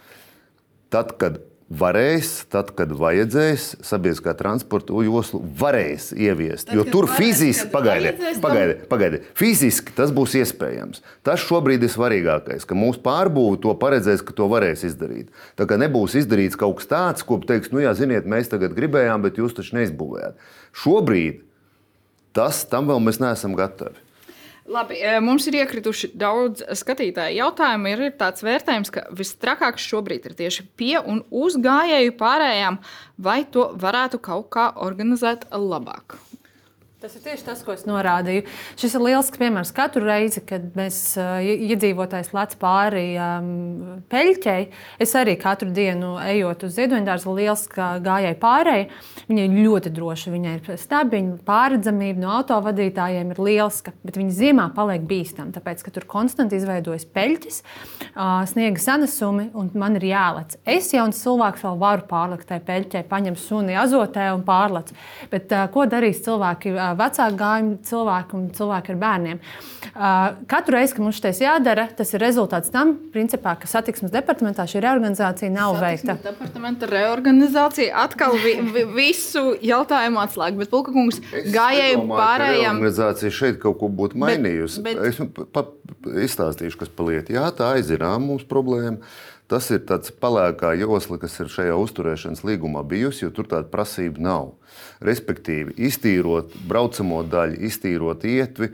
tad, 0.92 1.14
kad 1.20 1.40
varēs, 1.66 2.44
tad, 2.52 2.70
kad 2.78 2.92
vajadzēs, 2.94 3.64
sabiedriskā 3.84 4.36
transporta 4.38 4.94
joslu 5.02 5.40
varēs 5.58 6.12
ieviest. 6.14 6.68
Tad, 6.68 6.76
jo 6.78 6.84
tur 6.86 7.08
varēs, 7.08 7.18
fiziski, 7.18 7.66
pagaidiet, 7.72 8.22
pagaidiet, 8.42 8.84
pagaidiet, 8.90 9.26
fiziski 9.38 9.94
tas 9.96 10.14
būs 10.14 10.36
iespējams. 10.38 11.02
Tas 11.26 11.42
šobrīd 11.42 11.82
ir 11.82 11.90
svarīgākais, 11.90 12.68
ka 12.68 12.78
mūsu 12.78 13.02
pārbūve 13.02 13.58
to 13.64 13.74
paredzēs, 13.82 14.22
ka 14.26 14.36
to 14.38 14.46
varēs 14.52 14.86
izdarīt. 14.86 15.34
Tā 15.58 15.66
kā 15.66 15.80
nebūs 15.80 16.14
izdarīts 16.22 16.58
kaut 16.60 16.78
kas 16.78 16.90
tāds, 16.92 17.26
ko 17.26 17.40
teiks, 17.42 17.74
nu 17.74 17.82
jā, 17.82 17.96
ziniet, 17.98 18.30
mēs 18.30 18.52
tagad 18.52 18.76
gribējām, 18.78 19.26
bet 19.26 19.42
jūs 19.42 19.58
taču 19.58 19.80
neizbūvējāt. 19.80 20.38
Šobrīd 20.84 21.42
tas 22.36 22.62
tam 22.70 22.86
vēl 22.92 23.02
mēs 23.02 23.18
neesam 23.22 23.58
gatavi. 23.58 24.05
Labi, 24.66 24.96
e, 24.98 25.18
mums 25.22 25.46
ir 25.46 25.60
iekrituši 25.60 26.10
daudz 26.18 26.64
skatītāju 26.80 27.38
jautājumu. 27.38 27.92
Ir 27.92 28.16
tāds 28.18 28.42
vērtējums, 28.46 28.90
ka 28.94 29.04
visstrakākais 29.14 29.86
šobrīd 29.86 30.26
ir 30.26 30.34
tieši 30.38 30.66
pie 30.78 30.96
un 30.98 31.22
uz 31.30 31.58
gājēju 31.62 32.16
pārējām, 32.18 32.80
vai 33.22 33.44
to 33.46 33.68
varētu 33.78 34.18
kaut 34.22 34.50
kā 34.56 34.72
organizēt 34.88 35.46
labāk. 35.54 36.18
Tas 37.06 37.14
ir 37.14 37.22
tieši 37.22 37.44
tas, 37.46 37.60
ko 37.62 37.70
es 37.70 37.84
norādīju. 37.86 38.42
Šis 38.74 38.96
ir 38.98 39.02
liels 39.04 39.28
piemērs. 39.30 39.70
Katru 39.70 40.00
reizi, 40.02 40.40
kad 40.42 40.64
mēs 40.74 40.96
uh, 41.22 41.36
iedzīvotājs 41.38 42.32
lec 42.34 42.56
pāri 42.58 43.12
um, 43.14 44.00
peļķei, 44.10 44.64
es 45.06 45.14
arī 45.14 45.36
katru 45.38 45.70
dienu 45.70 46.16
ejot 46.18 46.64
uz 46.66 46.74
ziedoņdārzu, 46.74 47.34
liels 47.36 47.62
gājēji 47.70 48.38
pārēji. 48.42 48.88
Viņa 49.28 49.44
ir 49.44 49.54
ļoti 49.68 49.92
droša, 49.94 50.32
viņai 50.32 50.54
ir 50.56 50.80
stabiņa, 50.82 51.36
pārredzamība 51.46 52.24
no 52.24 52.32
autovadītājiem 52.40 53.30
ir 53.36 53.42
liela, 53.52 53.94
bet 54.02 54.18
viņa 54.18 54.34
ziemā 54.40 54.66
paliek 54.74 55.06
bīstama, 55.06 55.54
tāpēc, 55.54 55.86
ka 55.86 55.94
tur 55.94 56.08
konstanti 56.10 56.58
izveidojas 56.58 57.06
peļķis, 57.14 57.60
uh, 58.16 58.42
sniega 58.50 58.82
sanesumi 58.82 59.52
un 59.54 59.70
man 59.78 60.00
ir 60.00 60.08
jālec. 60.10 60.58
Es 60.66 60.90
jauns 60.90 61.22
cilvēks 61.22 61.62
vēl 61.68 61.78
varu 61.86 62.10
pārlikt 62.10 62.50
tajā 62.50 62.66
peļķē, 62.66 63.06
paņem 63.14 63.38
suni 63.38 63.78
azotē 63.78 64.32
un 64.34 64.42
pārlec. 64.50 64.90
Bet 65.30 65.54
uh, 65.54 65.68
ko 65.70 65.86
darīs 65.86 66.26
cilvēki? 66.26 66.74
Vecāku 66.98 67.38
gājumu 67.40 67.78
cilvēku 67.86 68.38
un 68.38 68.46
cilvēku 68.56 68.94
ar 68.94 69.00
bērniem. 69.02 69.40
Katru 70.50 70.76
reizi, 70.76 70.96
kad 70.96 71.04
mums 71.04 71.20
tas 71.24 71.40
jādara, 71.40 71.86
tas 71.96 72.12
ir 72.16 72.22
rezultāts 72.24 72.72
tam, 72.74 72.94
principā, 73.14 73.54
ka 73.60 73.70
satiksmes 73.70 74.12
departamentā 74.14 74.66
šī 74.68 74.82
reorganizācija 74.84 75.52
nav 75.54 75.78
satiksmes 75.78 75.84
veikta. 75.84 76.18
Departamenta 76.26 76.90
reorganizācija 76.90 77.94
atkal 78.06 78.36
vi, 78.42 78.56
vi, 78.74 78.84
visu 78.96 79.54
jautājumu 79.64 80.20
atslēga, 80.24 80.60
bet 80.60 80.72
Pulka 80.72 80.94
kungs 80.96 81.22
gājēju 81.32 82.02
pārējām. 82.10 82.82
Reorganizācija 82.82 83.38
šeit 83.38 83.60
kaut 83.62 83.80
ko 83.80 83.92
būtu 83.92 84.20
mainījusi. 84.20 84.84
Bet, 84.84 85.00
bet... 85.00 85.14
Es 85.16 85.48
pa, 85.54 85.66
izstāstīšu, 86.26 86.82
kas 86.82 86.92
paliek. 86.92 87.30
Jā, 87.32 87.48
tā 87.56 87.74
aizinām 87.76 88.28
mums 88.30 88.46
problēma. 88.48 89.00
Tas 89.46 89.68
ir 89.70 89.84
tāds 89.86 90.10
palēkā 90.10 90.72
josla, 90.80 91.20
kas 91.22 91.36
ir 91.38 91.50
šajā 91.52 91.74
uzturēšanas 91.78 92.42
līgumā 92.42 92.80
bijusi, 92.82 93.22
jo 93.22 93.30
tur 93.34 93.46
tāda 93.46 93.70
prasība 93.70 94.18
nav. 94.18 94.48
Respektīvi, 95.06 95.76
iztīrot 95.86 96.56
braucamo 96.66 97.20
daļu, 97.30 97.60
iztīrot 97.68 98.26
ietvi, 98.26 98.72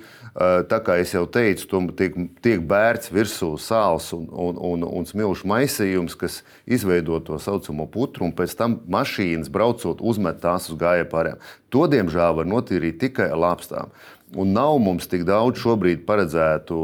tā 0.73 0.79
kā 0.81 0.97
jau 1.03 1.27
teicu, 1.29 1.69
tam 1.69 1.91
tiek, 1.99 2.17
tiek 2.41 2.65
bērts 2.65 3.13
virsū 3.13 3.51
sāls 3.61 4.09
un, 4.17 4.25
un, 4.33 4.57
un, 4.57 4.87
un 4.89 5.09
smilšu 5.09 5.51
maisījums, 5.53 6.17
kas 6.17 6.41
izveido 6.65 7.21
to 7.21 7.37
saucamo 7.37 7.85
putru, 7.93 8.25
un 8.31 8.33
pēc 8.37 8.57
tam 8.57 8.81
mašīnas 8.89 9.53
braucot 9.53 10.01
uzmet 10.01 10.41
tās 10.41 10.71
uz 10.73 10.81
gājēju 10.81 11.11
pārējām. 11.13 11.45
To, 11.73 11.85
diemžēl, 11.89 12.41
var 12.41 12.49
notīrīt 12.49 12.99
tikai 13.05 13.29
ar 13.33 13.45
lāpstām. 13.45 13.93
Un 14.33 14.55
nav 14.57 14.79
mums 14.81 15.05
tik 15.13 15.27
daudz 15.29 15.61
šobrīd 15.61 16.07
paredzētu 16.09 16.77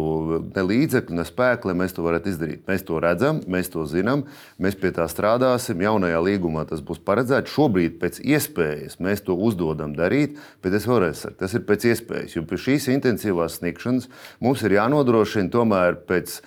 ne 0.50 0.64
līdzekļu, 0.68 1.14
ne 1.16 1.24
spēku, 1.24 1.70
lai 1.70 1.74
mēs 1.80 1.94
to 1.96 2.04
varētu 2.04 2.28
izdarīt. 2.28 2.66
Mēs 2.68 2.84
to 2.84 2.98
redzam, 3.00 3.40
mēs 3.48 3.72
to 3.72 3.87
zinām, 3.88 4.26
mēs 4.61 4.76
pie 4.76 4.90
tā 4.92 5.06
strādāsim. 5.08 5.80
Jaunajā 5.80 6.20
līgumā 6.26 6.66
tas 6.68 6.82
būs 6.84 7.00
paredzēts. 7.08 7.54
Šobrīd 7.54 7.96
pēc 8.02 8.20
iespējas 8.20 8.98
mēs 9.00 9.25
to 9.25 9.38
uzdodam 9.48 9.96
darīt, 9.96 10.37
bet 10.60 10.77
es 10.77 10.85
vēlreiz 10.90 11.25
saku, 11.25 11.38
tas 11.40 11.56
ir 11.56 11.64
pēc 11.68 11.88
iespējas. 11.94 12.37
Jo 12.37 12.44
pie 12.50 12.60
šīs 12.66 12.90
intensīvās 12.98 13.56
sniegšanas 13.62 14.10
mums 14.44 14.68
ir 14.68 14.77
jānodrošina 14.77 15.48
tomēr 15.54 16.02
pēc 16.10 16.42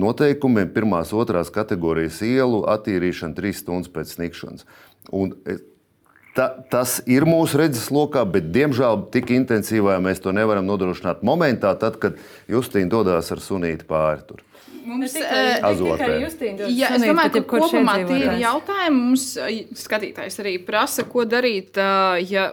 noteikumiem 0.00 0.72
pirmās, 0.72 1.12
otrās 1.12 1.52
kategorijas 1.52 2.22
ielu 2.24 2.64
attīrīšana 2.72 3.36
trīs 3.36 3.60
stundas 3.60 3.92
pēc 3.92 4.16
sniegšanas. 4.16 4.64
Un 5.12 5.36
ta, 6.38 6.48
tas 6.70 6.98
ir 7.10 7.26
mūsu 7.28 7.58
redzeslokā, 7.62 8.22
bet 8.30 8.52
diemžēl 8.54 9.08
tik 9.14 9.32
intensīvā 9.34 9.96
mēs 10.02 10.22
to 10.22 10.34
nevaram 10.36 10.68
nodrošināt 10.68 11.24
momentā, 11.26 11.74
tad, 11.80 11.98
kad 12.02 12.20
Justīna 12.50 12.92
dodas 12.92 13.32
ar 13.34 13.42
sunīti 13.42 13.88
pāri. 13.88 14.22
Tur. 14.28 14.44
Mums, 14.88 15.12
tikai, 15.12 15.42
Azotē. 15.68 15.98
tikai 15.98 16.22
Justīna 16.22 16.62
dod 16.62 16.70
Jā, 16.72 16.92
es 16.94 17.02
sunīti, 17.02 17.10
domāju, 17.10 17.34
bet 17.34 17.50
ka 17.50 17.58
kopumā 17.58 17.98
tie 18.08 18.22
ir 18.22 18.38
jautājumi. 18.44 19.02
Mums 19.02 19.26
ā, 19.42 19.50
skatītājs 19.82 20.40
arī 20.44 20.54
prasa, 20.64 21.04
ko 21.10 21.26
darīt, 21.28 21.76
ā, 21.82 21.90
ja 22.24 22.48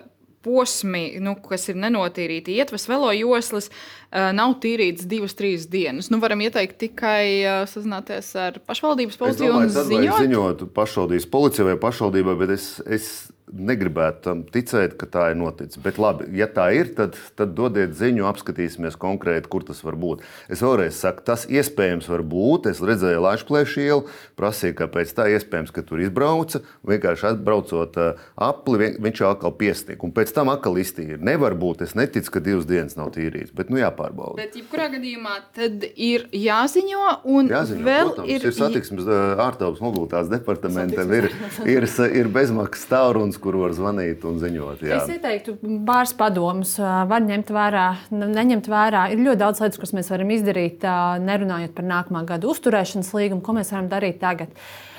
posmi, 0.45 1.15
nu, 1.25 1.33
kas 1.41 1.63
ir 1.71 1.77
nenotīrīti, 1.81 2.57
ietvas 2.59 2.85
velo 2.89 3.13
joslas, 3.15 3.71
ā, 4.11 4.27
nav 4.35 4.57
tīrīts 4.65 5.07
divas, 5.09 5.37
trīs 5.37 5.69
dienas. 5.71 6.11
Nu, 6.13 6.19
varam 6.21 6.43
ieteikt 6.45 6.77
tikai 6.83 7.69
sazināties 7.71 8.33
ar 8.41 8.59
pašvaldības 8.67 9.21
policiju 9.21 9.53
un 9.53 9.69
domāju, 9.69 9.77
vajag 9.77 9.93
ziņot. 9.93 10.19
ziņot 10.25 10.67
pašvaldības 10.75 11.31
policijai 11.31 11.71
vai 11.71 11.79
pašvaldībai, 11.87 12.37
bet 12.43 12.53
es, 12.57 12.67
es 12.85 13.09
negribētu 13.53 14.21
tam 14.25 14.41
ticēt, 14.49 14.95
ka 14.99 15.07
tā 15.11 15.27
ir 15.31 15.37
noticis. 15.39 15.77
Bet, 15.81 15.99
labi, 16.01 16.27
ja 16.37 16.47
tā 16.51 16.69
ir, 16.75 16.89
tad, 16.97 17.17
tad 17.37 17.53
dodiet 17.57 17.93
ziņu, 17.97 18.25
apskatīsimies 18.29 18.97
konkrēti, 18.99 19.49
kur 19.51 19.65
tas 19.67 19.81
var 19.85 19.97
būt. 20.01 20.23
Es 20.51 20.63
vēlreiz 20.65 20.97
saku, 20.97 21.21
tas 21.27 21.45
iespējams 21.49 22.09
var 22.09 22.23
būt. 22.25 22.69
Es 22.71 22.81
redzēju 22.85 23.21
Latvijas 23.25 23.75
ielu, 23.81 24.05
prasīju, 24.39 24.77
kāpēc 24.81 25.13
tā 25.17 25.27
iespējams, 25.35 25.73
ka 25.75 25.83
tur 25.85 26.01
izbrauca. 26.03 26.63
Vienkārši 26.89 27.27
atbraucot 27.31 27.99
uh, 28.01 28.23
apli, 28.49 28.79
vien- 28.81 28.97
viņš 29.05 29.21
jau 29.21 29.29
atkal 29.35 29.53
piestīk. 29.59 30.01
Un 30.05 30.13
pēc 30.15 30.33
tam 30.35 30.49
atkal 30.53 30.79
iztīra. 30.81 31.19
Nevar 31.21 31.55
būt, 31.59 31.85
es 31.85 31.95
neticu, 31.97 32.33
ka 32.35 32.43
divas 32.43 32.67
dienas 32.69 32.97
nav 32.97 33.13
tīrīts, 33.15 33.53
bet 33.55 33.69
nu 33.69 33.79
jāpārbauda. 33.81 34.39
Bet, 34.41 34.57
jebkurā 34.57 34.89
gadījumā, 34.95 35.37
tad 35.55 35.85
ir 35.95 36.27
jāziņo, 36.33 37.05
un 37.31 37.49
Jāziņo, 37.53 37.85
vēl 37.85 38.09
protams, 38.09 38.33
ir, 38.33 38.45
ir 38.49 38.57
satiksmes 38.57 39.05
ā, 39.07 39.21
ārtelpas 39.45 39.81
mobilitātes 39.85 40.31
departamentam, 40.33 41.13
ir, 41.15 41.29
ir, 41.69 41.87
ir 42.19 42.29
bezmaksas 42.33 42.89
tālrunis, 42.89 43.34
kur 43.41 43.57
var 43.59 43.75
zvanīt 43.75 44.23
un 44.27 44.39
ziņot. 44.41 44.81
Jā. 44.85 45.01
Es 45.03 45.11
ieteiktu 45.11 45.57
pāris 45.87 46.15
padomus, 46.17 46.77
var 46.79 47.21
ņemt 47.25 47.51
vērā, 47.53 47.85
ne- 48.11 48.31
neņemt 48.33 48.67
vērā. 48.71 49.05
Ir 49.13 49.23
ļoti 49.25 49.41
daudz 49.43 49.61
lietas, 49.63 49.79
kuras 49.81 49.95
mēs 49.97 50.11
varam 50.13 50.33
izdarīt, 50.35 50.83
nerunājot 51.25 51.75
par 51.77 51.85
nākamā 51.85 52.25
gada 52.25 52.47
uzturēšanas 52.51 53.13
līgumu, 53.15 53.41
ko 53.45 53.57
mēs 53.59 53.71
varam 53.75 53.89
darīt 53.91 54.19
tagad. 54.19 54.53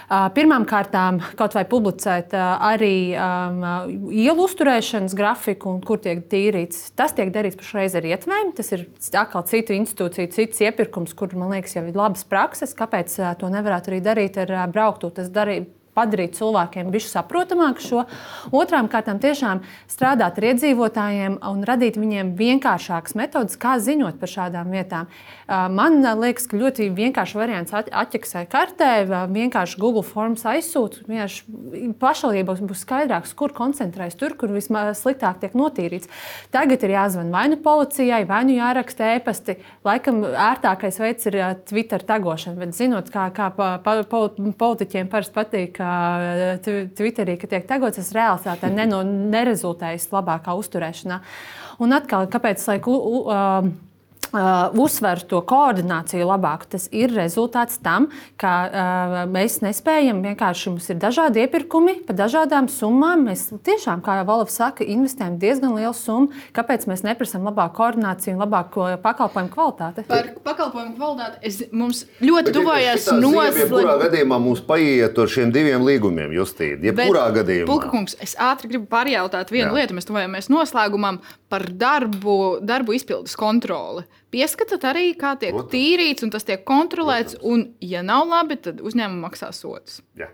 Pirmkārt, 0.06 0.92
kaut 1.34 1.54
vai 1.56 1.64
publicēt 1.66 2.30
arī 2.38 3.10
um, 3.18 3.64
ielu 4.14 4.44
uzturēšanas 4.44 5.16
grafiku, 5.18 5.72
kur 5.82 5.98
tiek 5.98 6.20
tīrīts. 6.30 6.92
Tas 6.94 7.10
tiek 7.16 7.32
darīts 7.34 7.58
pašreiz 7.58 7.96
ar 7.98 8.06
ietvēm. 8.06 8.52
Tas 8.54 8.70
ir 8.76 8.86
atkal 9.18 9.42
citu 9.50 9.74
institūciju, 9.74 10.30
cits 10.30 10.62
iepirkums, 10.62 11.10
kur 11.18 11.34
man 11.34 11.50
liekas, 11.56 11.74
jau 11.74 11.82
ir 11.88 11.98
labas 11.98 12.22
prakses. 12.22 12.76
Kāpēc 12.78 13.16
to 13.40 13.50
nevarētu 13.50 13.90
arī 13.90 13.98
darīt 14.04 14.38
ar 14.44 14.70
brauktu? 14.70 15.10
Tas 15.10 15.26
darīt 15.26 15.72
padarīt 15.96 16.36
cilvēkiem 16.38 16.92
bišķi 16.94 17.12
saprotamāku 17.14 17.84
šo. 17.84 18.04
Otrām 18.52 18.90
kārtām 18.92 19.18
tiešām 19.22 19.64
strādāt 19.90 20.38
ar 20.38 20.48
iedzīvotājiem 20.52 21.40
un 21.50 21.64
radīt 21.66 21.96
viņiem 22.00 22.34
vienkāršākas 22.38 23.16
metodas, 23.18 23.56
kā 23.56 23.78
ziņot 23.80 24.20
par 24.20 24.34
šādām 24.36 24.70
vietām. 24.76 25.08
Uh, 25.46 25.66
Man 25.70 26.00
liekas, 26.02 26.48
ka 26.50 26.58
ļoti 26.58 26.88
vienkāršs 26.90 27.36
variants 27.38 27.72
at- 27.76 27.90
atķeksē 27.94 28.46
kartē, 28.50 29.06
vai 29.06 29.20
vienkārši 29.30 29.78
Google 29.78 30.02
Forms 30.02 30.42
aizsūt. 30.42 31.04
vienkārši 31.06 31.94
Pašvaldībos 32.00 32.60
būs 32.66 32.82
skaidrāks, 32.82 33.34
kur 33.38 33.54
koncentrējas 33.54 34.18
tur, 34.18 34.34
kur 34.34 34.50
vismaz 34.50 34.98
sliktāk 35.04 35.38
tiek 35.40 35.54
notīrīts. 35.54 36.08
Tagad 36.50 36.82
ir 36.82 36.90
jāzvan 36.96 37.30
vai 37.30 37.46
nu 37.48 37.56
policijai, 37.62 38.24
vai 38.26 38.42
nu 38.44 38.56
jāraksta 38.58 39.12
ēpasti. 39.20 39.56
Laikam 39.86 40.24
ērtākais 40.26 40.98
veids 40.98 41.26
ir 41.30 41.38
Twitter 41.64 42.02
tagošana, 42.02 42.58
bet 42.58 42.74
zinot, 42.74 43.10
kā, 43.14 43.30
kā 43.30 43.50
pa, 43.54 43.78
pa, 43.78 44.02
pol- 44.02 44.34
politiķiem 44.34 45.08
parasti 45.08 45.34
patīk 45.36 45.78
tw- 46.64 46.88
Twitterī, 46.98 47.36
ka 47.40 47.50
tiek 47.50 47.66
tagots, 47.68 47.98
tas 48.00 48.12
realitātē 48.16 48.70
neno, 48.72 49.02
nerezultējas 49.06 50.08
labākā 50.14 50.54
uzturēšanā. 50.60 51.20
Un 51.84 51.92
atkal, 51.96 52.28
kāpēc 52.32 52.62
laik, 52.70 52.88
u, 52.88 52.96
u, 52.96 53.22
ā, 53.28 53.40
Uh, 54.36 54.68
uzsver 54.84 55.22
to 55.24 55.38
koordināciju 55.48 56.26
labāk. 56.28 56.66
Tas 56.68 56.90
ir 56.92 57.12
rezultāts 57.16 57.78
tam, 57.80 58.10
ka 58.36 58.52
uh, 58.66 59.14
mēs 59.32 59.62
nespējam 59.64 60.18
vienkārši 60.24 60.72
mums 60.74 60.90
ir 60.92 60.98
dažādi 61.00 61.40
iepirkumi 61.46 61.94
par 62.04 62.18
dažādām 62.18 62.68
summām. 62.68 63.22
Mēs 63.30 63.46
tiešām, 63.64 64.02
kā 64.04 64.18
jau 64.18 64.26
Valava 64.28 64.52
saka, 64.52 64.84
investējam 64.84 65.38
diezgan 65.40 65.72
lielu 65.78 65.94
summu. 65.96 66.36
Kāpēc 66.56 66.84
mēs 66.90 67.04
neprasām 67.06 67.46
labāku 67.48 67.78
koordināciju 67.78 68.34
un 68.34 68.42
labāku 68.44 68.90
pakalpojumu 69.06 69.52
kvalitāti? 69.54 70.04
Par 70.10 70.28
pakalpojumu 70.44 70.92
kvalitāti 70.98 71.40
es, 71.46 71.62
mums 71.72 72.04
ļoti 72.20 72.52
tuvojas 72.58 73.08
Jebkurā 73.08 73.22
noslēgums. 73.22 74.04
gadījumā 74.04 74.40
mums 74.50 74.62
paiet 74.68 75.16
ar 75.22 75.32
šiem 75.32 75.54
diviem 75.54 75.86
līgumiem, 75.86 76.34
Justīna. 76.36 76.82
Jebkurā 76.90 77.30
gadījumā. 77.40 77.70
Pulkakungs, 77.72 78.18
es 78.20 78.36
ātri 78.36 78.74
gribu 78.74 78.90
pārjautāt 78.92 79.54
vienu. 79.54 79.70
Jā. 79.70 79.80
lietu. 79.80 79.96
Mēs 79.96 80.10
tuvojamies 80.10 80.52
noslēgumam 80.52 81.22
par 81.48 81.66
darbu, 81.72 82.58
darbu 82.66 82.98
izpildes 82.98 83.36
kontroli. 83.38 84.04
Pieskatāt 84.34 84.82
arī, 84.88 85.10
kā 85.14 85.34
tiek 85.38 85.54
Protams. 85.54 85.68
Protams. 85.68 85.72
tīrīts 85.74 86.26
un 86.26 86.32
tas 86.34 86.46
tiek 86.46 86.64
kontrolēts. 86.66 87.38
Un, 87.46 87.68
ja 87.80 88.02
nav 88.06 88.26
labi, 88.28 88.58
tad 88.62 88.82
uzņēmumi 88.84 89.22
maksā 89.22 89.52
sodus. 89.54 90.00
Jā. 90.18 90.32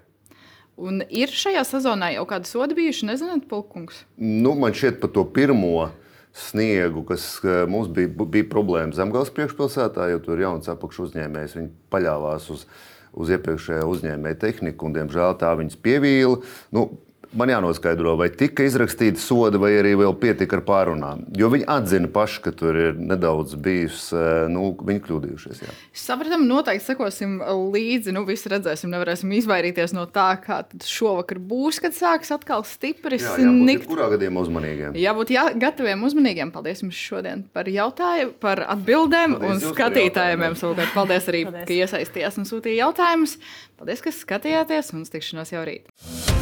Un 0.80 1.02
ir 1.12 1.28
šajā 1.28 1.62
sezonā 1.68 2.14
jau 2.14 2.24
kāda 2.30 2.48
soda 2.48 2.74
bijuši, 2.74 3.10
nezināt, 3.10 3.44
Pulkungs. 3.50 4.02
Nu, 4.16 4.54
man 4.58 4.72
šķiet, 4.72 4.98
par 5.02 5.12
to 5.12 5.26
pirmo 5.28 5.90
sniegu, 6.32 7.04
kas 7.04 7.26
mums 7.68 7.90
bija, 7.92 8.08
bija 8.08 8.48
problēma 8.48 8.96
Zemgājas 8.96 9.30
priekšpilsētā, 9.36 10.08
jo 10.14 10.22
tur 10.24 10.40
ir 10.40 10.46
jauns 10.46 10.70
apakšu 10.72 11.06
uzņēmējs. 11.10 11.56
Viņi 11.58 11.70
paļāvās 11.92 12.48
uz, 12.54 12.64
uz 13.12 13.32
iepriekšējā 13.36 13.84
uzņēmēja 13.92 14.40
tehniku, 14.46 14.88
un, 14.88 14.96
diemžēl, 14.96 15.36
tā 15.42 15.52
viņas 15.60 15.76
pievīla. 15.84 16.40
Nu, 16.72 16.88
Man 17.32 17.48
jānoskaidro, 17.48 18.12
vai 18.20 18.28
tika 18.28 18.64
izrakstīta 18.68 19.20
soda, 19.20 19.56
vai 19.60 19.70
arī 19.78 19.94
vēl 19.96 20.12
pietika 20.20 20.58
ar 20.58 20.62
pārunām. 20.66 21.22
Jo 21.38 21.48
viņi 21.52 21.64
atzina 21.70 22.10
paši, 22.12 22.42
ka 22.44 22.52
tur 22.56 22.76
ir 22.76 22.98
nedaudz 23.00 23.54
bijis, 23.56 24.10
eh, 24.12 24.48
nu, 24.52 24.74
viņi 24.76 25.00
kļūdījušies. 25.06 25.62
Jā. 25.64 25.76
Sapratam, 25.96 26.44
noteikti 26.48 26.90
sekosim 26.90 27.38
līdzi. 27.72 28.12
Nu, 28.12 28.26
visi 28.28 28.52
redzēsim, 28.52 28.92
nevarēsim 28.92 29.32
izvairīties 29.38 29.96
no 29.96 30.04
tā, 30.12 30.28
kā 30.44 30.60
šovakar 30.84 31.40
būs, 31.40 31.80
kad 31.80 31.96
sāks 31.96 32.34
atkal 32.36 32.66
stipri 32.68 33.18
snikt. 33.22 33.86
jebkurā 33.86 34.10
gadījumā 34.12 34.44
uzmanīgiem. 34.44 35.00
Jābūt 35.00 35.32
jā, 35.32 35.48
gataviem, 35.56 36.04
uzmanīgiem. 36.04 36.52
Paldies 36.52 36.84
jums 36.84 37.00
šodien 37.00 37.46
par 37.52 37.64
jautājumu, 37.64 38.36
par 38.44 38.66
atbildēm 38.76 39.38
Paldies 39.38 39.64
un 39.64 39.74
jautājumiem. 39.80 40.56
Savukārt, 40.60 40.94
paldies 40.94 41.32
arī, 41.32 41.44
Paldies. 41.48 41.66
ka 41.66 41.80
iesaistījāties 41.80 42.38
un 42.42 42.48
sūtīja 42.48 42.86
jautājumus. 42.86 43.38
Paldies, 43.80 44.04
ka 44.04 44.14
skatījāties 44.14 44.92
un 44.94 45.06
uz 45.06 45.12
tikšanos 45.12 45.56
jau 45.56 45.66
rīt. 45.66 46.41